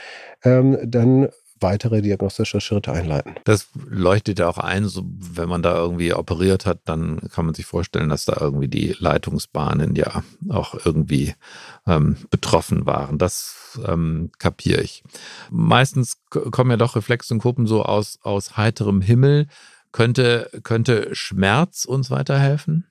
ähm, 0.44 0.78
dann 0.84 1.30
weitere 1.62 2.02
diagnostische 2.02 2.62
Schritte 2.62 2.92
einleiten. 2.92 3.36
Das 3.44 3.70
leuchtet 3.90 4.40
ja 4.40 4.48
auch 4.48 4.58
ein, 4.58 4.88
so, 4.88 5.04
wenn 5.06 5.50
man 5.50 5.62
da 5.62 5.76
irgendwie 5.76 6.14
operiert 6.14 6.66
hat, 6.66 6.80
dann 6.86 7.20
kann 7.34 7.46
man 7.46 7.54
sich 7.54 7.66
vorstellen, 7.66 8.10
dass 8.10 8.26
da 8.26 8.38
irgendwie 8.40 8.68
die 8.68 8.96
Leitungsbahnen 8.98 9.96
ja 9.96 10.24
auch 10.50 10.76
irgendwie 10.86 11.36
ähm, 11.88 12.18
betroffen 12.30 12.86
waren. 12.86 13.18
Das 13.18 13.80
ähm, 13.86 14.32
kapiere 14.38 14.82
ich. 14.82 15.04
Meistens 15.50 16.22
kommen 16.30 16.72
ja 16.72 16.78
doch 16.78 16.96
Reflexsynkopen 16.96 17.68
so 17.68 17.84
aus, 17.84 18.20
aus 18.22 18.58
heiterem 18.58 19.02
Himmel. 19.02 19.48
Könnte, 19.92 20.52
könnte 20.64 21.16
Schmerz 21.16 21.86
uns 21.86 22.12
weiterhelfen? 22.12 22.86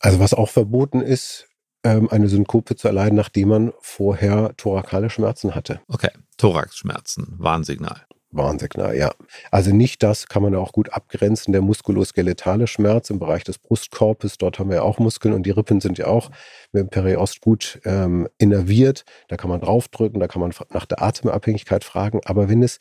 Also 0.00 0.20
was 0.20 0.34
auch 0.34 0.48
verboten 0.50 1.00
ist, 1.00 1.47
ähm, 1.88 2.08
eine 2.10 2.28
Synkope 2.28 2.76
zu 2.76 2.88
erleiden, 2.88 3.16
nachdem 3.16 3.48
man 3.48 3.72
vorher 3.80 4.54
thorakale 4.56 5.10
Schmerzen 5.10 5.54
hatte. 5.54 5.80
Okay, 5.88 6.10
Thoraxschmerzen, 6.36 7.34
Warnsignal. 7.38 8.02
Warnsignal, 8.30 8.94
ja. 8.94 9.10
Also 9.50 9.74
nicht 9.74 10.02
das 10.02 10.28
kann 10.28 10.42
man 10.42 10.54
auch 10.54 10.72
gut 10.72 10.92
abgrenzen, 10.92 11.52
der 11.52 11.62
muskuloskeletale 11.62 12.66
Schmerz 12.66 13.08
im 13.08 13.18
Bereich 13.18 13.42
des 13.42 13.58
Brustkorbes, 13.58 14.36
dort 14.36 14.58
haben 14.58 14.68
wir 14.68 14.76
ja 14.76 14.82
auch 14.82 14.98
Muskeln 14.98 15.32
und 15.32 15.44
die 15.44 15.50
Rippen 15.50 15.80
sind 15.80 15.96
ja 15.96 16.08
auch 16.08 16.30
mit 16.72 16.82
dem 16.82 16.88
Periost 16.90 17.40
gut 17.40 17.80
ähm, 17.86 18.28
innerviert. 18.36 19.04
Da 19.28 19.38
kann 19.38 19.48
man 19.48 19.62
draufdrücken, 19.62 20.20
da 20.20 20.28
kann 20.28 20.42
man 20.42 20.52
nach 20.70 20.84
der 20.84 21.00
Atemabhängigkeit 21.00 21.84
fragen. 21.84 22.20
Aber 22.26 22.50
wenn 22.50 22.62
es 22.62 22.80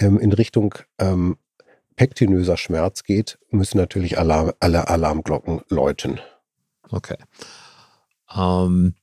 ähm, 0.00 0.18
in 0.18 0.32
Richtung 0.32 0.74
ähm, 0.98 1.36
pektinöser 1.94 2.56
Schmerz 2.56 3.04
geht, 3.04 3.38
müssen 3.50 3.78
natürlich 3.78 4.18
Alarm, 4.18 4.52
alle 4.58 4.88
Alarmglocken 4.88 5.60
läuten. 5.68 6.18
Okay. 6.90 7.16
Ähm, 8.34 8.94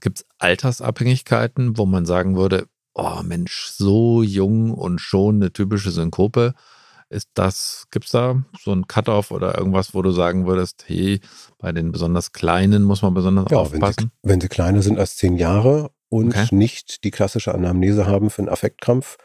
Gibt 0.00 0.18
es 0.18 0.26
Altersabhängigkeiten, 0.38 1.78
wo 1.78 1.86
man 1.86 2.04
sagen 2.04 2.36
würde, 2.36 2.66
oh 2.94 3.22
Mensch, 3.22 3.68
so 3.68 4.22
jung 4.22 4.72
und 4.72 5.00
schon 5.00 5.36
eine 5.36 5.52
typische 5.52 5.90
Synkope? 5.90 6.54
Ist 7.10 7.30
das, 7.34 7.86
gibt 7.90 8.06
es 8.06 8.12
da 8.12 8.42
so 8.58 8.72
ein 8.72 8.86
Cut-off 8.86 9.30
oder 9.30 9.56
irgendwas, 9.56 9.94
wo 9.94 10.02
du 10.02 10.10
sagen 10.10 10.46
würdest, 10.46 10.84
hey, 10.88 11.20
bei 11.58 11.72
den 11.72 11.92
besonders 11.92 12.32
Kleinen 12.32 12.82
muss 12.82 13.02
man 13.02 13.14
besonders 13.14 13.50
ja, 13.50 13.58
aufpassen? 13.58 13.82
Wenn 13.82 13.94
sie, 13.94 14.10
wenn 14.22 14.40
sie 14.40 14.48
kleiner 14.48 14.82
sind 14.82 14.98
als 14.98 15.16
zehn 15.16 15.36
Jahre 15.36 15.90
und 16.08 16.34
okay. 16.34 16.48
nicht 16.50 17.04
die 17.04 17.10
klassische 17.10 17.54
Anamnese 17.54 18.06
haben 18.06 18.30
für 18.30 18.42
einen 18.42 18.48
Affektkrampf, 18.48 19.18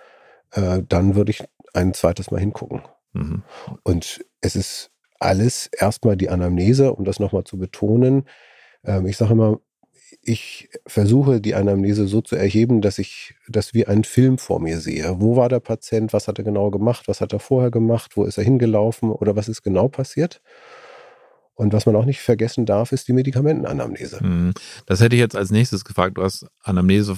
äh, 0.51 0.83
dann 0.87 1.15
würde 1.15 1.31
ich 1.31 1.43
ein 1.73 1.93
zweites 1.93 2.31
Mal 2.31 2.39
hingucken. 2.39 2.81
Mhm. 3.13 3.43
Und 3.83 4.23
es 4.41 4.55
ist 4.55 4.91
alles 5.19 5.67
erstmal 5.67 6.17
die 6.17 6.29
Anamnese, 6.29 6.93
um 6.93 7.05
das 7.05 7.19
nochmal 7.19 7.43
zu 7.43 7.57
betonen. 7.57 8.23
Ähm, 8.83 9.05
ich 9.05 9.17
sage 9.17 9.33
immer, 9.33 9.59
ich 10.21 10.69
versuche 10.85 11.39
die 11.41 11.55
Anamnese 11.55 12.07
so 12.07 12.21
zu 12.21 12.35
erheben, 12.35 12.81
dass 12.81 12.99
ich 12.99 13.35
das 13.47 13.73
wie 13.73 13.85
einen 13.85 14.03
Film 14.03 14.37
vor 14.37 14.59
mir 14.59 14.79
sehe. 14.79 15.15
Wo 15.19 15.35
war 15.35 15.49
der 15.49 15.59
Patient? 15.59 16.13
Was 16.13 16.27
hat 16.27 16.37
er 16.39 16.43
genau 16.43 16.71
gemacht? 16.71 17.07
Was 17.07 17.21
hat 17.21 17.33
er 17.33 17.39
vorher 17.39 17.71
gemacht? 17.71 18.15
Wo 18.15 18.23
ist 18.23 18.37
er 18.37 18.43
hingelaufen? 18.43 19.11
Oder 19.11 19.35
was 19.35 19.47
ist 19.47 19.61
genau 19.61 19.87
passiert? 19.87 20.41
Und 21.59 21.73
was 21.73 21.85
man 21.85 21.95
auch 21.97 22.05
nicht 22.05 22.21
vergessen 22.21 22.65
darf, 22.65 22.93
ist 22.93 23.09
die 23.09 23.13
Medikamentenanamnese. 23.13 24.23
Mhm. 24.23 24.53
Das 24.85 25.01
hätte 25.01 25.17
ich 25.17 25.19
jetzt 25.19 25.35
als 25.35 25.51
nächstes 25.51 25.83
gefragt. 25.83 26.17
Du 26.17 26.23
hast 26.23 26.45
Anamnese 26.63 27.17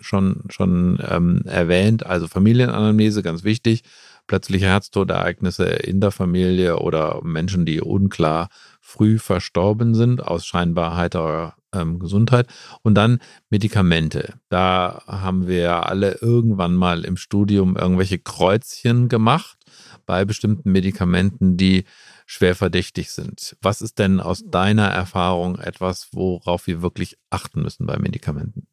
schon, 0.00 0.44
schon 0.50 1.02
ähm, 1.08 1.42
erwähnt, 1.46 2.06
also 2.06 2.28
Familienanamnese, 2.28 3.24
ganz 3.24 3.42
wichtig. 3.42 3.82
Plötzliche 4.26 4.66
Herztodereignisse 4.66 5.64
in 5.64 6.00
der 6.00 6.10
Familie 6.10 6.78
oder 6.78 7.20
Menschen, 7.22 7.66
die 7.66 7.80
unklar 7.80 8.48
früh 8.80 9.18
verstorben 9.18 9.94
sind, 9.94 10.22
aus 10.22 10.46
scheinbar 10.46 10.96
heiterer 10.96 11.54
ähm, 11.74 11.98
Gesundheit. 11.98 12.46
Und 12.82 12.94
dann 12.94 13.20
Medikamente. 13.50 14.34
Da 14.48 15.02
haben 15.06 15.46
wir 15.46 15.86
alle 15.86 16.18
irgendwann 16.20 16.74
mal 16.74 17.04
im 17.04 17.16
Studium 17.16 17.76
irgendwelche 17.76 18.18
Kreuzchen 18.18 19.08
gemacht 19.08 19.58
bei 20.06 20.24
bestimmten 20.24 20.72
Medikamenten, 20.72 21.56
die 21.56 21.84
schwer 22.26 22.54
verdächtig 22.54 23.10
sind. 23.10 23.56
Was 23.60 23.82
ist 23.82 23.98
denn 23.98 24.20
aus 24.20 24.44
deiner 24.46 24.88
Erfahrung 24.88 25.58
etwas, 25.58 26.08
worauf 26.12 26.66
wir 26.66 26.82
wirklich 26.82 27.18
achten 27.30 27.62
müssen 27.62 27.86
bei 27.86 27.98
Medikamenten? 27.98 28.66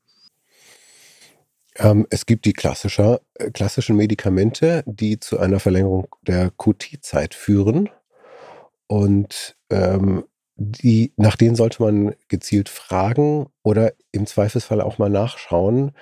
Ähm, 1.76 2.08
es 2.10 2.26
gibt 2.26 2.46
die 2.46 2.54
klassische, 2.54 3.22
äh, 3.36 3.52
klassischen 3.52 3.96
Medikamente, 3.96 4.84
die 4.86 5.20
zu 5.20 5.40
einer 5.40 5.60
Verlängerung 5.60 6.08
der 6.22 6.52
QT-Zeit 6.52 7.34
führen. 7.34 7.90
Und 8.88 9.56
ähm, 9.70 10.26
die, 10.56 11.14
nach 11.16 11.36
denen 11.36 11.56
sollte 11.56 11.82
man 11.82 12.16
gezielt 12.28 12.70
fragen 12.70 13.48
oder 13.64 13.94
im 14.12 14.26
Zweifelsfall 14.26 14.82
auch 14.82 14.98
mal 14.98 15.10
nachschauen, 15.10 15.94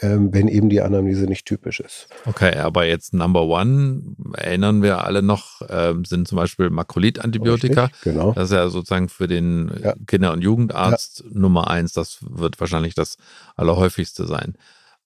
ähm, 0.00 0.32
wenn 0.32 0.48
eben 0.48 0.68
die 0.68 0.80
Anamnese 0.80 1.24
nicht 1.24 1.46
typisch 1.46 1.80
ist. 1.80 2.08
Okay, 2.26 2.56
aber 2.56 2.84
jetzt 2.84 3.14
Number 3.14 3.44
One, 3.44 4.02
erinnern 4.34 4.82
wir 4.82 5.04
alle 5.04 5.22
noch, 5.22 5.62
äh, 5.62 5.94
sind 6.06 6.28
zum 6.28 6.36
Beispiel 6.36 6.70
Makrolid-Antibiotika. 6.70 7.90
Genau. 8.04 8.32
Das 8.32 8.44
ist 8.50 8.54
ja 8.54 8.68
sozusagen 8.68 9.08
für 9.08 9.26
den 9.26 9.70
ja. 9.82 9.94
Kinder- 10.06 10.32
und 10.32 10.42
Jugendarzt 10.42 11.24
ja. 11.24 11.30
Nummer 11.32 11.68
eins. 11.68 11.92
Das 11.92 12.18
wird 12.20 12.60
wahrscheinlich 12.60 12.94
das 12.94 13.16
allerhäufigste 13.54 14.26
sein. 14.26 14.54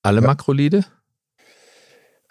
Alle 0.02 0.20
ja. 0.20 0.26
Makrolide? 0.26 0.84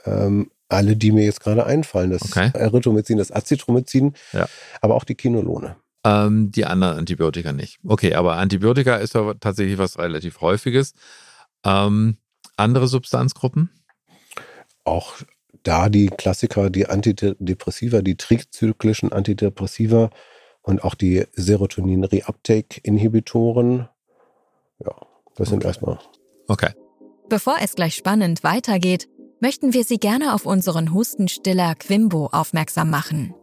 Ähm, 0.05 0.51
alle, 0.69 0.95
die 0.95 1.11
mir 1.11 1.25
jetzt 1.25 1.41
gerade 1.41 1.65
einfallen. 1.65 2.11
Das 2.11 2.21
okay. 2.23 2.51
Erythromycin, 2.53 3.17
das 3.17 3.31
Azithromycin, 3.31 4.13
ja. 4.33 4.47
aber 4.81 4.95
auch 4.95 5.03
die 5.03 5.15
Kinolone. 5.15 5.75
Ähm, 6.03 6.51
die 6.51 6.65
anderen 6.65 6.97
Antibiotika 6.97 7.51
nicht. 7.51 7.79
Okay, 7.85 8.13
aber 8.13 8.37
Antibiotika 8.37 8.97
ist 8.97 9.15
ja 9.15 9.33
tatsächlich 9.33 9.77
was 9.77 9.97
relativ 9.97 10.41
Häufiges. 10.41 10.93
Ähm, 11.65 12.17
andere 12.55 12.87
Substanzgruppen? 12.87 13.69
Auch 14.85 15.15
da 15.63 15.89
die 15.89 16.07
Klassiker, 16.07 16.69
die 16.69 16.87
Antidepressiva, 16.87 18.01
die 18.01 18.15
trizyklischen 18.15 19.11
Antidepressiva 19.11 20.09
und 20.61 20.81
auch 20.83 20.95
die 20.95 21.25
Serotonin-Reuptake-Inhibitoren. 21.33 23.89
Ja, 24.79 24.95
das 25.35 25.39
okay. 25.39 25.49
sind 25.49 25.65
erstmal. 25.65 25.99
Okay. 26.47 26.69
Bevor 27.29 27.57
es 27.61 27.75
gleich 27.75 27.93
spannend 27.93 28.43
weitergeht, 28.43 29.07
möchten 29.39 29.71
wir 29.71 29.83
Sie 29.83 29.99
gerne 29.99 30.33
auf 30.33 30.47
unseren 30.47 30.95
Hustenstiller 30.95 31.75
Quimbo 31.75 32.27
aufmerksam 32.31 32.89
machen. 32.89 33.35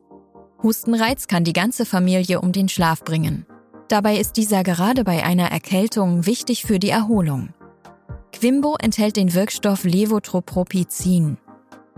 Hustenreiz 0.61 1.29
kann 1.29 1.44
die 1.44 1.53
ganze 1.53 1.87
Familie 1.87 2.40
um 2.40 2.51
den 2.51 2.68
Schlaf 2.68 3.05
bringen. 3.05 3.46
Dabei 3.87 4.16
ist 4.16 4.37
dieser 4.37 4.64
gerade 4.64 5.05
bei 5.05 5.25
einer 5.25 5.53
Erkältung 5.53 6.27
wichtig 6.27 6.64
für 6.64 6.81
die 6.81 6.90
Erholung. 6.90 7.51
Quimbo 8.33 8.77
enthält 8.81 9.16
den 9.16 9.33
Wirkstoff 9.35 9.85
Levotropropizin. 9.85 11.38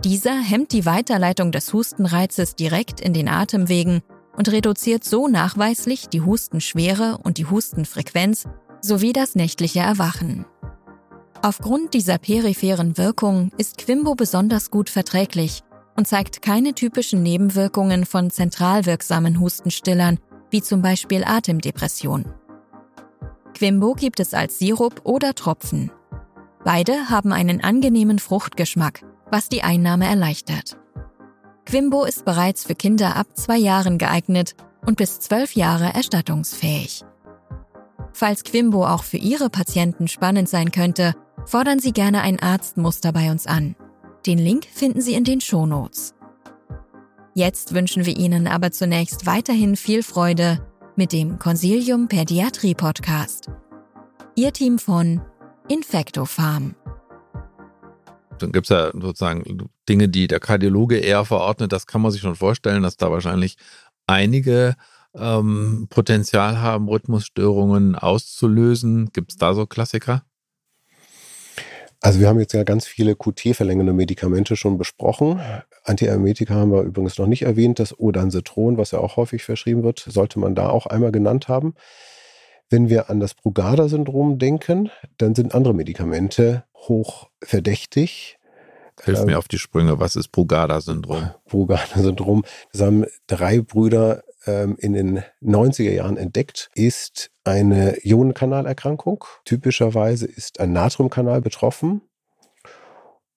Dieser 0.04 0.38
hemmt 0.38 0.72
die 0.72 0.84
Weiterleitung 0.84 1.52
des 1.52 1.72
Hustenreizes 1.72 2.54
direkt 2.54 3.00
in 3.00 3.14
den 3.14 3.28
Atemwegen 3.28 4.02
und 4.36 4.52
reduziert 4.52 5.04
so 5.04 5.26
nachweislich 5.26 6.08
die 6.08 6.20
Hustenschwere 6.20 7.18
und 7.22 7.38
die 7.38 7.46
Hustenfrequenz 7.46 8.44
sowie 8.82 9.14
das 9.14 9.34
nächtliche 9.34 9.80
Erwachen. 9.80 10.44
Aufgrund 11.42 11.94
dieser 11.94 12.18
peripheren 12.18 12.98
Wirkung 12.98 13.52
ist 13.58 13.78
Quimbo 13.78 14.16
besonders 14.16 14.70
gut 14.70 14.90
verträglich 14.90 15.62
und 15.96 16.08
zeigt 16.08 16.42
keine 16.42 16.74
typischen 16.74 17.22
Nebenwirkungen 17.22 18.06
von 18.06 18.30
zentral 18.30 18.86
wirksamen 18.86 19.38
Hustenstillern, 19.38 20.18
wie 20.50 20.62
zum 20.62 20.82
Beispiel 20.82 21.22
Atemdepression. 21.24 22.24
Quimbo 23.54 23.94
gibt 23.94 24.18
es 24.18 24.34
als 24.34 24.58
Sirup 24.58 25.02
oder 25.04 25.34
Tropfen. 25.34 25.92
Beide 26.64 27.08
haben 27.08 27.32
einen 27.32 27.62
angenehmen 27.62 28.18
Fruchtgeschmack, 28.18 29.04
was 29.30 29.48
die 29.48 29.62
Einnahme 29.62 30.06
erleichtert. 30.06 30.76
Quimbo 31.66 32.04
ist 32.04 32.24
bereits 32.24 32.64
für 32.64 32.74
Kinder 32.74 33.14
ab 33.14 33.28
zwei 33.34 33.58
Jahren 33.58 33.98
geeignet 33.98 34.54
und 34.86 34.96
bis 34.96 35.20
zwölf 35.20 35.54
Jahre 35.54 35.94
erstattungsfähig. 35.94 37.04
Falls 38.12 38.42
Quimbo 38.42 38.86
auch 38.86 39.04
für 39.04 39.18
Ihre 39.18 39.50
Patienten 39.50 40.08
spannend 40.08 40.48
sein 40.48 40.72
könnte, 40.72 41.14
fordern 41.48 41.78
Sie 41.78 41.92
gerne 41.92 42.20
ein 42.20 42.38
Arztmuster 42.38 43.10
bei 43.10 43.30
uns 43.30 43.46
an. 43.46 43.74
Den 44.26 44.36
Link 44.38 44.66
finden 44.70 45.00
Sie 45.00 45.14
in 45.14 45.24
den 45.24 45.40
Shownotes. 45.40 46.14
Jetzt 47.34 47.74
wünschen 47.74 48.04
wir 48.04 48.14
Ihnen 48.16 48.46
aber 48.46 48.70
zunächst 48.70 49.24
weiterhin 49.24 49.76
viel 49.76 50.02
Freude 50.02 50.60
mit 50.94 51.12
dem 51.12 51.38
Consilium 51.38 52.08
Pädiatrie 52.08 52.74
Podcast. 52.74 53.50
Ihr 54.34 54.52
Team 54.52 54.78
von 54.78 55.22
Infectofarm. 55.68 56.74
Dann 58.38 58.52
gibt 58.52 58.66
es 58.66 58.70
ja 58.70 58.90
sozusagen 58.92 59.70
Dinge, 59.88 60.10
die 60.10 60.26
der 60.26 60.40
Kardiologe 60.40 60.98
eher 60.98 61.24
verordnet. 61.24 61.72
Das 61.72 61.86
kann 61.86 62.02
man 62.02 62.12
sich 62.12 62.20
schon 62.20 62.36
vorstellen, 62.36 62.82
dass 62.82 62.98
da 62.98 63.10
wahrscheinlich 63.10 63.56
einige 64.06 64.74
ähm, 65.14 65.86
Potenzial 65.88 66.60
haben, 66.60 66.88
Rhythmusstörungen 66.88 67.94
auszulösen. 67.94 69.10
Gibt 69.12 69.32
es 69.32 69.38
da 69.38 69.54
so 69.54 69.64
Klassiker? 69.66 70.22
Also 72.00 72.20
wir 72.20 72.28
haben 72.28 72.38
jetzt 72.38 72.54
ja 72.54 72.62
ganz 72.62 72.86
viele 72.86 73.16
QT-verlängernde 73.16 73.92
Medikamente 73.92 74.56
schon 74.56 74.78
besprochen. 74.78 75.40
Antiemetika 75.84 76.54
haben 76.54 76.70
wir 76.70 76.82
übrigens 76.82 77.18
noch 77.18 77.26
nicht 77.26 77.42
erwähnt. 77.42 77.80
Das 77.80 77.98
Odansetron, 77.98 78.78
was 78.78 78.92
ja 78.92 79.00
auch 79.00 79.16
häufig 79.16 79.42
verschrieben 79.42 79.82
wird, 79.82 79.98
sollte 80.08 80.38
man 80.38 80.54
da 80.54 80.68
auch 80.68 80.86
einmal 80.86 81.10
genannt 81.10 81.48
haben. 81.48 81.74
Wenn 82.70 82.88
wir 82.88 83.10
an 83.10 83.18
das 83.18 83.34
Brugada-Syndrom 83.34 84.38
denken, 84.38 84.90
dann 85.16 85.34
sind 85.34 85.54
andere 85.54 85.74
Medikamente 85.74 86.64
hoch 86.74 87.30
verdächtig. 87.42 88.38
Hilf 89.02 89.24
mir 89.24 89.32
ähm, 89.32 89.38
auf 89.38 89.48
die 89.48 89.58
Sprünge. 89.58 89.98
Was 89.98 90.16
ist 90.16 90.28
Brugada-Syndrom? 90.28 91.30
Brugada-Syndrom. 91.48 92.44
Das 92.72 92.82
haben 92.82 93.06
drei 93.26 93.60
Brüder 93.60 94.22
ähm, 94.48 94.76
in 94.78 94.94
den 94.94 95.22
90er 95.42 95.92
Jahren 95.92 96.16
entdeckt, 96.16 96.70
ist 96.74 97.30
eine 97.44 97.98
Ionenkanalerkrankung. 98.04 99.24
Typischerweise 99.44 100.26
ist 100.26 100.58
ein 100.60 100.72
Natriumkanal 100.72 101.40
betroffen 101.40 102.02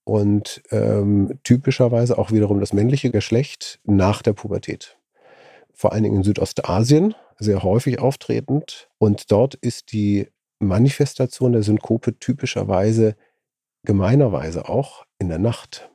und 0.04 0.63
ähm, 0.71 1.39
typischerweise 1.43 2.17
auch 2.17 2.32
wiederum 2.32 2.60
das 2.60 2.74
männliche 2.74 3.12
Geschlecht 3.12 3.80
nach 3.84 4.21
der 4.21 4.34
Pubertät. 4.34 4.97
Vor 5.74 5.93
allen 5.93 6.04
Dingen 6.04 6.17
in 6.17 6.24
Südostasien 6.24 7.15
sehr 7.38 7.63
häufig 7.63 8.00
auftretend. 8.00 8.89
Und 8.97 9.32
dort 9.32 9.56
ist 9.56 9.91
die 9.91 10.28
Manifestation 10.60 11.54
der 11.54 11.63
Synkope 11.63 12.19
typischerweise 12.19 13.15
gemeinerweise 13.84 14.69
auch 14.69 15.06
in 15.17 15.28
der 15.28 15.39
Nacht. 15.39 15.89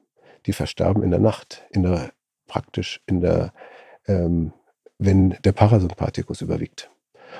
Die 0.46 0.52
versterben 0.52 1.02
in 1.02 1.11
der 1.11 1.20
Nacht, 1.20 1.64
in 1.70 1.85
der 1.85 2.11
praktisch 2.46 3.00
in 3.07 3.20
der, 3.20 3.52
ähm, 4.07 4.52
wenn 4.98 5.37
der 5.44 5.52
Parasympathikus 5.52 6.40
überwiegt. 6.40 6.90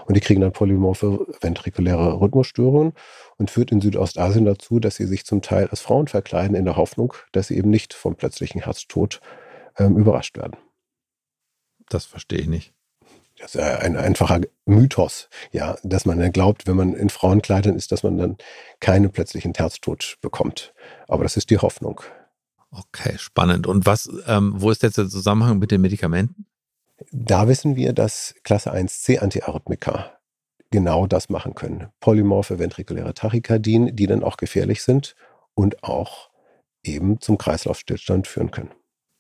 Und 0.05 0.17
die 0.17 0.21
kriegen 0.21 0.41
dann 0.41 0.53
polymorphe 0.53 1.27
ventrikuläre 1.41 2.21
Rhythmusstörungen 2.21 2.93
und 3.39 3.51
führt 3.51 3.73
in 3.73 3.81
Südostasien 3.81 4.45
dazu, 4.45 4.79
dass 4.79 4.97
sie 4.97 5.07
sich 5.07 5.25
zum 5.25 5.43
Teil 5.43 5.69
als 5.69 5.81
Frauen 5.81 6.09
verkleiden, 6.09 6.57
in 6.57 6.65
der 6.65 6.77
Hoffnung, 6.77 7.15
dass 7.33 7.49
sie 7.49 7.57
eben 7.57 7.71
nicht 7.71 7.95
vom 7.95 8.15
plötzlichen 8.15 8.63
Herztod 8.63 9.21
ähm, 9.79 9.97
überrascht 9.97 10.37
werden. 10.37 10.57
Das 11.89 12.05
verstehe 12.05 12.41
ich 12.41 12.49
nicht. 12.49 12.75
Das 13.39 13.55
ist 13.55 13.61
ein 13.61 13.97
einfacher 13.97 14.41
Mythos, 14.65 15.29
ja, 15.53 15.77
dass 15.83 16.07
man 16.07 16.19
dann 16.19 16.33
glaubt, 16.33 16.67
wenn 16.67 16.77
man 16.77 16.95
in 16.95 17.11
Frauenkleidern 17.11 17.77
ist, 17.77 17.93
dass 17.93 18.03
man 18.03 18.17
dann 18.17 18.37
keinen 18.81 19.11
plötzlichen 19.11 19.53
Herztod 19.55 20.17
bekommt. 20.23 20.73
Aber 21.07 21.23
das 21.23 21.37
ist 21.37 21.51
die 21.51 21.59
Hoffnung. 21.59 22.01
Okay, 22.71 23.19
spannend. 23.19 23.67
Und 23.67 23.85
was, 23.85 24.11
ähm, 24.27 24.55
wo 24.57 24.71
ist 24.71 24.83
jetzt 24.83 24.97
der 24.97 25.09
Zusammenhang 25.09 25.59
mit 25.59 25.71
den 25.71 25.83
Medikamenten? 25.83 26.47
Da 27.13 27.49
wissen 27.49 27.77
wir, 27.77 27.93
dass 27.93 28.35
Klasse 28.43 28.73
1c 28.73 29.19
Antiarrhythmika 29.19 30.19
genau 30.71 31.07
das 31.07 31.29
machen 31.29 31.55
können. 31.55 31.89
Polymorphe 32.01 32.59
ventrikuläre 32.59 33.15
Tachykardien, 33.15 33.95
die 33.95 34.07
dann 34.07 34.25
auch 34.25 34.37
gefährlich 34.37 34.83
sind 34.83 35.15
und 35.55 35.85
auch 35.85 36.31
eben 36.83 37.21
zum 37.21 37.39
Kreislaufstillstand 37.39 38.27
führen 38.27 38.51
können. 38.51 38.71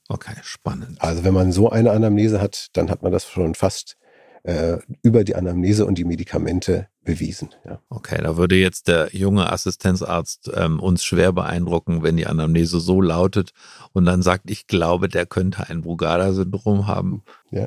Okay, 0.08 0.34
spannend. 0.42 1.00
Also 1.00 1.24
wenn 1.24 1.34
man 1.34 1.52
so 1.52 1.70
eine 1.70 1.90
Anamnese 1.90 2.40
hat, 2.40 2.68
dann 2.74 2.90
hat 2.90 3.02
man 3.02 3.12
das 3.12 3.28
schon 3.28 3.54
fast 3.54 3.96
äh, 4.46 4.78
über 5.02 5.24
die 5.24 5.34
Anamnese 5.34 5.84
und 5.86 5.98
die 5.98 6.04
Medikamente 6.04 6.86
bewiesen. 7.04 7.50
Ja. 7.64 7.80
Okay, 7.88 8.20
da 8.22 8.36
würde 8.36 8.54
jetzt 8.54 8.86
der 8.86 9.08
junge 9.10 9.50
Assistenzarzt 9.50 10.52
ähm, 10.54 10.78
uns 10.78 11.04
schwer 11.04 11.32
beeindrucken, 11.32 12.04
wenn 12.04 12.16
die 12.16 12.26
Anamnese 12.26 12.78
so 12.78 13.00
lautet 13.00 13.50
und 13.92 14.04
dann 14.04 14.22
sagt, 14.22 14.48
ich 14.48 14.68
glaube, 14.68 15.08
der 15.08 15.26
könnte 15.26 15.68
ein 15.68 15.82
Brugada-Syndrom 15.82 16.86
haben. 16.86 17.24
Ja, 17.50 17.66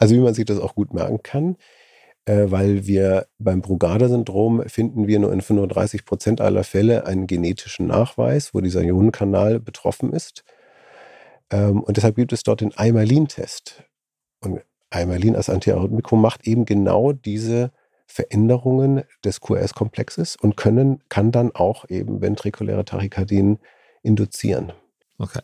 also 0.00 0.16
wie 0.16 0.20
man 0.20 0.34
sich 0.34 0.44
das 0.44 0.58
auch 0.58 0.74
gut 0.74 0.92
merken 0.92 1.22
kann, 1.22 1.56
äh, 2.24 2.46
weil 2.50 2.88
wir 2.88 3.28
beim 3.38 3.62
Brugada-Syndrom 3.62 4.64
finden 4.66 5.06
wir 5.06 5.20
nur 5.20 5.32
in 5.32 5.42
35 5.42 6.04
Prozent 6.04 6.40
aller 6.40 6.64
Fälle 6.64 7.06
einen 7.06 7.28
genetischen 7.28 7.86
Nachweis, 7.86 8.52
wo 8.52 8.60
dieser 8.60 8.82
Ionenkanal 8.82 9.60
betroffen 9.60 10.12
ist. 10.12 10.42
Ähm, 11.50 11.84
und 11.84 11.96
deshalb 11.96 12.16
gibt 12.16 12.32
es 12.32 12.42
dort 12.42 12.62
den 12.62 12.76
Eimerlin-Test. 12.76 13.84
Und 14.40 14.62
Eimerlin 14.96 15.36
als 15.36 15.48
Antiarrhythmikum 15.50 16.20
macht 16.20 16.46
eben 16.46 16.64
genau 16.64 17.12
diese 17.12 17.70
Veränderungen 18.06 19.02
des 19.24 19.40
QRS-Komplexes 19.40 20.36
und 20.36 20.56
können, 20.56 21.02
kann 21.08 21.32
dann 21.32 21.54
auch 21.54 21.88
eben 21.88 22.20
ventrikuläre 22.20 22.84
Tachykardien 22.84 23.58
induzieren. 24.02 24.72
Okay. 25.18 25.40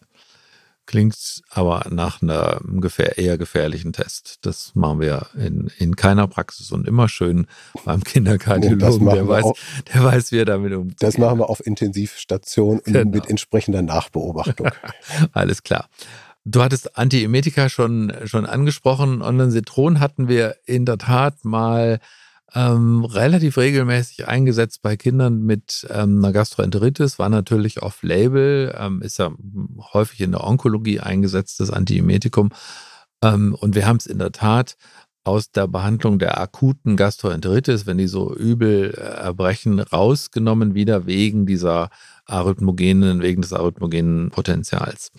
Klingt 0.84 1.42
aber 1.48 1.86
nach 1.90 2.22
einem 2.22 2.80
gefähr 2.80 3.16
eher 3.16 3.38
gefährlichen 3.38 3.92
Test. 3.92 4.38
Das 4.42 4.72
machen 4.74 5.00
wir 5.00 5.28
in, 5.36 5.70
in 5.78 5.94
keiner 5.94 6.26
Praxis 6.26 6.72
und 6.72 6.88
immer 6.88 7.08
schön 7.08 7.46
beim 7.84 8.02
Kinderkardiologen, 8.04 9.08
der, 9.08 9.28
weiß, 9.28 9.44
auch, 9.44 9.56
der 9.94 10.02
weiß, 10.02 10.32
wie 10.32 10.38
er 10.38 10.44
damit 10.44 10.72
umgeht. 10.72 10.96
Das 11.00 11.18
machen 11.18 11.38
wir 11.38 11.48
auf 11.48 11.64
Intensivstation 11.64 12.80
genau. 12.84 13.08
mit 13.08 13.30
entsprechender 13.30 13.82
Nachbeobachtung. 13.82 14.70
Alles 15.32 15.62
klar. 15.62 15.88
Du 16.44 16.61
hattest 16.61 16.98
Antiemetika 16.98 17.68
schon, 17.68 18.12
schon 18.24 18.46
angesprochen. 18.46 19.22
Ondansetron 19.22 20.00
hatten 20.00 20.28
wir 20.28 20.57
in 20.64 20.85
der 20.85 20.98
Tat 20.98 21.44
mal 21.44 22.00
ähm, 22.55 23.05
relativ 23.05 23.57
regelmäßig 23.57 24.28
eingesetzt 24.28 24.83
bei 24.83 24.96
Kindern 24.96 25.42
mit 25.42 25.87
ähm, 25.90 26.18
einer 26.18 26.33
Gastroenteritis, 26.33 27.18
war 27.18 27.28
natürlich 27.28 27.83
off-label, 27.83 28.74
ähm, 28.76 29.00
ist 29.02 29.18
ja 29.18 29.31
häufig 29.92 30.20
in 30.20 30.33
der 30.33 30.44
Onkologie 30.44 31.00
eingesetztes 31.00 31.70
Antiemetikum. 31.70 32.50
Ähm, 33.22 33.55
und 33.59 33.74
wir 33.74 33.87
haben 33.87 33.96
es 33.96 34.07
in 34.07 34.18
der 34.18 34.33
Tat 34.33 34.76
aus 35.24 35.50
der 35.50 35.68
Behandlung 35.68 36.18
der 36.18 36.40
akuten 36.40 36.96
Gastroenteritis, 36.96 37.87
wenn 37.87 37.98
die 37.98 38.08
so 38.08 38.35
übel 38.35 38.94
äh, 38.96 39.00
erbrechen, 39.00 39.80
rausgenommen 39.80 40.74
wieder 40.74 41.06
wegen 41.06 41.46
dieser 41.46 41.90
arrhythmogenen, 42.26 43.22
wegen 43.22 43.42
des 43.42 43.52
arrhythmogenen 43.52 44.30
Potenzials. 44.30 45.12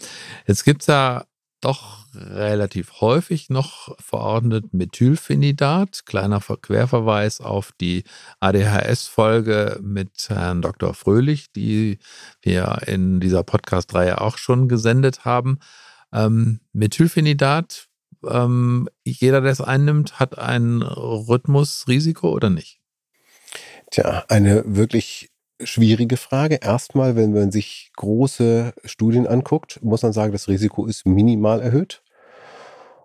Jetzt 0.45 0.63
gibt 0.63 0.81
es 0.81 0.87
ja 0.87 1.25
doch 1.63 2.05
relativ 2.13 2.99
häufig 2.99 3.49
noch 3.49 3.95
verordnet 3.99 4.73
Methylphenidat. 4.73 6.05
Kleiner 6.05 6.41
Querverweis 6.41 7.39
auf 7.39 7.71
die 7.79 8.03
ADHS-Folge 8.41 9.79
mit 9.81 10.27
Herrn 10.27 10.61
Dr. 10.61 10.93
Fröhlich, 10.93 11.53
die 11.53 11.99
wir 12.41 12.81
in 12.85 13.21
dieser 13.21 13.43
Podcast-Reihe 13.43 14.19
auch 14.19 14.37
schon 14.37 14.67
gesendet 14.67 15.23
haben. 15.23 15.59
Ähm, 16.11 16.59
Methylphenidat, 16.73 17.87
ähm, 18.29 18.89
jeder, 19.03 19.41
der 19.41 19.51
es 19.51 19.61
einnimmt, 19.61 20.19
hat 20.19 20.37
ein 20.37 20.81
Rhythmusrisiko 20.81 22.29
oder 22.29 22.49
nicht? 22.49 22.79
Tja, 23.91 24.23
eine 24.27 24.63
wirklich 24.65 25.31
schwierige 25.61 26.17
Frage. 26.17 26.59
Erstmal, 26.61 27.15
wenn 27.15 27.33
man 27.33 27.51
sich 27.51 27.91
große 27.95 28.73
Studien 28.85 29.27
anguckt, 29.27 29.79
muss 29.83 30.03
man 30.03 30.13
sagen, 30.13 30.31
das 30.31 30.47
Risiko 30.47 30.85
ist 30.85 31.05
minimal 31.05 31.61
erhöht. 31.61 32.03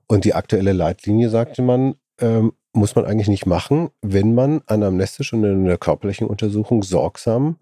Und 0.06 0.24
die 0.24 0.34
aktuelle 0.34 0.72
Leitlinie, 0.72 1.28
sagte 1.28 1.62
man, 1.62 1.96
ähm, 2.20 2.52
muss 2.72 2.94
man 2.94 3.04
eigentlich 3.04 3.28
nicht 3.28 3.46
machen, 3.46 3.90
wenn 4.02 4.34
man 4.34 4.62
anamnestisch 4.66 5.32
und 5.32 5.44
in 5.44 5.64
der 5.64 5.78
körperlichen 5.78 6.26
Untersuchung 6.26 6.82
sorgsam 6.82 7.58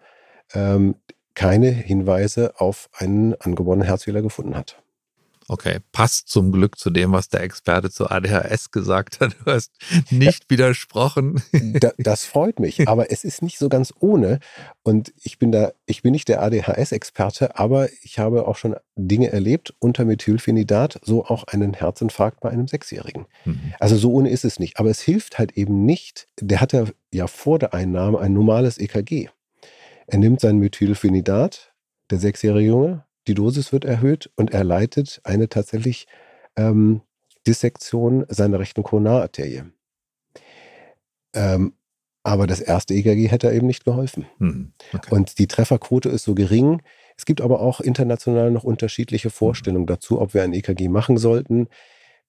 ähm, 0.54 0.96
keine 1.34 1.70
Hinweise 1.70 2.54
auf 2.58 2.88
einen 2.92 3.34
angeborenen 3.34 3.86
Herzfehler 3.86 4.22
gefunden 4.22 4.56
hat. 4.56 4.82
Okay, 5.48 5.78
passt 5.92 6.28
zum 6.28 6.50
Glück 6.50 6.76
zu 6.76 6.90
dem, 6.90 7.12
was 7.12 7.28
der 7.28 7.42
Experte 7.42 7.90
zu 7.90 8.10
ADHS 8.10 8.72
gesagt 8.72 9.20
hat. 9.20 9.36
Du 9.44 9.52
hast 9.52 9.72
nicht 10.10 10.50
widersprochen. 10.50 11.42
Da, 11.80 11.92
das 11.98 12.24
freut 12.24 12.58
mich, 12.58 12.88
aber 12.88 13.12
es 13.12 13.22
ist 13.22 13.42
nicht 13.42 13.58
so 13.58 13.68
ganz 13.68 13.92
ohne. 14.00 14.40
Und 14.82 15.12
ich 15.22 15.38
bin 15.38 15.52
da, 15.52 15.72
ich 15.84 16.02
bin 16.02 16.12
nicht 16.12 16.28
der 16.28 16.42
ADHS-Experte, 16.42 17.58
aber 17.58 17.88
ich 18.02 18.18
habe 18.18 18.48
auch 18.48 18.56
schon 18.56 18.76
Dinge 18.96 19.30
erlebt 19.30 19.74
unter 19.78 20.04
Methylphenidat, 20.04 20.98
so 21.02 21.24
auch 21.24 21.44
einen 21.44 21.74
Herzinfarkt 21.74 22.40
bei 22.40 22.50
einem 22.50 22.66
Sechsjährigen. 22.66 23.26
Mhm. 23.44 23.74
Also 23.78 23.96
so 23.96 24.12
ohne 24.12 24.30
ist 24.30 24.44
es 24.44 24.58
nicht. 24.58 24.78
Aber 24.78 24.90
es 24.90 25.00
hilft 25.00 25.38
halt 25.38 25.52
eben 25.52 25.84
nicht. 25.84 26.28
Der 26.40 26.60
hatte 26.60 26.92
ja 27.12 27.26
vor 27.26 27.58
der 27.58 27.72
Einnahme 27.72 28.18
ein 28.18 28.32
normales 28.32 28.78
EKG. 28.78 29.28
Er 30.08 30.18
nimmt 30.18 30.40
sein 30.40 30.58
Methylphenidat, 30.58 31.72
der 32.10 32.18
sechsjährige 32.18 32.68
Junge, 32.68 33.05
die 33.26 33.34
Dosis 33.34 33.72
wird 33.72 33.84
erhöht 33.84 34.30
und 34.36 34.52
er 34.52 34.64
leitet 34.64 35.20
eine 35.24 35.48
tatsächlich 35.48 36.06
ähm, 36.56 37.02
Dissektion 37.46 38.24
seiner 38.28 38.58
rechten 38.58 38.82
Koronararterie. 38.82 39.64
Ähm, 41.34 41.74
aber 42.22 42.48
das 42.48 42.60
erste 42.60 42.94
EKG 42.94 43.28
hätte 43.28 43.52
eben 43.52 43.68
nicht 43.68 43.84
geholfen. 43.84 44.26
Hm, 44.38 44.72
okay. 44.92 45.14
Und 45.14 45.38
die 45.38 45.46
Trefferquote 45.46 46.08
ist 46.08 46.24
so 46.24 46.34
gering. 46.34 46.82
Es 47.16 47.24
gibt 47.24 47.40
aber 47.40 47.60
auch 47.60 47.80
international 47.80 48.50
noch 48.50 48.64
unterschiedliche 48.64 49.30
Vorstellungen 49.30 49.86
dazu, 49.86 50.20
ob 50.20 50.34
wir 50.34 50.42
ein 50.42 50.52
EKG 50.52 50.88
machen 50.88 51.18
sollten. 51.18 51.68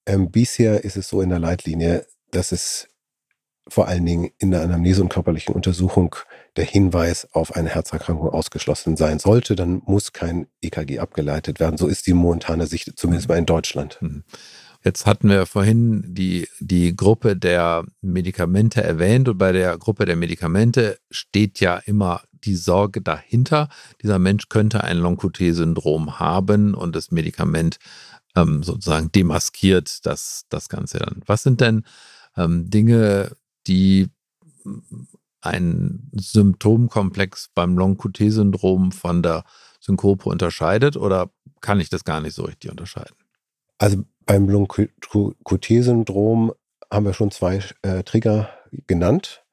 Ähm, 0.06 0.30
bisher 0.30 0.84
ist 0.84 0.96
es 0.96 1.08
so 1.08 1.20
in 1.20 1.30
der 1.30 1.40
Leitlinie, 1.40 2.06
dass 2.30 2.52
es 2.52 2.88
vor 3.68 3.88
allen 3.88 4.04
Dingen 4.04 4.30
in 4.38 4.50
der 4.50 4.62
Anamnese 4.62 5.02
und 5.02 5.08
körperlichen 5.08 5.54
Untersuchung 5.54 6.16
der 6.56 6.64
Hinweis 6.64 7.28
auf 7.32 7.54
eine 7.54 7.68
Herzerkrankung 7.68 8.28
ausgeschlossen 8.30 8.96
sein 8.96 9.18
sollte, 9.18 9.56
dann 9.56 9.82
muss 9.86 10.12
kein 10.12 10.46
EKG 10.60 10.98
abgeleitet 10.98 11.60
werden. 11.60 11.78
So 11.78 11.86
ist 11.86 12.06
die 12.06 12.14
momentane 12.14 12.66
Sicht, 12.66 12.92
zumindest 12.96 13.28
mal 13.28 13.38
in 13.38 13.46
Deutschland. 13.46 13.98
Mhm. 14.00 14.24
Jetzt 14.84 15.06
hatten 15.06 15.28
wir 15.28 15.44
vorhin 15.46 16.04
die, 16.06 16.48
die 16.60 16.94
Gruppe 16.94 17.36
der 17.36 17.84
Medikamente 18.00 18.82
erwähnt 18.82 19.28
und 19.28 19.36
bei 19.36 19.50
der 19.52 19.76
Gruppe 19.76 20.04
der 20.04 20.16
Medikamente 20.16 20.98
steht 21.10 21.58
ja 21.60 21.78
immer 21.78 22.22
die 22.44 22.54
Sorge 22.54 23.02
dahinter. 23.02 23.68
Dieser 24.02 24.20
Mensch 24.20 24.48
könnte 24.48 24.84
ein 24.84 24.98
Long-QT-Syndrom 24.98 26.20
haben 26.20 26.74
und 26.74 26.94
das 26.94 27.10
Medikament 27.10 27.78
ähm, 28.36 28.62
sozusagen 28.62 29.10
demaskiert 29.10 30.06
das, 30.06 30.44
das 30.48 30.68
Ganze 30.68 30.98
dann. 30.98 31.22
Was 31.26 31.42
sind 31.42 31.60
denn 31.60 31.84
ähm, 32.36 32.70
Dinge, 32.70 33.32
die 33.68 34.08
einen 35.40 36.10
Symptomkomplex 36.14 37.50
beim 37.54 37.78
Long-QT-Syndrom 37.78 38.92
von 38.92 39.22
der 39.22 39.44
Synkope 39.80 40.28
unterscheidet 40.28 40.96
oder 40.96 41.30
kann 41.60 41.80
ich 41.80 41.90
das 41.90 42.04
gar 42.04 42.20
nicht 42.20 42.34
so 42.34 42.44
richtig 42.44 42.70
unterscheiden? 42.70 43.16
Also 43.78 44.04
beim 44.26 44.48
Long-QT-Syndrom 44.48 46.52
haben 46.92 47.06
wir 47.06 47.12
schon 47.12 47.30
zwei 47.30 47.60
äh, 47.82 48.02
Trigger 48.02 48.50
genannt, 48.86 49.44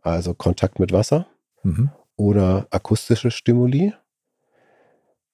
also 0.00 0.34
Kontakt 0.34 0.78
mit 0.78 0.92
Wasser 0.92 1.26
mhm. 1.62 1.90
oder 2.16 2.66
akustische 2.70 3.30
Stimuli. 3.30 3.92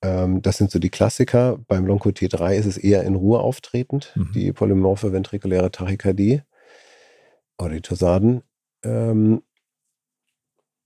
Ähm, 0.00 0.42
das 0.42 0.56
sind 0.56 0.70
so 0.70 0.78
die 0.78 0.90
Klassiker. 0.90 1.58
Beim 1.68 1.86
Long-QT3 1.86 2.54
ist 2.54 2.66
es 2.66 2.78
eher 2.78 3.04
in 3.04 3.14
Ruhe 3.14 3.40
auftretend, 3.40 4.12
mhm. 4.14 4.32
die 4.32 4.52
polymorphe 4.52 5.12
ventrikuläre 5.12 5.70
Tachykardie. 5.70 6.42
Oritosaden. 7.58 8.42
Ähm, 8.82 9.42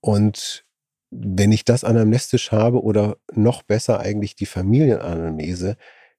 und 0.01 0.65
wenn 1.11 1.53
ich 1.53 1.65
das 1.65 1.85
anamnestisch 1.85 2.53
habe 2.53 2.83
oder 2.83 3.19
noch 3.35 3.63
besser 3.63 4.01
eigentlich 4.01 4.35
die 4.35 4.47
Familienanamnese, 4.47 5.77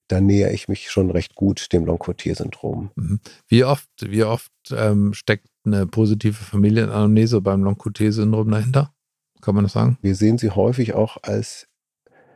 dann 0.07 0.25
nähere 0.25 0.51
ich 0.51 0.67
mich 0.67 0.91
schon 0.91 1.09
recht 1.09 1.35
gut 1.35 1.73
dem 1.73 1.85
Long-Cotier-Syndrom. 1.85 2.91
Mhm. 2.95 3.19
Wie 3.47 3.63
oft, 3.63 3.89
wie 4.01 4.23
oft 4.23 4.51
ähm, 4.71 5.13
steckt 5.13 5.47
eine 5.65 5.87
positive 5.87 6.35
Familienanamnese 6.35 7.41
beim 7.41 7.63
Long-Cotier-Syndrom 7.63 8.51
dahinter? 8.51 8.93
Kann 9.41 9.55
man 9.55 9.63
das 9.63 9.73
sagen? 9.73 9.97
Wir 10.01 10.15
sehen 10.15 10.37
sie 10.37 10.51
häufig 10.51 10.93
auch 10.93 11.17
als 11.21 11.67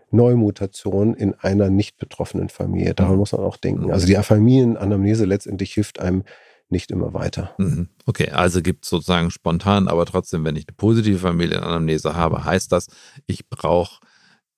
Neumutation 0.10 1.14
in 1.14 1.34
einer 1.36 1.70
nicht 1.70 1.98
betroffenen 1.98 2.50
Familie. 2.50 2.94
Daran 2.94 3.14
mhm. 3.14 3.20
muss 3.20 3.34
man 3.34 3.42
auch 3.42 3.58
denken. 3.58 3.92
Also 3.92 4.08
die 4.08 4.16
Familienanamnese 4.16 5.26
letztendlich 5.26 5.74
hilft 5.74 6.00
einem 6.00 6.24
nicht 6.70 6.92
immer 6.92 7.14
weiter. 7.14 7.54
Mhm. 7.58 7.90
Okay, 8.06 8.30
also 8.32 8.62
gibt 8.62 8.84
es 8.86 8.90
sozusagen 8.90 9.32
spontan, 9.32 9.88
aber 9.88 10.06
trotzdem, 10.06 10.44
wenn 10.44 10.56
ich 10.56 10.68
eine 10.68 10.76
positive 10.76 11.20
Familienanamnese 11.20 12.16
habe, 12.16 12.46
heißt 12.46 12.72
das, 12.72 12.88
ich 13.26 13.48
brauche 13.50 14.00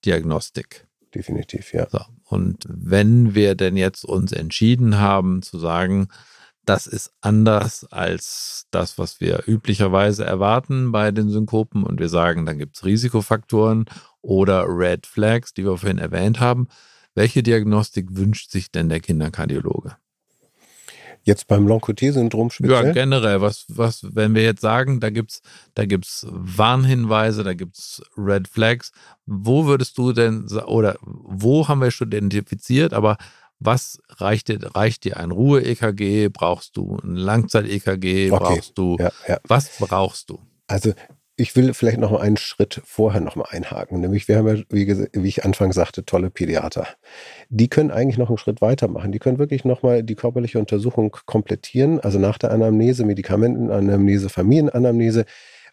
Diagnostik. 0.06 0.88
Definitiv, 1.14 1.74
ja. 1.74 1.88
So, 1.90 2.00
und 2.24 2.66
wenn 2.70 3.36
wir 3.36 3.56
denn 3.56 3.78
jetzt 3.78 4.06
uns 4.06 4.32
entschieden 4.32 5.00
haben 5.00 5.42
zu 5.42 5.58
sagen, 5.58 6.08
das 6.66 6.86
ist 6.86 7.12
anders 7.22 7.86
als 7.86 8.68
das, 8.70 9.00
was 9.00 9.20
wir 9.20 9.44
üblicherweise 9.48 10.24
erwarten 10.24 10.92
bei 10.92 11.10
den 11.12 11.30
Synkopen 11.30 11.84
und 11.84 12.00
wir 12.00 12.10
sagen, 12.10 12.46
dann 12.46 12.60
gibt 12.60 12.78
es 12.78 12.86
Risikofaktoren 12.86 13.86
oder 14.22 14.66
Red 14.68 15.08
Flags, 15.08 15.54
die 15.54 15.66
wir 15.66 15.78
vorhin 15.78 15.98
erwähnt 15.98 16.40
haben. 16.40 16.68
Welche 17.16 17.42
Diagnostik 17.42 18.10
wünscht 18.12 18.52
sich 18.52 18.72
denn 18.72 18.88
der 18.88 19.00
Kinderkardiologe? 19.00 19.96
Jetzt 21.24 21.48
beim 21.48 21.68
Long-QT-Syndrom 21.68 22.50
speziell? 22.50 22.88
Ja, 22.88 22.92
generell. 22.92 23.42
Was, 23.42 23.66
was, 23.68 24.02
wenn 24.16 24.36
wir 24.36 24.44
jetzt 24.44 24.62
sagen, 24.62 25.00
da 25.00 25.10
gibt 25.10 25.32
es 25.32 25.42
da 25.76 25.86
gibt's 25.86 26.26
Warnhinweise, 26.30 27.44
da 27.44 27.54
gibt 27.54 27.78
es 27.78 28.02
Red 28.18 28.48
Flags, 28.48 28.92
wo 29.26 29.66
würdest 29.66 29.98
du 29.98 30.14
denn, 30.14 30.48
oder 30.66 30.98
wo 31.02 31.68
haben 31.68 31.82
wir 31.82 31.92
schon 31.92 32.08
identifiziert, 32.08 32.94
aber 32.94 33.18
was 33.60 34.00
reicht 34.10 34.48
dir, 34.48 34.60
reicht 34.74 35.04
dir 35.04 35.18
ein 35.18 35.32
Ruhe-EKG? 35.32 36.30
Brauchst 36.30 36.78
du 36.78 36.98
ein 37.04 37.16
Langzeit-EKG? 37.16 38.32
Okay. 38.32 38.44
Brauchst 38.44 38.78
du, 38.78 38.96
ja, 38.98 39.12
ja. 39.28 39.40
was 39.44 39.70
brauchst 39.80 40.30
du? 40.30 40.40
Also 40.68 40.94
ich 41.40 41.56
will 41.56 41.74
vielleicht 41.74 42.00
noch 42.00 42.12
mal 42.12 42.20
einen 42.20 42.36
Schritt 42.36 42.82
vorher 42.84 43.22
noch 43.22 43.38
mal 43.38 43.48
einhaken. 43.50 44.02
Nämlich, 44.02 44.28
wir 44.28 44.38
haben 44.38 44.48
ja, 44.48 44.64
wie, 44.70 45.08
wie, 45.14 45.28
ich 45.28 45.46
anfangs 45.46 45.76
sagte, 45.76 46.04
tolle 46.04 46.30
Pädiater. 46.30 46.86
Die 47.48 47.70
können 47.70 47.92
eigentlich 47.92 48.18
noch 48.18 48.28
einen 48.28 48.38
Schritt 48.38 48.60
weitermachen. 48.62 49.14
Die 49.14 49.20
können 49.20 49.40
wirklich 49.40 49.64
noch 49.64 49.82
mal 49.82 50.04
die 50.04 50.16
körperliche 50.16 50.60
Untersuchung 50.60 51.16
komplettieren, 51.26 52.02
also 52.02 52.20
nach 52.20 52.38
der 52.38 52.52
Anamnese, 52.52 53.06
Medikamentenanamnese, 53.06 54.28
Familienanamnese 54.28 55.26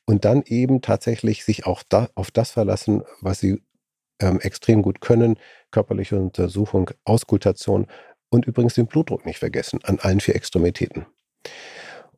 und 0.07 0.25
dann 0.25 0.45
eben 0.47 0.83
tatsächlich 0.83 1.45
sich 1.45 1.67
auch 1.67 1.83
da, 1.89 2.09
auf 2.15 2.31
das 2.31 2.53
verlassen, 2.53 3.03
was 3.21 3.41
sie 3.41 3.61
ähm, 4.21 4.39
extrem 4.41 4.83
gut 4.83 5.01
können. 5.01 5.37
Körperliche 5.73 6.17
Untersuchung, 6.17 6.91
Auskultation 7.05 7.89
und 8.29 8.47
übrigens 8.47 8.75
den 8.75 8.87
Blutdruck 8.87 9.27
nicht 9.27 9.41
vergessen 9.41 9.81
an 9.83 9.99
allen 9.99 10.21
vier 10.21 10.37
Extremitäten. 10.37 11.07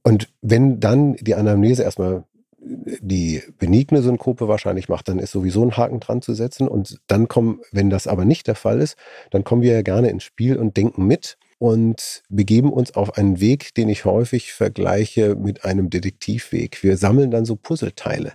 Und 0.03 0.29
wenn 0.43 0.81
dann 0.81 1.15
die 1.17 1.35
Anamnese 1.35 1.83
erstmal 1.83 2.25
die 2.69 3.43
benigne 3.59 4.03
Synkope 4.03 4.49
wahrscheinlich 4.49 4.89
macht, 4.89 5.09
dann 5.09 5.19
ist 5.19 5.33
sowieso 5.33 5.63
ein 5.63 5.77
Haken 5.77 6.01
dran 6.01 6.23
zu 6.23 6.35
setzen. 6.35 6.69
Und 6.69 7.01
dann 7.07 7.29
kommen, 7.29 7.61
wenn 7.73 7.91
das 7.91 8.07
aber 8.07 8.25
nicht 8.25 8.47
der 8.47 8.55
Fall 8.55 8.81
ist, 8.81 8.97
dann 9.31 9.45
kommen 9.45 9.63
wir 9.63 9.73
ja 9.73 9.83
gerne 9.83 10.11
ins 10.11 10.25
Spiel 10.25 10.57
und 10.57 10.77
denken 10.77 11.07
mit 11.07 11.39
und 11.59 12.23
begeben 12.29 12.73
uns 12.73 12.95
auf 12.95 13.17
einen 13.17 13.41
Weg, 13.41 13.75
den 13.75 13.89
ich 13.89 14.05
häufig 14.05 14.53
vergleiche 14.53 15.35
mit 15.35 15.65
einem 15.65 15.91
Detektivweg. 15.91 16.83
Wir 16.83 16.97
sammeln 16.97 17.31
dann 17.31 17.45
so 17.45 17.57
Puzzleteile. 17.57 18.33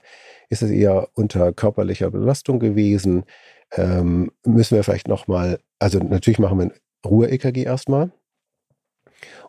Ist 0.50 0.62
es 0.62 0.72
eher 0.72 1.08
unter 1.14 1.54
körperlicher 1.54 2.12
Belastung 2.12 2.60
gewesen? 2.60 3.24
Ähm, 3.72 4.32
müssen 4.46 4.76
wir 4.76 4.84
vielleicht 4.84 5.08
nochmal, 5.08 5.60
also 5.80 6.00
natürlich 6.00 6.40
machen 6.40 6.58
wir 6.58 6.66
ein 6.66 6.74
Ruhe-EKG 7.06 7.64
erstmal. 7.64 8.12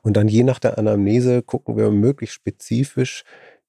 Und 0.03 0.17
dann 0.17 0.29
je 0.29 0.45
nach 0.45 0.59
der 0.59 0.79
Anamnese 0.79 1.43
gucken 1.43 1.77
wir 1.77 1.91
möglichst 1.91 2.37
spezifisch, 2.37 3.25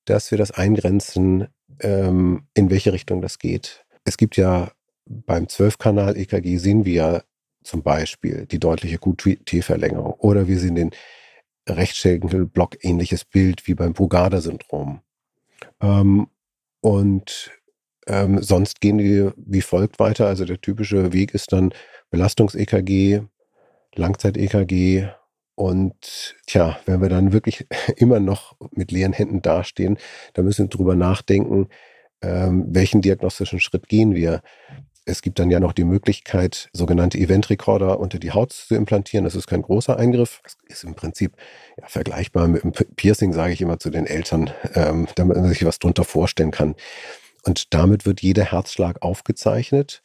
dass 0.06 0.32
wir 0.32 0.38
das 0.38 0.52
eingrenzen, 0.52 1.48
ähm, 1.80 2.48
in 2.54 2.70
welche 2.70 2.94
Richtung 2.94 3.22
das 3.22 3.40
geht. 3.40 3.86
Es 4.04 4.18
gibt 4.18 4.38
ja 4.38 4.72
beim 5.06 5.46
12-Kanal-EKG 5.46 6.58
sehen 6.58 6.86
wir 6.86 7.24
zum 7.64 7.82
Beispiel 7.84 8.46
die 8.46 8.60
deutliche 8.60 9.00
QT-Verlängerung 9.00 10.14
oder 10.14 10.48
wir 10.48 10.60
sehen 10.60 10.76
den 10.76 10.92
Rechtschenkelblock 11.68 12.84
ähnliches 12.84 13.26
Bild 13.26 13.68
wie 13.68 13.74
beim 13.74 13.94
Brugada-Syndrom. 13.94 15.02
Ähm, 15.82 16.28
und 16.82 17.52
ähm, 18.08 18.42
sonst 18.42 18.82
gehen 18.82 19.00
die 19.00 19.32
wie 19.36 19.62
folgt 19.62 20.00
weiter. 20.00 20.28
Also 20.28 20.46
der 20.46 20.62
typische 20.62 21.12
Weg 21.12 21.34
ist 21.34 21.52
dann 21.52 21.74
Belastungs-EKG, 22.12 23.22
Langzeit-EKG 23.96 25.08
und 25.56 26.36
tja, 26.48 26.78
wenn 26.86 27.02
wir 27.02 27.10
dann 27.10 27.32
wirklich 27.34 27.66
immer 27.96 28.20
noch 28.20 28.56
mit 28.72 28.92
leeren 28.92 29.14
Händen 29.14 29.42
dastehen, 29.42 29.98
dann 30.34 30.46
müssen 30.46 30.66
wir 30.66 30.70
drüber 30.70 30.96
nachdenken, 30.96 31.70
ähm, 32.22 32.66
welchen 32.68 33.02
diagnostischen 33.02 33.60
Schritt 33.60 33.88
gehen 33.88 34.16
wir. 34.16 34.42
Es 35.08 35.22
gibt 35.22 35.38
dann 35.38 35.52
ja 35.52 35.60
noch 35.60 35.74
die 35.74 35.84
Möglichkeit, 35.84 36.70
sogenannte 36.74 37.20
Event-Recorder 37.20 38.00
unter 38.00 38.18
die 38.18 38.32
Haut 38.32 38.52
zu 38.54 38.74
implantieren. 38.74 39.24
Das 39.24 39.36
ist 39.36 39.46
kein 39.46 39.62
großer 39.62 39.98
Eingriff. 39.98 40.42
Das 40.44 40.58
ist 40.68 40.84
im 40.84 40.96
Prinzip 40.96 41.38
ja, 41.80 41.88
vergleichbar 41.88 42.48
mit 42.48 42.64
einem 42.64 42.74
Piercing, 42.74 43.32
sage 43.32 43.54
ich 43.54 43.62
immer 43.62 43.78
zu 43.78 43.92
den 43.92 44.08
Eltern, 44.08 44.50
ähm, 44.74 45.08
damit 45.16 45.38
man 45.38 45.48
sich 45.48 45.64
was 45.64 45.78
drunter 45.78 46.04
vorstellen 46.04 46.52
kann. 46.52 46.76
Und 47.44 47.74
damit 47.76 48.08
wird 48.08 48.22
jeder 48.22 48.46
Herzschlag 48.46 49.04
aufgezeichnet 49.04 50.02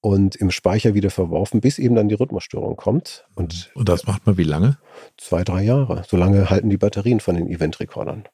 und 0.00 0.36
im 0.36 0.50
Speicher 0.50 0.94
wieder 0.94 1.10
verworfen, 1.10 1.60
bis 1.60 1.78
eben 1.78 1.94
dann 1.94 2.08
die 2.08 2.14
Rhythmusstörung 2.14 2.76
kommt. 2.76 3.26
Und, 3.34 3.70
und 3.74 3.88
das 3.88 4.06
macht 4.06 4.26
man 4.26 4.36
wie 4.36 4.44
lange? 4.44 4.78
Zwei, 5.16 5.42
drei 5.42 5.62
Jahre. 5.62 6.04
So 6.06 6.16
lange 6.16 6.50
halten 6.50 6.70
die 6.70 6.76
Batterien 6.76 7.20
von 7.20 7.34
den 7.34 7.48
Event-Recordern. 7.48 8.24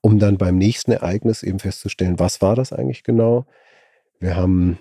Um 0.00 0.18
dann 0.18 0.38
beim 0.38 0.58
nächsten 0.58 0.90
Ereignis 0.90 1.42
eben 1.42 1.60
festzustellen, 1.60 2.18
was 2.18 2.42
war 2.42 2.56
das 2.56 2.72
eigentlich 2.72 3.04
genau? 3.04 3.46
Wir 4.18 4.36
haben 4.36 4.78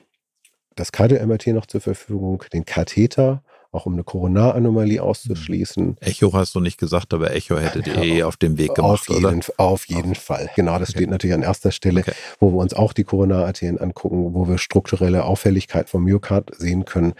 das 0.75 0.91
Cardio-MRT 0.91 1.47
noch 1.47 1.67
zur 1.67 1.81
Verfügung, 1.81 2.43
den 2.51 2.65
Katheter 2.65 3.43
auch 3.73 3.85
um 3.87 3.93
eine 3.93 4.03
Koronaranomalie 4.03 5.01
auszuschließen. 5.01 5.83
Hm. 5.83 5.95
Echo 5.99 6.31
hast 6.33 6.53
du 6.55 6.59
nicht 6.59 6.77
gesagt, 6.77 7.13
aber 7.13 7.33
Echo 7.33 7.57
hättet 7.57 7.87
ihr 7.87 7.97
eh 7.97 8.23
auf 8.23 8.37
dem 8.37 8.57
Weg 8.57 8.75
gemacht, 8.75 9.09
auf 9.09 9.09
jeden, 9.09 9.25
oder? 9.25 9.53
Auf 9.57 9.85
jeden 9.85 10.15
Fall. 10.15 10.49
Genau, 10.55 10.77
das 10.77 10.89
okay. 10.89 10.99
steht 10.99 11.09
natürlich 11.09 11.33
an 11.33 11.41
erster 11.41 11.71
Stelle, 11.71 12.01
okay. 12.01 12.13
wo 12.39 12.51
wir 12.51 12.57
uns 12.57 12.73
auch 12.73 12.93
die 12.93 13.03
Koronararterien 13.03 13.79
angucken, 13.79 14.33
wo 14.33 14.47
wir 14.47 14.59
strukturelle 14.59 15.23
Auffälligkeit 15.25 15.89
vom 15.89 16.03
Myokard 16.03 16.51
sehen 16.55 16.85
können. 16.85 17.13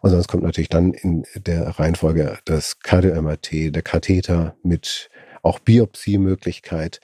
Und 0.00 0.10
sonst 0.10 0.28
kommt 0.28 0.44
natürlich 0.44 0.68
dann 0.68 0.92
in 0.92 1.24
der 1.34 1.78
Reihenfolge 1.78 2.38
das 2.44 2.80
Cardio-MRT, 2.80 3.74
der 3.74 3.82
Katheter 3.82 4.56
mit 4.62 5.10
auch 5.42 5.58
Biopsiemöglichkeit. 5.58 7.00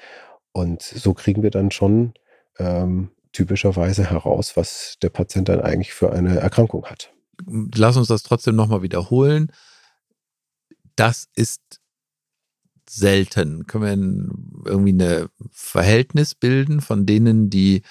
Und 0.52 0.82
so 0.82 1.12
kriegen 1.12 1.42
wir 1.42 1.50
dann 1.50 1.70
schon 1.70 2.14
ähm, 2.58 3.10
typischerweise 3.32 4.10
heraus, 4.10 4.56
was 4.56 4.96
der 5.02 5.10
Patient 5.10 5.48
dann 5.48 5.60
eigentlich 5.60 5.92
für 5.92 6.12
eine 6.12 6.38
Erkrankung 6.38 6.86
hat 6.86 7.12
lass 7.46 7.96
uns 7.96 8.08
das 8.08 8.22
trotzdem 8.22 8.56
nochmal 8.56 8.82
wiederholen. 8.82 9.52
Das 10.96 11.28
ist 11.34 11.80
selten. 12.88 13.66
Können 13.66 14.62
wir 14.64 14.70
irgendwie 14.70 14.92
ein 14.92 15.28
Verhältnis 15.50 16.34
bilden 16.34 16.80
von 16.80 17.06
denen, 17.06 17.48
die 17.50 17.82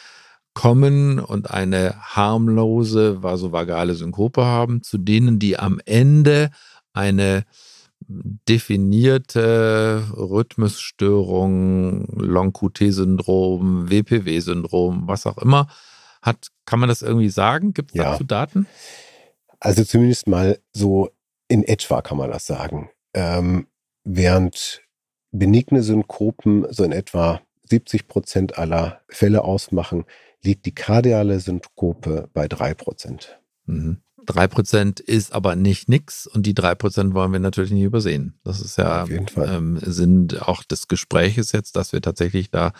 kommen 0.54 1.20
und 1.20 1.50
eine 1.50 1.96
harmlose 2.02 3.24
vasovagale 3.24 3.96
Synkope 3.96 4.44
haben, 4.44 4.84
zu 4.84 4.98
denen, 4.98 5.40
die 5.40 5.58
am 5.58 5.80
Ende 5.86 6.52
eine 6.94 7.46
definierte 8.08 10.04
Rhythmusstörung, 10.16 12.06
Long-QT-Syndrom, 12.18 13.90
WPW-Syndrom, 13.90 15.08
was 15.08 15.26
auch 15.26 15.38
immer 15.38 15.68
hat. 16.22 16.48
Kann 16.66 16.80
man 16.80 16.90
das 16.90 17.02
irgendwie 17.02 17.30
sagen? 17.30 17.74
Gibt 17.74 17.92
es 17.92 17.98
ja. 17.98 18.12
dazu 18.12 18.24
Daten? 18.24 18.68
Also 19.62 19.84
zumindest 19.86 20.28
mal 20.28 20.60
so 20.74 21.12
in 21.48 21.64
etwa 21.64 22.02
kann 22.02 22.18
man 22.18 22.32
das 22.32 22.48
sagen. 22.48 22.90
Ähm, 23.14 23.68
während 24.04 24.82
benigne 25.32 25.84
Synkopen 25.84 26.66
so 26.72 26.84
in 26.84 26.92
etwa 26.92 27.42
70 27.70 28.08
Prozent 28.08 28.58
aller 28.58 29.02
Fälle 29.08 29.44
ausmachen, 29.44 30.04
liegt 30.42 30.66
die 30.66 30.74
kardiale 30.74 31.40
Synkope 31.40 32.28
bei 32.34 32.48
3 32.48 32.74
Prozent. 32.74 33.40
Mhm. 33.66 33.98
3 34.26 34.48
Prozent 34.48 35.00
ist 35.00 35.34
aber 35.34 35.56
nicht 35.56 35.90
nix 35.90 36.26
und 36.28 36.46
die 36.46 36.56
3 36.56 36.76
Prozent 36.76 37.14
wollen 37.14 37.32
wir 37.32 37.40
natürlich 37.40 37.72
nicht 37.72 37.84
übersehen. 37.84 38.40
Das 38.44 38.62
ist 38.62 38.78
ja 38.78 39.06
ähm, 39.38 39.80
Sinn 39.82 40.28
auch 40.40 40.64
des 40.64 40.88
Gespräches 40.88 41.52
jetzt, 41.52 41.76
dass 41.76 41.94
wir 41.94 42.02
tatsächlich 42.02 42.50
da 42.50 42.74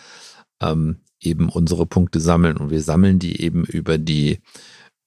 ähm, 0.60 1.00
eben 1.20 1.48
unsere 1.48 1.86
Punkte 1.86 2.20
sammeln 2.20 2.56
und 2.56 2.70
wir 2.70 2.82
sammeln 2.82 3.18
die 3.18 3.40
eben 3.40 3.64
über 3.64 3.98
die 3.98 4.40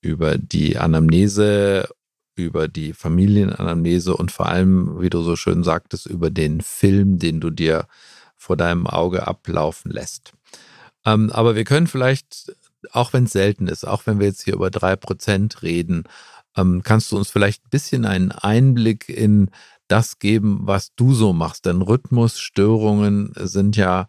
über 0.05 0.37
die 0.37 0.77
Anamnese, 0.77 1.89
über 2.35 2.67
die 2.67 2.93
Familienanamnese 2.93 4.15
und 4.15 4.31
vor 4.31 4.47
allem, 4.47 5.01
wie 5.01 5.09
du 5.09 5.21
so 5.21 5.35
schön 5.35 5.63
sagtest, 5.63 6.05
über 6.05 6.29
den 6.29 6.61
Film, 6.61 7.17
den 7.17 7.39
du 7.39 7.49
dir 7.49 7.87
vor 8.35 8.55
deinem 8.55 8.87
Auge 8.87 9.27
ablaufen 9.27 9.91
lässt. 9.91 10.33
Ähm, 11.05 11.31
aber 11.31 11.55
wir 11.55 11.63
können 11.63 11.87
vielleicht, 11.87 12.55
auch 12.91 13.13
wenn 13.13 13.23
es 13.23 13.31
selten 13.31 13.67
ist, 13.67 13.87
auch 13.87 14.05
wenn 14.05 14.19
wir 14.19 14.27
jetzt 14.27 14.43
hier 14.43 14.53
über 14.53 14.69
drei 14.69 14.95
Prozent 14.95 15.63
reden, 15.63 16.03
ähm, 16.55 16.83
kannst 16.83 17.11
du 17.11 17.17
uns 17.17 17.29
vielleicht 17.29 17.65
ein 17.65 17.69
bisschen 17.69 18.05
einen 18.05 18.31
Einblick 18.31 19.09
in 19.09 19.49
das 19.87 20.19
geben, 20.19 20.59
was 20.63 20.93
du 20.95 21.13
so 21.13 21.33
machst? 21.33 21.65
Denn 21.65 21.81
Rhythmusstörungen 21.81 23.33
sind 23.35 23.75
ja 23.75 24.07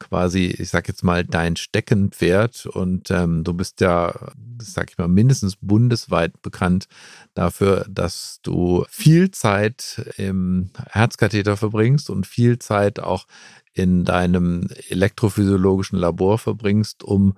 quasi, 0.00 0.46
ich 0.46 0.70
sag 0.70 0.88
jetzt 0.88 1.04
mal, 1.04 1.24
dein 1.24 1.54
Steckenpferd 1.54 2.66
und 2.66 3.10
ähm, 3.10 3.44
du 3.44 3.54
bist 3.54 3.80
ja, 3.80 4.32
sag 4.60 4.90
ich 4.90 4.98
mal, 4.98 5.06
mindestens 5.06 5.56
bundesweit 5.56 6.42
bekannt 6.42 6.88
dafür, 7.34 7.86
dass 7.88 8.40
du 8.42 8.84
viel 8.88 9.30
Zeit 9.30 10.04
im 10.16 10.70
Herzkatheter 10.88 11.56
verbringst 11.56 12.10
und 12.10 12.26
viel 12.26 12.58
Zeit 12.58 12.98
auch 12.98 13.26
in 13.72 14.04
deinem 14.04 14.68
elektrophysiologischen 14.88 15.98
Labor 15.98 16.38
verbringst, 16.38 17.04
um 17.04 17.34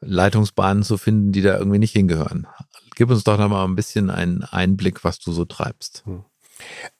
Leitungsbahnen 0.00 0.82
zu 0.82 0.98
finden, 0.98 1.32
die 1.32 1.42
da 1.42 1.58
irgendwie 1.58 1.78
nicht 1.78 1.92
hingehören. 1.92 2.46
Gib 2.94 3.10
uns 3.10 3.24
doch 3.24 3.38
noch 3.38 3.48
mal 3.48 3.64
ein 3.64 3.74
bisschen 3.74 4.10
einen 4.10 4.44
Einblick, 4.44 5.02
was 5.02 5.18
du 5.18 5.32
so 5.32 5.44
treibst. 5.44 6.02
Hm. 6.04 6.24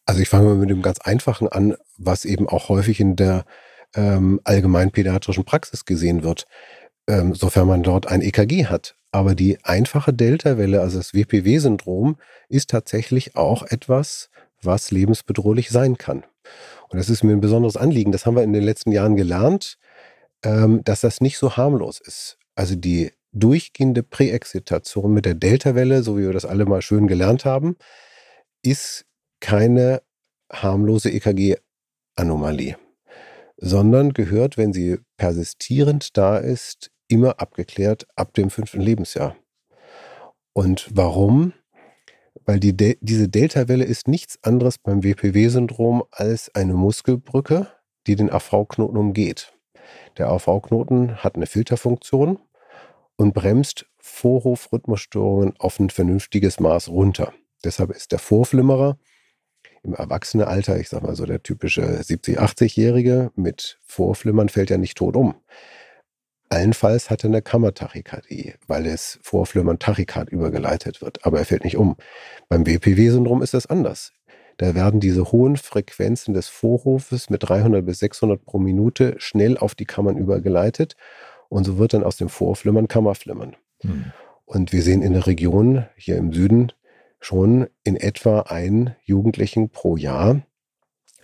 Also 0.05 0.21
ich 0.21 0.29
fange 0.29 0.49
mal 0.49 0.57
mit 0.57 0.71
dem 0.71 0.83
ganz 0.83 0.99
einfachen 0.99 1.49
an, 1.49 1.77
was 1.97 2.25
eben 2.25 2.49
auch 2.49 2.69
häufig 2.69 2.99
in 2.99 3.15
der 3.15 3.45
ähm, 3.95 4.41
allgemeinpädiatrischen 4.45 5.45
Praxis 5.45 5.85
gesehen 5.85 6.23
wird, 6.23 6.47
ähm, 7.09 7.35
sofern 7.35 7.69
man 7.69 7.83
dort 7.83 8.07
ein 8.07 8.23
EKG 8.23 8.67
hat. 8.67 8.97
Aber 9.13 9.35
die 9.35 9.59
einfache 9.63 10.13
Delta-Welle, 10.13 10.81
also 10.81 10.99
das 10.99 11.15
WPW-Syndrom, 11.15 12.17
ist 12.49 12.71
tatsächlich 12.71 13.37
auch 13.37 13.63
etwas, 13.63 14.31
was 14.63 14.91
lebensbedrohlich 14.91 15.71
sein 15.71 15.99
kann. 15.99 16.25
Und 16.89 16.99
das 16.99 17.09
ist 17.09 17.23
mir 17.23 17.33
ein 17.33 17.41
besonderes 17.41 17.77
Anliegen. 17.77 18.13
Das 18.13 18.27
haben 18.27 18.37
wir 18.37 18.43
in 18.43 18.53
den 18.53 18.65
letzten 18.65 18.93
Jahren 18.93 19.17
gelernt, 19.17 19.79
ähm, 20.45 20.83
dass 20.85 21.01
das 21.01 21.21
nicht 21.21 21.39
so 21.39 21.57
harmlos 21.57 22.01
ist. 22.01 22.39
Also 22.55 22.75
die 22.77 23.13
durchgehende 23.33 24.03
Präexzitation 24.03 25.13
mit 25.13 25.25
der 25.27 25.35
Delta-Welle, 25.35 26.03
so 26.03 26.17
wie 26.17 26.23
wir 26.23 26.33
das 26.33 26.45
alle 26.45 26.67
mal 26.67 26.83
schön 26.83 27.07
gelernt 27.07 27.45
haben, 27.45 27.77
ist 28.63 29.05
keine 29.41 30.03
harmlose 30.53 31.11
EKG-Anomalie, 31.11 32.77
sondern 33.65 34.13
gehört, 34.13 34.59
wenn 34.59 34.75
sie 34.75 34.99
persistierend 35.17 36.19
da 36.19 36.37
ist, 36.37 36.91
immer 37.09 37.41
abgeklärt 37.41 38.07
ab 38.15 38.35
dem 38.35 38.51
fünften 38.51 38.81
Lebensjahr. 38.81 39.37
Und 40.53 40.91
warum? 40.93 41.55
Weil 42.45 42.61
die 42.61 42.77
De 42.77 42.99
diese 43.01 43.29
Delta-Welle 43.29 43.85
ist 43.85 44.07
nichts 44.07 44.39
anderes 44.43 44.77
beim 44.77 45.03
WPW-Syndrom 45.03 46.05
als 46.11 46.55
eine 46.55 46.75
Muskelbrücke, 46.75 47.69
die 48.07 48.17
den 48.17 48.31
AV-Knoten 48.31 48.99
umgeht. 48.99 49.55
Der 50.19 50.29
AV-Knoten 50.29 51.25
hat 51.25 51.37
eine 51.37 51.47
Filterfunktion 51.47 52.39
und 53.17 53.33
bremst 53.33 53.87
Vorhofrhythmusstörungen 53.99 55.55
auf 55.59 55.81
ein 55.81 55.89
vernünftiges 55.89 56.61
Maß 56.61 56.91
runter. 56.91 57.33
Deshalb 57.65 57.93
ist 57.93 58.13
der 58.13 58.19
Vorflimmerer 58.19 58.99
im 59.85 59.95
Erwachsenenalter, 59.95 60.79
ich 60.79 60.89
sag 60.89 61.03
mal 61.03 61.15
so 61.15 61.27
der 61.27 61.43
typische 61.43 61.83
70-, 61.83 62.39
80-Jährige 62.39 63.31
mit 63.37 63.79
Vorflimmern 63.83 64.49
fällt 64.49 64.71
ja 64.71 64.79
nicht 64.79 64.97
tot 64.97 65.17
um. 65.17 65.35
Allenfalls 66.49 67.11
hat 67.11 67.25
er 67.25 67.31
eine 67.31 67.43
Kammertachykardie, 67.43 68.55
weil 68.67 68.87
es 68.87 69.19
Vorflimmern 69.23 69.79
Tachykard 69.79 70.29
übergeleitet 70.29 71.03
wird, 71.03 71.25
aber 71.25 71.39
er 71.39 71.45
fällt 71.45 71.65
nicht 71.65 71.77
um. 71.77 71.97
Beim 72.49 72.67
WPW-Syndrom 72.67 73.43
ist 73.43 73.55
das 73.55 73.67
anders. 73.67 74.13
Da 74.57 74.75
werden 74.75 75.01
diese 75.01 75.33
hohen 75.33 75.57
Frequenzen 75.57 76.33
des 76.33 76.49
Vorhofes 76.49 77.29
mit 77.29 77.49
300 77.49 77.85
bis 77.85 77.99
600 77.99 78.45
pro 78.45 78.59
Minute 78.59 79.17
schnell 79.19 79.59
auf 79.59 79.75
die 79.75 79.85
Kammern 79.85 80.17
übergeleitet 80.17 80.97
und 81.49 81.65
so 81.65 81.79
wird 81.79 81.95
dann 81.95 82.05
aus 82.05 82.17
dem 82.17 82.29
Vorflimmern 82.29 82.89
Kammerflimmern. 82.89 83.57
Hm. 83.81 84.13
Und 84.45 84.73
wir 84.73 84.83
sehen 84.83 85.03
in 85.03 85.15
der 85.15 85.27
Region 85.27 85.87
hier 85.97 86.17
im 86.19 86.33
Süden 86.33 86.73
schon 87.25 87.69
in 87.85 87.97
etwa 87.97 88.41
einen 88.41 88.95
Jugendlichen 89.03 89.71
pro 89.71 89.97
Jahr, 89.97 90.43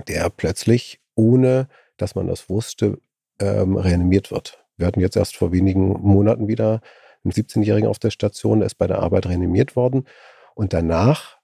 der 0.09 0.31
plötzlich, 0.31 1.01
ohne 1.15 1.69
dass 1.99 2.15
man 2.15 2.27
das 2.27 2.49
wusste, 2.49 2.99
ähm, 3.39 3.77
reanimiert 3.77 4.31
wird. 4.31 4.65
Wir 4.79 4.87
hatten 4.87 5.01
jetzt 5.01 5.17
erst 5.17 5.37
vor 5.37 5.53
wenigen 5.53 5.89
Monaten 6.01 6.49
wieder 6.49 6.81
einen 7.23 7.33
17-Jährigen 7.33 7.87
auf 7.87 7.99
der 7.99 8.11
Station, 8.11 8.61
der 8.61 8.67
ist 8.67 8.77
bei 8.77 8.87
der 8.87 9.01
Arbeit 9.01 9.27
reanimiert 9.27 9.77
worden. 9.77 10.07
Und 10.55 10.73
danach, 10.73 11.37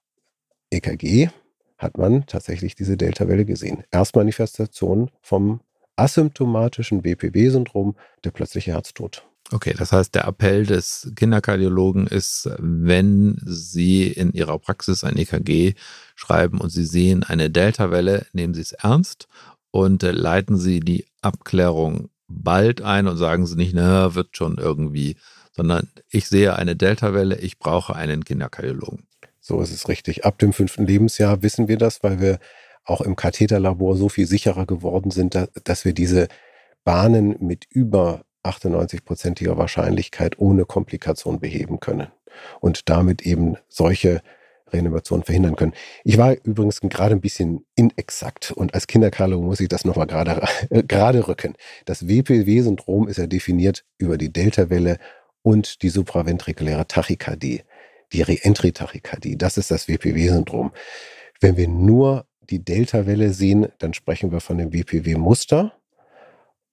EKG, 0.71 1.29
hat 1.77 1.99
man 1.99 2.25
tatsächlich 2.25 2.73
diese 2.73 2.97
Delta-Welle 2.97 3.45
gesehen. 3.45 3.83
Erstmanifestation 3.91 5.11
vom 5.21 5.61
asymptomatischen 5.97 7.03
BPW-Syndrom, 7.03 7.95
der 8.23 8.31
plötzliche 8.31 8.73
Herztod. 8.73 9.27
Okay, 9.53 9.73
das 9.77 9.93
heißt, 9.93 10.13
der 10.13 10.25
Appell 10.27 10.65
des 10.65 11.11
Kinderkardiologen 11.15 12.05
ist, 12.07 12.49
wenn 12.59 13.39
Sie 13.45 14.07
in 14.07 14.33
Ihrer 14.33 14.59
Praxis 14.59 15.05
ein 15.05 15.17
EKG 15.17 15.75
schreiben 16.15 16.59
und 16.59 16.69
Sie 16.69 16.83
sehen 16.83 17.23
eine 17.23 17.49
Delta-Welle, 17.49 18.25
nehmen 18.33 18.53
Sie 18.53 18.61
es 18.61 18.73
ernst 18.73 19.27
und 19.71 20.03
äh, 20.03 20.11
leiten 20.11 20.57
Sie 20.57 20.81
die 20.81 21.05
Abklärung 21.21 22.09
bald 22.27 22.81
ein 22.81 23.07
und 23.07 23.15
sagen 23.15 23.45
Sie 23.45 23.55
nicht, 23.55 23.73
na, 23.73 24.15
wird 24.15 24.35
schon 24.35 24.57
irgendwie, 24.57 25.15
sondern 25.53 25.87
ich 26.09 26.27
sehe 26.27 26.55
eine 26.57 26.75
Delta-Welle, 26.75 27.37
ich 27.37 27.57
brauche 27.57 27.95
einen 27.95 28.25
Kinderkardiologen. 28.25 29.07
So 29.39 29.61
ist 29.61 29.71
es 29.71 29.87
richtig. 29.87 30.25
Ab 30.25 30.39
dem 30.39 30.51
fünften 30.51 30.85
Lebensjahr 30.85 31.41
wissen 31.41 31.69
wir 31.69 31.77
das, 31.77 32.03
weil 32.03 32.19
wir 32.19 32.39
auch 32.83 32.99
im 32.99 33.15
Katheterlabor 33.15 33.95
so 33.95 34.09
viel 34.09 34.27
sicherer 34.27 34.65
geworden 34.65 35.09
sind, 35.09 35.37
dass 35.63 35.85
wir 35.85 35.93
diese 35.93 36.27
Bahnen 36.83 37.37
mit 37.39 37.65
über 37.69 38.23
98-prozentiger 38.43 39.57
Wahrscheinlichkeit 39.57 40.39
ohne 40.39 40.65
Komplikation 40.65 41.39
beheben 41.39 41.79
können 41.79 42.07
und 42.59 42.89
damit 42.89 43.21
eben 43.23 43.57
solche 43.67 44.21
Reanimationen 44.73 45.23
verhindern 45.23 45.55
können. 45.55 45.73
Ich 46.03 46.17
war 46.17 46.35
übrigens 46.43 46.81
gerade 46.81 47.15
ein 47.15 47.21
bisschen 47.21 47.65
inexakt 47.75 48.51
und 48.51 48.73
als 48.73 48.87
Kinderkardiologe 48.87 49.45
muss 49.45 49.59
ich 49.59 49.69
das 49.69 49.85
nochmal 49.85 50.07
gerade, 50.07 50.41
äh, 50.69 50.83
gerade 50.83 51.27
rücken. 51.27 51.55
Das 51.85 52.07
WPW-Syndrom 52.07 53.07
ist 53.07 53.17
ja 53.17 53.27
definiert 53.27 53.85
über 53.97 54.17
die 54.17 54.31
Delta-Welle 54.31 54.97
und 55.41 55.81
die 55.81 55.89
supraventrikuläre 55.89 56.87
Tachykardie, 56.87 57.61
die 58.11 58.21
Reentry-Tachykardie. 58.21 59.37
Das 59.37 59.57
ist 59.57 59.71
das 59.71 59.87
WPW-Syndrom. 59.87 60.71
Wenn 61.39 61.55
wir 61.55 61.67
nur 61.67 62.25
die 62.49 62.63
Delta-Welle 62.63 63.31
sehen, 63.31 63.67
dann 63.79 63.93
sprechen 63.93 64.31
wir 64.31 64.39
von 64.39 64.57
dem 64.57 64.73
WPW-Muster 64.73 65.76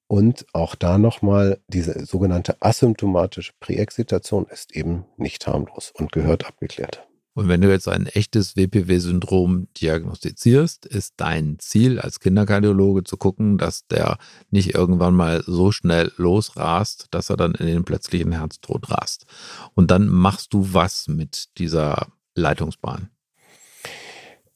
und 0.07 0.47
auch 0.53 0.75
da 0.75 0.99
nochmal, 0.99 1.61
diese 1.69 2.05
sogenannte 2.05 2.61
asymptomatische 2.61 3.53
Präexzitation 3.61 4.47
ist 4.47 4.77
eben 4.77 5.05
nicht 5.17 5.47
harmlos 5.47 5.93
und 5.97 6.13
gehört 6.13 6.47
abgeklärt. 6.47 7.07
Und 7.37 7.49
wenn 7.49 7.61
du 7.61 7.69
jetzt 7.69 7.89
ein 7.89 8.07
echtes 8.07 8.55
WPW-Syndrom 8.57 9.67
diagnostizierst, 9.77 10.87
ist 10.87 11.15
dein 11.17 11.59
Ziel 11.59 11.99
als 11.99 12.21
Kinderkardiologe 12.21 13.03
zu 13.03 13.17
gucken, 13.17 13.59
dass 13.59 13.89
der 13.89 14.19
nicht 14.51 14.75
irgendwann 14.75 15.15
mal 15.15 15.43
so 15.45 15.73
schnell 15.73 16.13
losrast, 16.17 17.09
dass 17.11 17.31
er 17.31 17.37
dann 17.37 17.55
in 17.55 17.67
den 17.67 17.85
plötzlichen 17.85 18.33
Herztod 18.33 18.89
rast. 18.89 19.27
Und 19.75 19.91
dann 19.91 20.07
machst 20.07 20.55
du 20.55 20.75
was 20.75 21.09
mit 21.09 21.59
dieser 21.59 22.07
Leitungsbahn? 22.37 23.11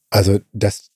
Also 0.09 0.39
das 0.53 0.89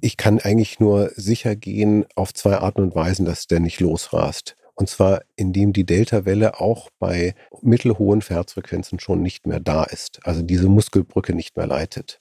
ich 0.00 0.16
kann 0.16 0.38
eigentlich 0.38 0.80
nur 0.80 1.10
sicher 1.14 1.56
gehen 1.56 2.06
auf 2.14 2.32
zwei 2.34 2.56
Arten 2.56 2.82
und 2.82 2.94
Weisen, 2.94 3.24
dass 3.24 3.46
der 3.46 3.60
nicht 3.60 3.80
losrast. 3.80 4.56
Und 4.74 4.88
zwar, 4.88 5.22
indem 5.36 5.72
die 5.72 5.84
Delta-Welle 5.84 6.58
auch 6.58 6.88
bei 6.98 7.34
mittelhohen 7.60 8.22
Herzfrequenzen 8.22 8.98
schon 8.98 9.20
nicht 9.20 9.46
mehr 9.46 9.60
da 9.60 9.84
ist. 9.84 10.20
Also 10.24 10.42
diese 10.42 10.68
Muskelbrücke 10.68 11.34
nicht 11.34 11.56
mehr 11.56 11.66
leitet. 11.66 12.20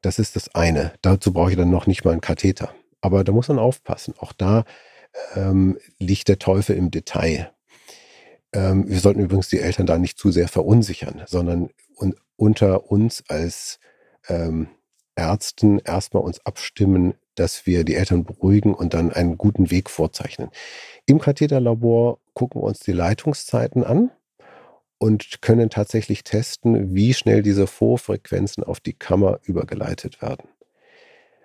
Das 0.00 0.18
ist 0.18 0.36
das 0.36 0.54
eine. 0.54 0.92
Dazu 1.02 1.32
brauche 1.32 1.50
ich 1.50 1.56
dann 1.56 1.70
noch 1.70 1.86
nicht 1.86 2.04
mal 2.04 2.12
einen 2.12 2.20
Katheter. 2.20 2.72
Aber 3.00 3.22
da 3.22 3.32
muss 3.32 3.48
man 3.48 3.58
aufpassen. 3.58 4.14
Auch 4.18 4.32
da 4.32 4.64
ähm, 5.34 5.78
liegt 5.98 6.28
der 6.28 6.38
Teufel 6.38 6.76
im 6.76 6.90
Detail. 6.90 7.52
Ähm, 8.52 8.88
wir 8.88 9.00
sollten 9.00 9.20
übrigens 9.20 9.48
die 9.48 9.60
Eltern 9.60 9.86
da 9.86 9.98
nicht 9.98 10.18
zu 10.18 10.30
sehr 10.30 10.48
verunsichern, 10.48 11.22
sondern 11.26 11.70
un 11.96 12.14
unter 12.36 12.90
uns 12.90 13.24
als 13.28 13.80
ähm, 14.28 14.68
Ärzten 15.18 15.80
erstmal 15.80 16.22
uns 16.22 16.44
abstimmen, 16.46 17.14
dass 17.34 17.66
wir 17.66 17.84
die 17.84 17.96
Eltern 17.96 18.24
beruhigen 18.24 18.72
und 18.74 18.94
dann 18.94 19.12
einen 19.12 19.36
guten 19.36 19.70
Weg 19.70 19.90
vorzeichnen. 19.90 20.50
Im 21.06 21.20
Katheterlabor 21.20 22.20
gucken 22.34 22.62
wir 22.62 22.66
uns 22.66 22.80
die 22.80 22.92
Leitungszeiten 22.92 23.84
an 23.84 24.10
und 24.98 25.42
können 25.42 25.70
tatsächlich 25.70 26.24
testen, 26.24 26.94
wie 26.94 27.14
schnell 27.14 27.42
diese 27.42 27.66
Vorfrequenzen 27.66 28.64
auf 28.64 28.80
die 28.80 28.92
Kammer 28.92 29.40
übergeleitet 29.44 30.22
werden. 30.22 30.48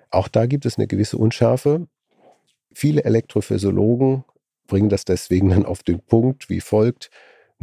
Auch 0.10 0.28
da 0.28 0.46
gibt 0.46 0.66
es 0.66 0.78
eine 0.78 0.88
gewisse 0.88 1.18
Unschärfe. 1.18 1.88
Viele 2.74 3.04
Elektrophysiologen 3.04 4.24
bringen 4.68 4.90
das 4.90 5.06
deswegen 5.06 5.50
dann 5.50 5.66
auf 5.66 5.84
den 5.84 6.00
Punkt 6.00 6.50
wie 6.50 6.62
folgt. 6.62 7.10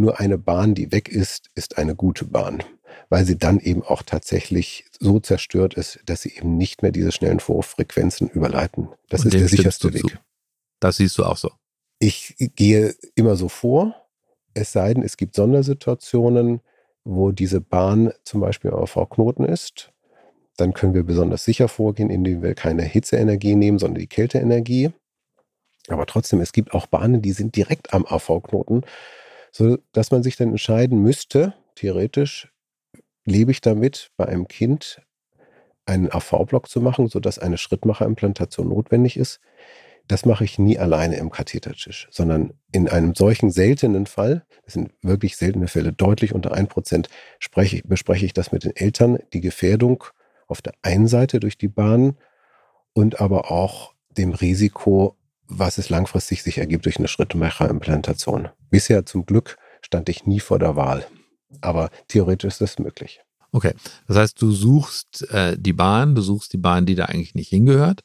Nur 0.01 0.19
eine 0.19 0.39
Bahn, 0.39 0.75
die 0.75 0.93
weg 0.93 1.09
ist, 1.09 1.51
ist 1.55 1.79
eine 1.79 1.95
gute 1.95 2.25
Bahn 2.25 2.63
weil 3.11 3.25
sie 3.25 3.37
dann 3.37 3.59
eben 3.59 3.83
auch 3.83 4.03
tatsächlich 4.03 4.87
so 4.99 5.21
zerstört 5.21 5.75
ist, 5.75 6.01
dass 6.07 6.23
sie 6.23 6.37
eben 6.37 6.57
nicht 6.57 6.83
mehr 6.83 6.93
diese 6.93 7.13
schnellen 7.13 7.41
Vorfrequenzen 7.41 8.29
überleiten. 8.29 8.89
Das 9.09 9.25
Und 9.25 9.35
ist 9.35 9.41
der 9.41 9.49
sicherste 9.49 9.93
Weg. 9.93 10.03
Zu. 10.03 10.17
Das 10.79 10.97
siehst 10.97 11.19
du 11.19 11.25
auch 11.25 11.37
so. 11.37 11.51
Ich 11.99 12.37
gehe 12.39 12.95
immer 13.15 13.37
so 13.37 13.49
vor, 13.49 13.95
es 14.55 14.73
sei 14.73 14.95
denn, 14.95 15.03
es 15.03 15.17
gibt 15.17 15.35
Sondersituationen, 15.35 16.61
wo 17.05 17.33
diese 17.33 17.61
Bahn 17.61 18.13
zum 18.25 18.41
Beispiel 18.41 18.71
auf 18.71 18.93
V-Knoten 18.93 19.45
ist. 19.45 19.93
Dann 20.57 20.73
können 20.73 20.95
wir 20.95 21.03
besonders 21.03 21.45
sicher 21.45 21.69
vorgehen, 21.69 22.11
indem 22.11 22.43
wir 22.43 22.55
keine 22.55 22.83
Hitzeenergie 22.83 23.55
nehmen, 23.55 23.79
sondern 23.79 24.01
die 24.01 24.07
Kälteenergie. 24.07 24.93
Aber 25.89 26.07
trotzdem, 26.07 26.41
es 26.41 26.53
gibt 26.53 26.75
auch 26.75 26.87
Bahnen, 26.87 27.23
die 27.23 27.33
sind 27.33 27.57
direkt 27.57 27.93
am 27.93 28.07
AV-Knoten, 28.07 28.85
sodass 29.53 30.11
man 30.11 30.23
sich 30.23 30.37
dann 30.37 30.51
entscheiden 30.51 31.03
müsste, 31.03 31.55
theoretisch, 31.75 32.53
lebe 33.25 33.51
ich 33.51 33.61
damit, 33.61 34.11
bei 34.17 34.27
einem 34.27 34.49
Kind 34.49 35.03
einen 35.87 36.11
AV-Block 36.11 36.69
zu 36.69 36.81
machen, 36.81 37.09
sodass 37.09 37.39
eine 37.39 37.59
Schrittmacherimplantation 37.59 38.69
notwendig 38.69 39.17
ist. 39.17 39.41
Das 40.07 40.25
mache 40.25 40.45
ich 40.45 40.59
nie 40.59 40.79
alleine 40.79 41.17
im 41.17 41.31
Kathetertisch, 41.31 42.09
sondern 42.11 42.53
in 42.73 42.89
einem 42.89 43.15
solchen 43.15 43.51
seltenen 43.51 44.07
Fall, 44.07 44.45
das 44.65 44.75
sind 44.75 44.93
wirklich 45.03 45.37
seltene 45.37 45.69
Fälle, 45.69 45.93
deutlich 45.93 46.35
unter 46.35 46.53
1%, 46.53 47.07
spreche, 47.39 47.83
bespreche 47.85 48.27
ich 48.27 48.33
das 48.33 48.51
mit 48.51 48.65
den 48.65 48.75
Eltern, 48.75 49.19
die 49.33 49.41
Gefährdung 49.41 50.05
auf 50.49 50.63
der 50.63 50.73
einen 50.83 51.07
Seite 51.07 51.39
durch 51.39 51.59
die 51.59 51.69
Bahn 51.69 52.17
und 52.93 53.21
aber 53.21 53.53
auch 53.53 53.95
dem 54.11 54.33
Risiko, 54.33 55.17
was 55.51 55.79
es 55.79 55.91
langfristig 55.91 56.43
sich 56.43 56.59
ergibt 56.59 56.87
durch 56.87 56.99
eine 56.99 57.09
Schrittmacherimplantation. 57.09 58.49
Bisher 58.71 59.05
zum 59.05 59.27
Glück 59.27 59.59
stand 59.83 60.09
ich 60.09 60.25
nie 60.25 60.41
vor 60.41 60.59
der 60.59 60.77
Wahl, 60.77 61.07
aber 61.61 61.91
theoretisch 62.09 62.55
ist 62.55 62.61
das 62.61 62.79
möglich. 62.79 63.21
Okay, 63.53 63.75
das 64.07 64.17
heißt, 64.17 64.41
du 64.41 64.53
suchst 64.53 65.29
äh, 65.31 65.57
die 65.59 65.73
Bahn, 65.73 66.15
du 66.15 66.23
suchst 66.23 66.53
die 66.53 66.59
Bahn, 66.59 66.87
die 66.87 66.95
da 66.95 67.07
eigentlich 67.07 67.35
nicht 67.35 67.49
hingehört. 67.49 68.03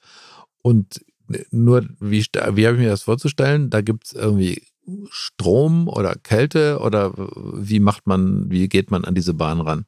Und 0.64 1.06
nur, 1.52 1.88
wie, 2.00 2.22
wie 2.22 2.68
habe 2.68 2.76
ich 2.76 2.82
mir 2.82 2.90
das 2.90 3.04
vorzustellen? 3.04 3.70
Da 3.70 3.82
gibt 3.82 4.06
es 4.06 4.14
irgendwie 4.14 4.64
Strom 5.10 5.88
oder 5.88 6.16
Kälte 6.16 6.80
oder 6.80 7.14
wie 7.16 7.80
macht 7.80 8.08
man, 8.08 8.50
wie 8.50 8.68
geht 8.68 8.92
man 8.92 9.06
an 9.06 9.16
diese 9.16 9.34
Bahn 9.34 9.62
ran? 9.62 9.86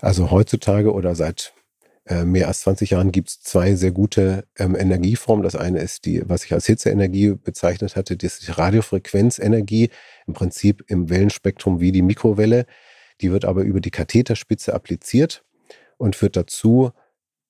Also 0.00 0.30
heutzutage 0.30 0.92
oder 0.92 1.14
seit 1.14 1.52
äh, 2.06 2.24
mehr 2.24 2.48
als 2.48 2.62
20 2.62 2.90
Jahren 2.90 3.12
gibt 3.12 3.28
es 3.28 3.40
zwei 3.40 3.74
sehr 3.76 3.92
gute 3.92 4.44
ähm, 4.58 4.74
Energieformen. 4.74 5.44
Das 5.44 5.54
eine 5.54 5.80
ist 5.80 6.04
die, 6.04 6.28
was 6.28 6.44
ich 6.44 6.52
als 6.52 6.66
Hitzeenergie 6.66 7.34
bezeichnet 7.34 7.94
hatte, 7.94 8.16
das 8.16 8.34
ist 8.34 8.48
die 8.48 8.52
Radiofrequenzenergie, 8.52 9.90
im 10.26 10.34
Prinzip 10.34 10.84
im 10.88 11.10
Wellenspektrum 11.10 11.80
wie 11.80 11.92
die 11.92 12.02
Mikrowelle. 12.02 12.66
Die 13.20 13.30
wird 13.30 13.44
aber 13.44 13.62
über 13.62 13.80
die 13.80 13.92
Katheterspitze 13.92 14.74
appliziert 14.74 15.44
und 15.96 16.16
führt 16.16 16.36
dazu, 16.36 16.90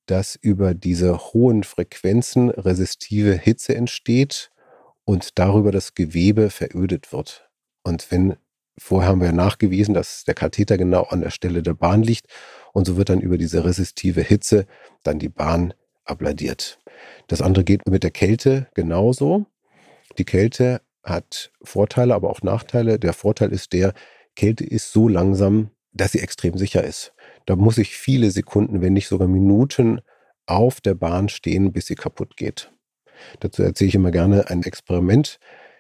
dass 0.06 0.36
über 0.36 0.74
diese 0.74 1.16
hohen 1.16 1.62
Frequenzen 1.62 2.50
resistive 2.50 3.34
Hitze 3.34 3.74
entsteht 3.74 4.50
und 5.04 5.38
darüber 5.38 5.72
das 5.72 5.94
Gewebe 5.94 6.50
verödet 6.50 7.12
wird. 7.12 7.48
Und 7.82 8.10
wenn 8.10 8.36
vorher 8.78 9.10
haben 9.10 9.20
wir 9.20 9.32
nachgewiesen, 9.32 9.94
dass 9.94 10.24
der 10.24 10.34
Katheter 10.34 10.78
genau 10.78 11.04
an 11.04 11.20
der 11.20 11.30
Stelle 11.30 11.62
der 11.62 11.74
Bahn 11.74 12.02
liegt 12.02 12.26
und 12.72 12.86
so 12.86 12.96
wird 12.96 13.08
dann 13.08 13.20
über 13.20 13.38
diese 13.38 13.64
resistive 13.64 14.22
Hitze 14.22 14.66
dann 15.02 15.18
die 15.18 15.28
Bahn 15.28 15.74
abladiert. 16.04 16.78
Das 17.26 17.42
andere 17.42 17.64
geht 17.64 17.86
mit 17.88 18.02
der 18.02 18.10
Kälte 18.10 18.68
genauso. 18.74 19.46
Die 20.18 20.24
Kälte 20.24 20.80
hat 21.02 21.50
Vorteile, 21.62 22.14
aber 22.14 22.30
auch 22.30 22.42
Nachteile. 22.42 22.98
Der 22.98 23.12
Vorteil 23.12 23.52
ist 23.52 23.72
der, 23.72 23.92
Kälte 24.36 24.64
ist 24.64 24.92
so 24.92 25.08
langsam, 25.08 25.70
dass 25.92 26.12
sie 26.12 26.20
extrem 26.20 26.56
sicher 26.56 26.84
ist. 26.84 27.12
Da 27.46 27.56
muss 27.56 27.78
ich 27.78 27.96
viele 27.96 28.30
Sekunden, 28.30 28.80
wenn 28.80 28.92
nicht 28.92 29.08
sogar 29.08 29.28
Minuten 29.28 30.00
auf 30.46 30.80
der 30.80 30.94
Bahn 30.94 31.28
stehen, 31.28 31.72
bis 31.72 31.86
sie 31.86 31.94
kaputt 31.94 32.36
geht. 32.36 32.72
Dazu 33.40 33.62
erzähle 33.62 33.88
ich 33.88 33.94
immer 33.94 34.10
gerne 34.10 34.48
ein 34.48 34.62
Experiment. 34.62 35.38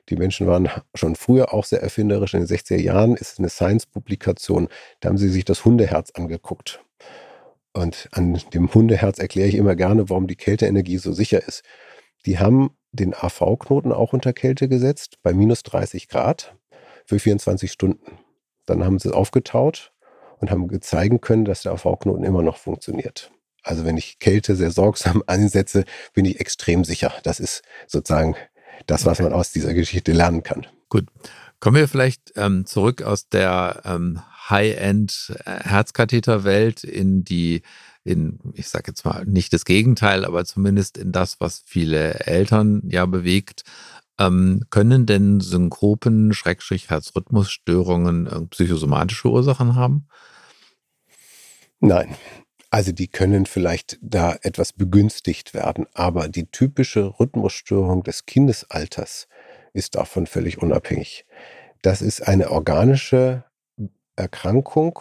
Die 0.08 0.16
Menschen 0.16 0.46
waren 0.46 0.68
schon 0.94 1.14
früher 1.14 1.54
auch 1.54 1.64
sehr 1.64 1.82
erfinderisch. 1.82 2.34
In 2.34 2.40
den 2.40 2.48
60er 2.48 2.80
Jahren 2.80 3.16
ist 3.16 3.38
eine 3.38 3.48
Science-Publikation. 3.48 4.68
Da 5.00 5.08
haben 5.08 5.18
sie 5.18 5.28
sich 5.28 5.44
das 5.44 5.64
Hundeherz 5.64 6.10
angeguckt. 6.12 6.84
Und 7.72 8.08
an 8.12 8.40
dem 8.52 8.72
Hundeherz 8.74 9.18
erkläre 9.18 9.48
ich 9.48 9.54
immer 9.54 9.76
gerne, 9.76 10.10
warum 10.10 10.26
die 10.26 10.36
Kälteenergie 10.36 10.98
so 10.98 11.12
sicher 11.12 11.46
ist. 11.46 11.62
Die 12.26 12.38
haben 12.38 12.76
den 12.92 13.14
AV-Knoten 13.14 13.92
auch 13.92 14.12
unter 14.12 14.32
Kälte 14.32 14.68
gesetzt, 14.68 15.18
bei 15.22 15.32
minus 15.32 15.62
30 15.62 16.08
Grad 16.08 16.54
für 17.06 17.18
24 17.18 17.72
Stunden. 17.72 18.18
Dann 18.66 18.84
haben 18.84 18.98
sie 18.98 19.08
es 19.08 19.14
aufgetaut 19.14 19.92
und 20.38 20.50
haben 20.50 20.68
zeigen 20.82 21.20
können, 21.20 21.44
dass 21.44 21.62
der 21.62 21.72
AV-Knoten 21.72 22.24
immer 22.24 22.42
noch 22.42 22.58
funktioniert. 22.58 23.32
Also 23.62 23.84
wenn 23.84 23.96
ich 23.96 24.18
Kälte 24.18 24.56
sehr 24.56 24.70
sorgsam 24.70 25.22
einsetze, 25.26 25.84
bin 26.12 26.24
ich 26.24 26.40
extrem 26.40 26.84
sicher. 26.84 27.12
Das 27.22 27.40
ist 27.40 27.62
sozusagen 27.86 28.36
das, 28.86 29.06
was 29.06 29.20
man 29.20 29.32
aus 29.32 29.52
dieser 29.52 29.74
Geschichte 29.74 30.10
lernen 30.12 30.42
kann. 30.42 30.66
Gut. 30.88 31.06
Kommen 31.60 31.76
wir 31.76 31.86
vielleicht 31.88 32.32
ähm, 32.36 32.66
zurück 32.66 33.02
aus 33.02 33.28
der 33.28 33.82
ähm, 33.84 34.20
High-End-Herzkatheter-Welt 34.50 36.82
in 36.82 37.22
die, 37.22 37.62
in, 38.02 38.40
ich 38.54 38.68
sage 38.68 38.86
jetzt 38.88 39.04
mal 39.04 39.24
nicht 39.26 39.52
das 39.52 39.64
Gegenteil, 39.64 40.24
aber 40.24 40.44
zumindest 40.44 40.98
in 40.98 41.12
das, 41.12 41.40
was 41.40 41.62
viele 41.64 42.26
Eltern 42.26 42.82
ja 42.88 43.06
bewegt. 43.06 43.62
Ähm, 44.18 44.64
können 44.70 45.06
denn 45.06 45.38
Synkopen, 45.40 46.34
Schrägstrich, 46.34 46.90
Herzrhythmusstörungen 46.90 48.26
äh, 48.26 48.40
psychosomatische 48.46 49.30
Ursachen 49.30 49.76
haben? 49.76 50.08
Nein. 51.80 52.16
Also 52.72 52.90
die 52.90 53.08
können 53.08 53.44
vielleicht 53.44 53.98
da 54.00 54.34
etwas 54.40 54.72
begünstigt 54.72 55.52
werden, 55.52 55.86
aber 55.92 56.28
die 56.28 56.46
typische 56.46 57.20
Rhythmusstörung 57.20 58.02
des 58.02 58.24
Kindesalters 58.24 59.28
ist 59.74 59.94
davon 59.94 60.26
völlig 60.26 60.56
unabhängig. 60.56 61.26
Das 61.82 62.00
ist 62.00 62.26
eine 62.26 62.50
organische 62.50 63.44
Erkrankung 64.16 65.00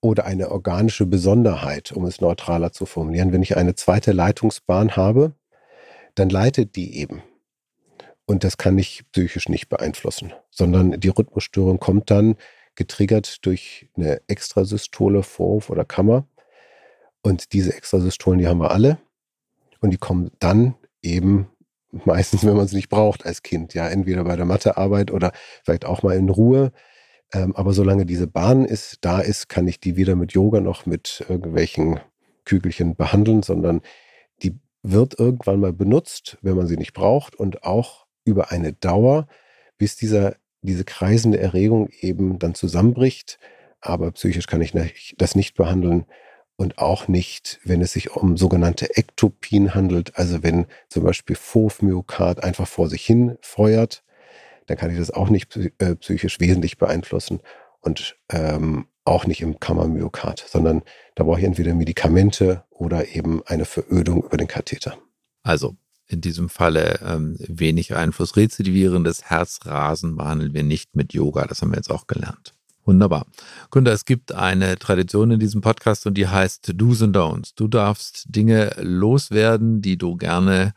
oder 0.00 0.24
eine 0.24 0.52
organische 0.52 1.04
Besonderheit, 1.04 1.90
um 1.90 2.04
es 2.04 2.20
neutraler 2.20 2.70
zu 2.70 2.86
formulieren. 2.86 3.32
Wenn 3.32 3.42
ich 3.42 3.56
eine 3.56 3.74
zweite 3.74 4.12
Leitungsbahn 4.12 4.94
habe, 4.94 5.32
dann 6.14 6.30
leitet 6.30 6.76
die 6.76 6.96
eben. 6.98 7.24
Und 8.24 8.44
das 8.44 8.56
kann 8.56 8.78
ich 8.78 9.02
psychisch 9.10 9.48
nicht 9.48 9.68
beeinflussen, 9.68 10.32
sondern 10.48 11.00
die 11.00 11.08
Rhythmusstörung 11.08 11.80
kommt 11.80 12.08
dann 12.12 12.36
getriggert 12.76 13.44
durch 13.44 13.88
eine 13.96 14.20
Extrasystole, 14.28 15.24
Vorhof 15.24 15.70
oder 15.70 15.84
Kammer 15.84 16.28
und 17.22 17.52
diese 17.52 17.74
Extrasystolen, 17.74 18.38
die 18.38 18.46
haben 18.46 18.60
wir 18.60 18.70
alle. 18.70 18.98
Und 19.80 19.90
die 19.90 19.98
kommen 19.98 20.30
dann 20.38 20.74
eben 21.02 21.48
meistens, 22.04 22.44
wenn 22.44 22.56
man 22.56 22.64
es 22.64 22.72
nicht 22.72 22.88
braucht 22.88 23.26
als 23.26 23.42
Kind, 23.42 23.74
ja, 23.74 23.88
entweder 23.88 24.24
bei 24.24 24.36
der 24.36 24.44
Mathearbeit 24.44 25.10
oder 25.10 25.32
vielleicht 25.64 25.84
auch 25.84 26.02
mal 26.02 26.16
in 26.16 26.28
Ruhe. 26.28 26.72
Ähm, 27.32 27.54
aber 27.56 27.72
solange 27.72 28.06
diese 28.06 28.26
Bahn 28.26 28.64
ist, 28.64 28.98
da 29.02 29.20
ist, 29.20 29.48
kann 29.48 29.68
ich 29.68 29.80
die 29.80 29.96
weder 29.96 30.16
mit 30.16 30.32
Yoga 30.32 30.60
noch 30.60 30.86
mit 30.86 31.24
irgendwelchen 31.28 32.00
Kügelchen 32.44 32.96
behandeln, 32.96 33.42
sondern 33.42 33.82
die 34.42 34.58
wird 34.82 35.18
irgendwann 35.18 35.60
mal 35.60 35.72
benutzt, 35.72 36.38
wenn 36.40 36.56
man 36.56 36.66
sie 36.66 36.76
nicht 36.76 36.94
braucht 36.94 37.36
und 37.36 37.64
auch 37.64 38.06
über 38.24 38.50
eine 38.50 38.72
Dauer, 38.72 39.26
bis 39.76 39.96
dieser, 39.96 40.36
diese 40.62 40.84
kreisende 40.84 41.38
Erregung 41.38 41.88
eben 42.00 42.38
dann 42.38 42.54
zusammenbricht. 42.54 43.38
Aber 43.80 44.10
psychisch 44.12 44.46
kann 44.46 44.62
ich 44.62 45.14
das 45.18 45.34
nicht 45.34 45.54
behandeln 45.54 46.06
und 46.58 46.78
auch 46.78 47.06
nicht, 47.06 47.60
wenn 47.62 47.80
es 47.80 47.92
sich 47.92 48.10
um 48.10 48.36
sogenannte 48.36 48.96
Ektopien 48.96 49.76
handelt, 49.76 50.16
also 50.16 50.42
wenn 50.42 50.66
zum 50.88 51.04
Beispiel 51.04 51.36
Fovmyokard 51.36 52.42
einfach 52.42 52.66
vor 52.66 52.88
sich 52.88 53.06
hin 53.06 53.38
feuert, 53.40 54.02
dann 54.66 54.76
kann 54.76 54.90
ich 54.90 54.98
das 54.98 55.12
auch 55.12 55.30
nicht 55.30 55.56
äh, 55.56 55.94
psychisch 55.94 56.40
wesentlich 56.40 56.76
beeinflussen 56.76 57.40
und 57.80 58.16
ähm, 58.28 58.88
auch 59.04 59.24
nicht 59.24 59.40
im 59.40 59.60
Kammermyokard, 59.60 60.44
sondern 60.48 60.82
da 61.14 61.22
brauche 61.22 61.38
ich 61.38 61.46
entweder 61.46 61.74
Medikamente 61.74 62.64
oder 62.70 63.14
eben 63.14 63.40
eine 63.46 63.64
Verödung 63.64 64.24
über 64.24 64.36
den 64.36 64.48
Katheter. 64.48 64.98
Also 65.44 65.76
in 66.08 66.20
diesem 66.20 66.48
Falle 66.48 66.98
ähm, 67.06 67.36
wenig 67.38 67.94
Einfluss. 67.94 68.36
Rezidivierendes 68.36 69.30
Herzrasen 69.30 70.16
behandeln 70.16 70.54
wir 70.54 70.64
nicht 70.64 70.96
mit 70.96 71.12
Yoga, 71.12 71.46
das 71.46 71.62
haben 71.62 71.70
wir 71.70 71.76
jetzt 71.76 71.90
auch 71.90 72.08
gelernt. 72.08 72.57
Wunderbar. 72.88 73.26
Kunde, 73.68 73.90
es 73.90 74.06
gibt 74.06 74.32
eine 74.32 74.78
Tradition 74.78 75.30
in 75.30 75.38
diesem 75.38 75.60
Podcast 75.60 76.06
und 76.06 76.14
die 76.14 76.26
heißt 76.26 76.72
Do's 76.74 77.02
and 77.02 77.14
Don'ts. 77.14 77.52
Du 77.54 77.68
darfst 77.68 78.24
Dinge 78.34 78.74
loswerden, 78.80 79.82
die 79.82 79.98
du 79.98 80.16
gerne 80.16 80.72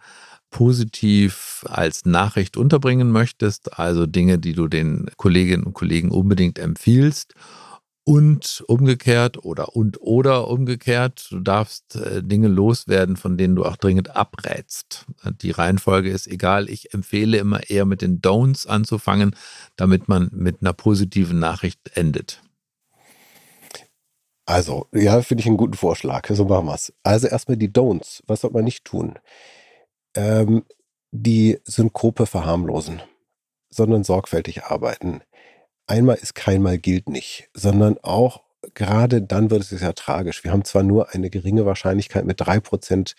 positiv 0.49 1.63
als 1.69 2.03
Nachricht 2.03 2.57
unterbringen 2.57 3.11
möchtest, 3.11 3.79
also 3.79 4.07
Dinge, 4.07 4.39
die 4.39 4.51
du 4.51 4.67
den 4.67 5.09
Kolleginnen 5.15 5.63
und 5.63 5.73
Kollegen 5.73 6.11
unbedingt 6.11 6.59
empfiehlst 6.59 7.33
und 8.03 8.63
umgekehrt 8.67 9.45
oder 9.45 9.75
und 9.75 10.01
oder 10.01 10.47
umgekehrt. 10.47 11.27
Du 11.29 11.39
darfst 11.39 11.95
äh, 11.95 12.23
Dinge 12.23 12.47
loswerden, 12.47 13.15
von 13.15 13.37
denen 13.37 13.55
du 13.55 13.65
auch 13.65 13.77
dringend 13.77 14.15
abrätst. 14.15 15.05
Die 15.41 15.51
Reihenfolge 15.51 16.09
ist 16.09 16.27
egal. 16.27 16.69
Ich 16.69 16.93
empfehle 16.93 17.37
immer 17.37 17.69
eher 17.69 17.85
mit 17.85 18.01
den 18.01 18.21
Don'ts 18.21 18.67
anzufangen, 18.67 19.35
damit 19.75 20.07
man 20.09 20.29
mit 20.33 20.61
einer 20.61 20.73
positiven 20.73 21.39
Nachricht 21.39 21.79
endet. 21.95 22.41
Also, 24.45 24.87
ja, 24.91 25.21
finde 25.21 25.41
ich 25.41 25.47
einen 25.47 25.57
guten 25.57 25.75
Vorschlag. 25.75 26.27
So 26.27 26.45
machen 26.45 26.65
wir 26.65 26.75
es. 26.75 26.91
Also 27.03 27.27
erstmal 27.27 27.57
die 27.57 27.69
Don'ts. 27.69 28.21
Was 28.25 28.41
soll 28.41 28.51
man 28.51 28.65
nicht 28.65 28.83
tun? 28.83 29.19
Ähm, 30.15 30.65
die 31.11 31.59
Synkope 31.63 32.25
verharmlosen, 32.25 33.01
sondern 33.69 34.03
sorgfältig 34.03 34.63
arbeiten. 34.63 35.21
Einmal 35.91 36.15
ist 36.15 36.35
keinmal 36.35 36.77
gilt 36.77 37.09
nicht, 37.09 37.49
sondern 37.53 37.97
auch 38.01 38.43
gerade 38.75 39.21
dann 39.21 39.51
wird 39.51 39.69
es 39.69 39.81
ja 39.81 39.91
tragisch. 39.91 40.41
Wir 40.45 40.53
haben 40.53 40.63
zwar 40.63 40.83
nur 40.83 41.13
eine 41.13 41.29
geringe 41.29 41.65
Wahrscheinlichkeit 41.65 42.23
mit 42.23 42.39
drei 42.39 42.61
Prozent 42.61 43.15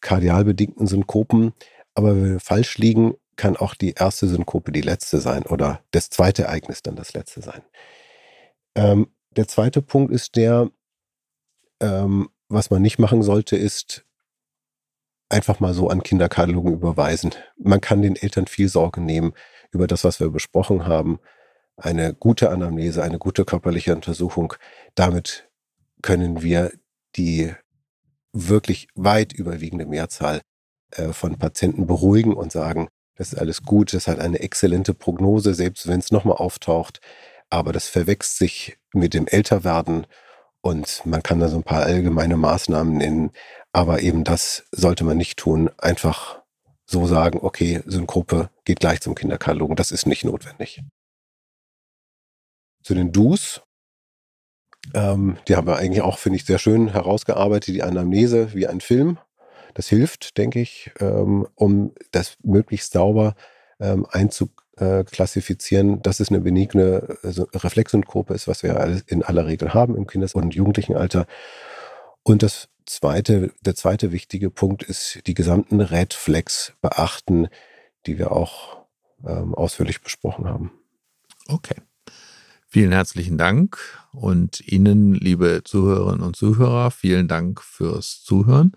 kardialbedingten 0.00 0.88
Synkopen, 0.88 1.52
aber 1.94 2.16
wenn 2.16 2.32
wir 2.32 2.40
falsch 2.40 2.76
liegen, 2.78 3.14
kann 3.36 3.56
auch 3.56 3.76
die 3.76 3.92
erste 3.92 4.26
Synkope 4.26 4.72
die 4.72 4.80
letzte 4.80 5.20
sein 5.20 5.44
oder 5.44 5.80
das 5.92 6.10
zweite 6.10 6.42
Ereignis 6.42 6.82
dann 6.82 6.96
das 6.96 7.12
letzte 7.12 7.40
sein. 7.40 7.62
Ähm, 8.74 9.06
der 9.36 9.46
zweite 9.46 9.80
Punkt 9.80 10.12
ist 10.12 10.34
der, 10.34 10.72
ähm, 11.78 12.30
was 12.48 12.70
man 12.70 12.82
nicht 12.82 12.98
machen 12.98 13.22
sollte, 13.22 13.54
ist 13.54 14.04
einfach 15.28 15.60
mal 15.60 15.72
so 15.72 15.88
an 15.88 16.02
Kinderkardiologen 16.02 16.72
überweisen. 16.72 17.30
Man 17.58 17.80
kann 17.80 18.02
den 18.02 18.16
Eltern 18.16 18.48
viel 18.48 18.68
Sorge 18.68 19.00
nehmen 19.00 19.34
über 19.70 19.86
das, 19.86 20.02
was 20.02 20.18
wir 20.18 20.30
besprochen 20.30 20.84
haben. 20.84 21.20
Eine 21.82 22.14
gute 22.14 22.50
Anamnese, 22.50 23.02
eine 23.02 23.18
gute 23.18 23.44
körperliche 23.44 23.92
Untersuchung. 23.92 24.54
Damit 24.94 25.48
können 26.00 26.40
wir 26.40 26.70
die 27.16 27.52
wirklich 28.32 28.86
weit 28.94 29.32
überwiegende 29.32 29.84
Mehrzahl 29.84 30.42
äh, 30.92 31.12
von 31.12 31.38
Patienten 31.38 31.88
beruhigen 31.88 32.34
und 32.34 32.52
sagen, 32.52 32.86
das 33.16 33.32
ist 33.32 33.38
alles 33.40 33.62
gut, 33.64 33.92
das 33.94 34.06
hat 34.06 34.20
eine 34.20 34.38
exzellente 34.38 34.94
Prognose, 34.94 35.54
selbst 35.54 35.88
wenn 35.88 35.98
es 35.98 36.12
nochmal 36.12 36.36
auftaucht. 36.36 37.00
Aber 37.50 37.72
das 37.72 37.88
verwechselt 37.88 38.38
sich 38.38 38.78
mit 38.94 39.12
dem 39.12 39.26
Älterwerden 39.26 40.06
und 40.60 41.04
man 41.04 41.24
kann 41.24 41.40
da 41.40 41.48
so 41.48 41.56
ein 41.56 41.64
paar 41.64 41.82
allgemeine 41.82 42.36
Maßnahmen 42.36 42.96
nennen. 42.96 43.30
Aber 43.72 44.02
eben 44.02 44.22
das 44.22 44.64
sollte 44.70 45.02
man 45.02 45.16
nicht 45.16 45.36
tun. 45.36 45.68
Einfach 45.78 46.42
so 46.86 47.06
sagen, 47.08 47.40
okay, 47.42 47.82
Synkope 47.86 48.50
geht 48.64 48.78
gleich 48.78 49.00
zum 49.00 49.16
Kinderkardiologen. 49.16 49.74
Das 49.74 49.90
ist 49.90 50.06
nicht 50.06 50.24
notwendig. 50.24 50.80
Zu 52.82 52.94
den 52.94 53.12
Do's. 53.12 53.62
Ähm, 54.94 55.36
die 55.46 55.56
haben 55.56 55.66
wir 55.66 55.76
eigentlich 55.76 56.02
auch, 56.02 56.18
finde 56.18 56.36
ich, 56.36 56.44
sehr 56.44 56.58
schön 56.58 56.88
herausgearbeitet. 56.88 57.74
Die 57.74 57.82
Anamnese 57.82 58.52
wie 58.54 58.66
ein 58.66 58.80
Film. 58.80 59.18
Das 59.74 59.88
hilft, 59.88 60.36
denke 60.38 60.60
ich, 60.60 60.90
ähm, 61.00 61.46
um 61.54 61.92
das 62.10 62.36
möglichst 62.42 62.92
sauber 62.92 63.34
ähm, 63.80 64.06
einzuklassifizieren, 64.10 66.02
dass 66.02 66.20
es 66.20 66.28
eine 66.28 66.40
benigne 66.40 67.16
also 67.22 67.44
Reflexsynkope 67.54 68.34
ist, 68.34 68.48
was 68.48 68.62
wir 68.62 69.02
in 69.06 69.22
aller 69.22 69.46
Regel 69.46 69.72
haben 69.72 69.96
im 69.96 70.06
Kindes- 70.06 70.34
und 70.34 70.54
Jugendlichenalter. 70.54 71.26
Und 72.22 72.42
das 72.42 72.68
zweite, 72.86 73.52
der 73.60 73.74
zweite 73.74 74.12
wichtige 74.12 74.50
Punkt 74.50 74.82
ist, 74.82 75.20
die 75.26 75.34
gesamten 75.34 75.80
Red 75.80 76.14
Flags 76.14 76.74
beachten, 76.80 77.48
die 78.06 78.18
wir 78.18 78.32
auch 78.32 78.84
ähm, 79.26 79.54
ausführlich 79.54 80.02
besprochen 80.02 80.48
haben. 80.48 80.72
Okay. 81.48 81.76
Vielen 82.74 82.92
herzlichen 82.92 83.36
Dank 83.36 83.76
und 84.12 84.66
Ihnen, 84.66 85.12
liebe 85.12 85.60
Zuhörerinnen 85.62 86.22
und 86.22 86.36
Zuhörer, 86.36 86.90
vielen 86.90 87.28
Dank 87.28 87.60
fürs 87.60 88.22
Zuhören. 88.24 88.72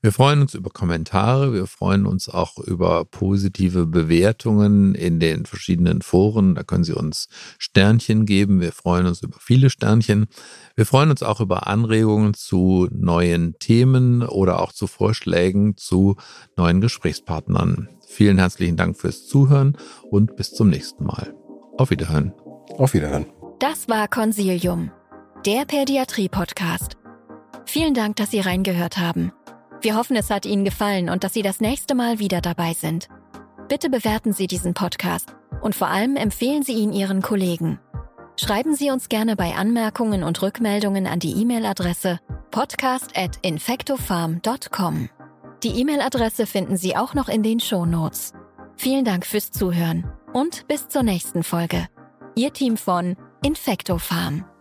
Wir 0.00 0.12
freuen 0.12 0.40
uns 0.40 0.54
über 0.54 0.70
Kommentare, 0.70 1.52
wir 1.52 1.66
freuen 1.66 2.06
uns 2.06 2.30
auch 2.30 2.56
über 2.56 3.04
positive 3.04 3.84
Bewertungen 3.84 4.94
in 4.94 5.20
den 5.20 5.44
verschiedenen 5.44 6.00
Foren. 6.00 6.54
Da 6.54 6.62
können 6.62 6.84
Sie 6.84 6.94
uns 6.94 7.28
Sternchen 7.58 8.24
geben. 8.24 8.62
Wir 8.62 8.72
freuen 8.72 9.04
uns 9.04 9.20
über 9.20 9.36
viele 9.38 9.68
Sternchen. 9.68 10.24
Wir 10.74 10.86
freuen 10.86 11.10
uns 11.10 11.22
auch 11.22 11.42
über 11.42 11.66
Anregungen 11.66 12.32
zu 12.32 12.88
neuen 12.90 13.58
Themen 13.58 14.22
oder 14.22 14.62
auch 14.62 14.72
zu 14.72 14.86
Vorschlägen 14.86 15.76
zu 15.76 16.16
neuen 16.56 16.80
Gesprächspartnern. 16.80 17.90
Vielen 18.08 18.38
herzlichen 18.38 18.78
Dank 18.78 18.96
fürs 18.96 19.26
Zuhören 19.26 19.76
und 20.10 20.34
bis 20.34 20.54
zum 20.54 20.70
nächsten 20.70 21.04
Mal. 21.04 21.34
Auf 21.76 21.90
Wiederhören. 21.90 22.32
Auf 22.78 22.94
Wiederhören. 22.94 23.26
Das 23.60 23.88
war 23.88 24.08
Consilium, 24.08 24.90
der 25.46 25.64
Pädiatrie-Podcast. 25.64 26.96
Vielen 27.66 27.94
Dank, 27.94 28.16
dass 28.16 28.32
Sie 28.32 28.40
reingehört 28.40 28.98
haben. 28.98 29.30
Wir 29.80 29.94
hoffen, 29.96 30.16
es 30.16 30.28
hat 30.28 30.44
Ihnen 30.44 30.64
gefallen 30.64 31.08
und 31.08 31.22
dass 31.22 31.34
Sie 31.34 31.42
das 31.42 31.60
nächste 31.60 31.94
Mal 31.94 32.18
wieder 32.18 32.40
dabei 32.40 32.72
sind. 32.72 33.06
Bitte 33.68 33.90
bewerten 33.90 34.32
Sie 34.32 34.48
diesen 34.48 34.74
Podcast 34.74 35.36
und 35.62 35.76
vor 35.76 35.86
allem 35.86 36.16
empfehlen 36.16 36.64
Sie 36.64 36.72
ihn 36.72 36.92
Ihren 36.92 37.22
Kollegen. 37.22 37.78
Schreiben 38.36 38.74
Sie 38.74 38.90
uns 38.90 39.08
gerne 39.08 39.36
bei 39.36 39.54
Anmerkungen 39.54 40.24
und 40.24 40.42
Rückmeldungen 40.42 41.06
an 41.06 41.20
die 41.20 41.40
E-Mail-Adresse 41.40 42.18
podcast.infectofarm.com. 42.50 45.10
Die 45.62 45.80
E-Mail-Adresse 45.80 46.46
finden 46.46 46.76
Sie 46.76 46.96
auch 46.96 47.14
noch 47.14 47.28
in 47.28 47.44
den 47.44 47.60
Show 47.60 47.86
Notes. 47.86 48.32
Vielen 48.74 49.04
Dank 49.04 49.24
fürs 49.24 49.52
Zuhören 49.52 50.10
und 50.32 50.66
bis 50.66 50.88
zur 50.88 51.04
nächsten 51.04 51.44
Folge. 51.44 51.86
Ihr 52.34 52.52
Team 52.52 52.76
von 52.76 53.14
Infectofarm. 53.44 54.53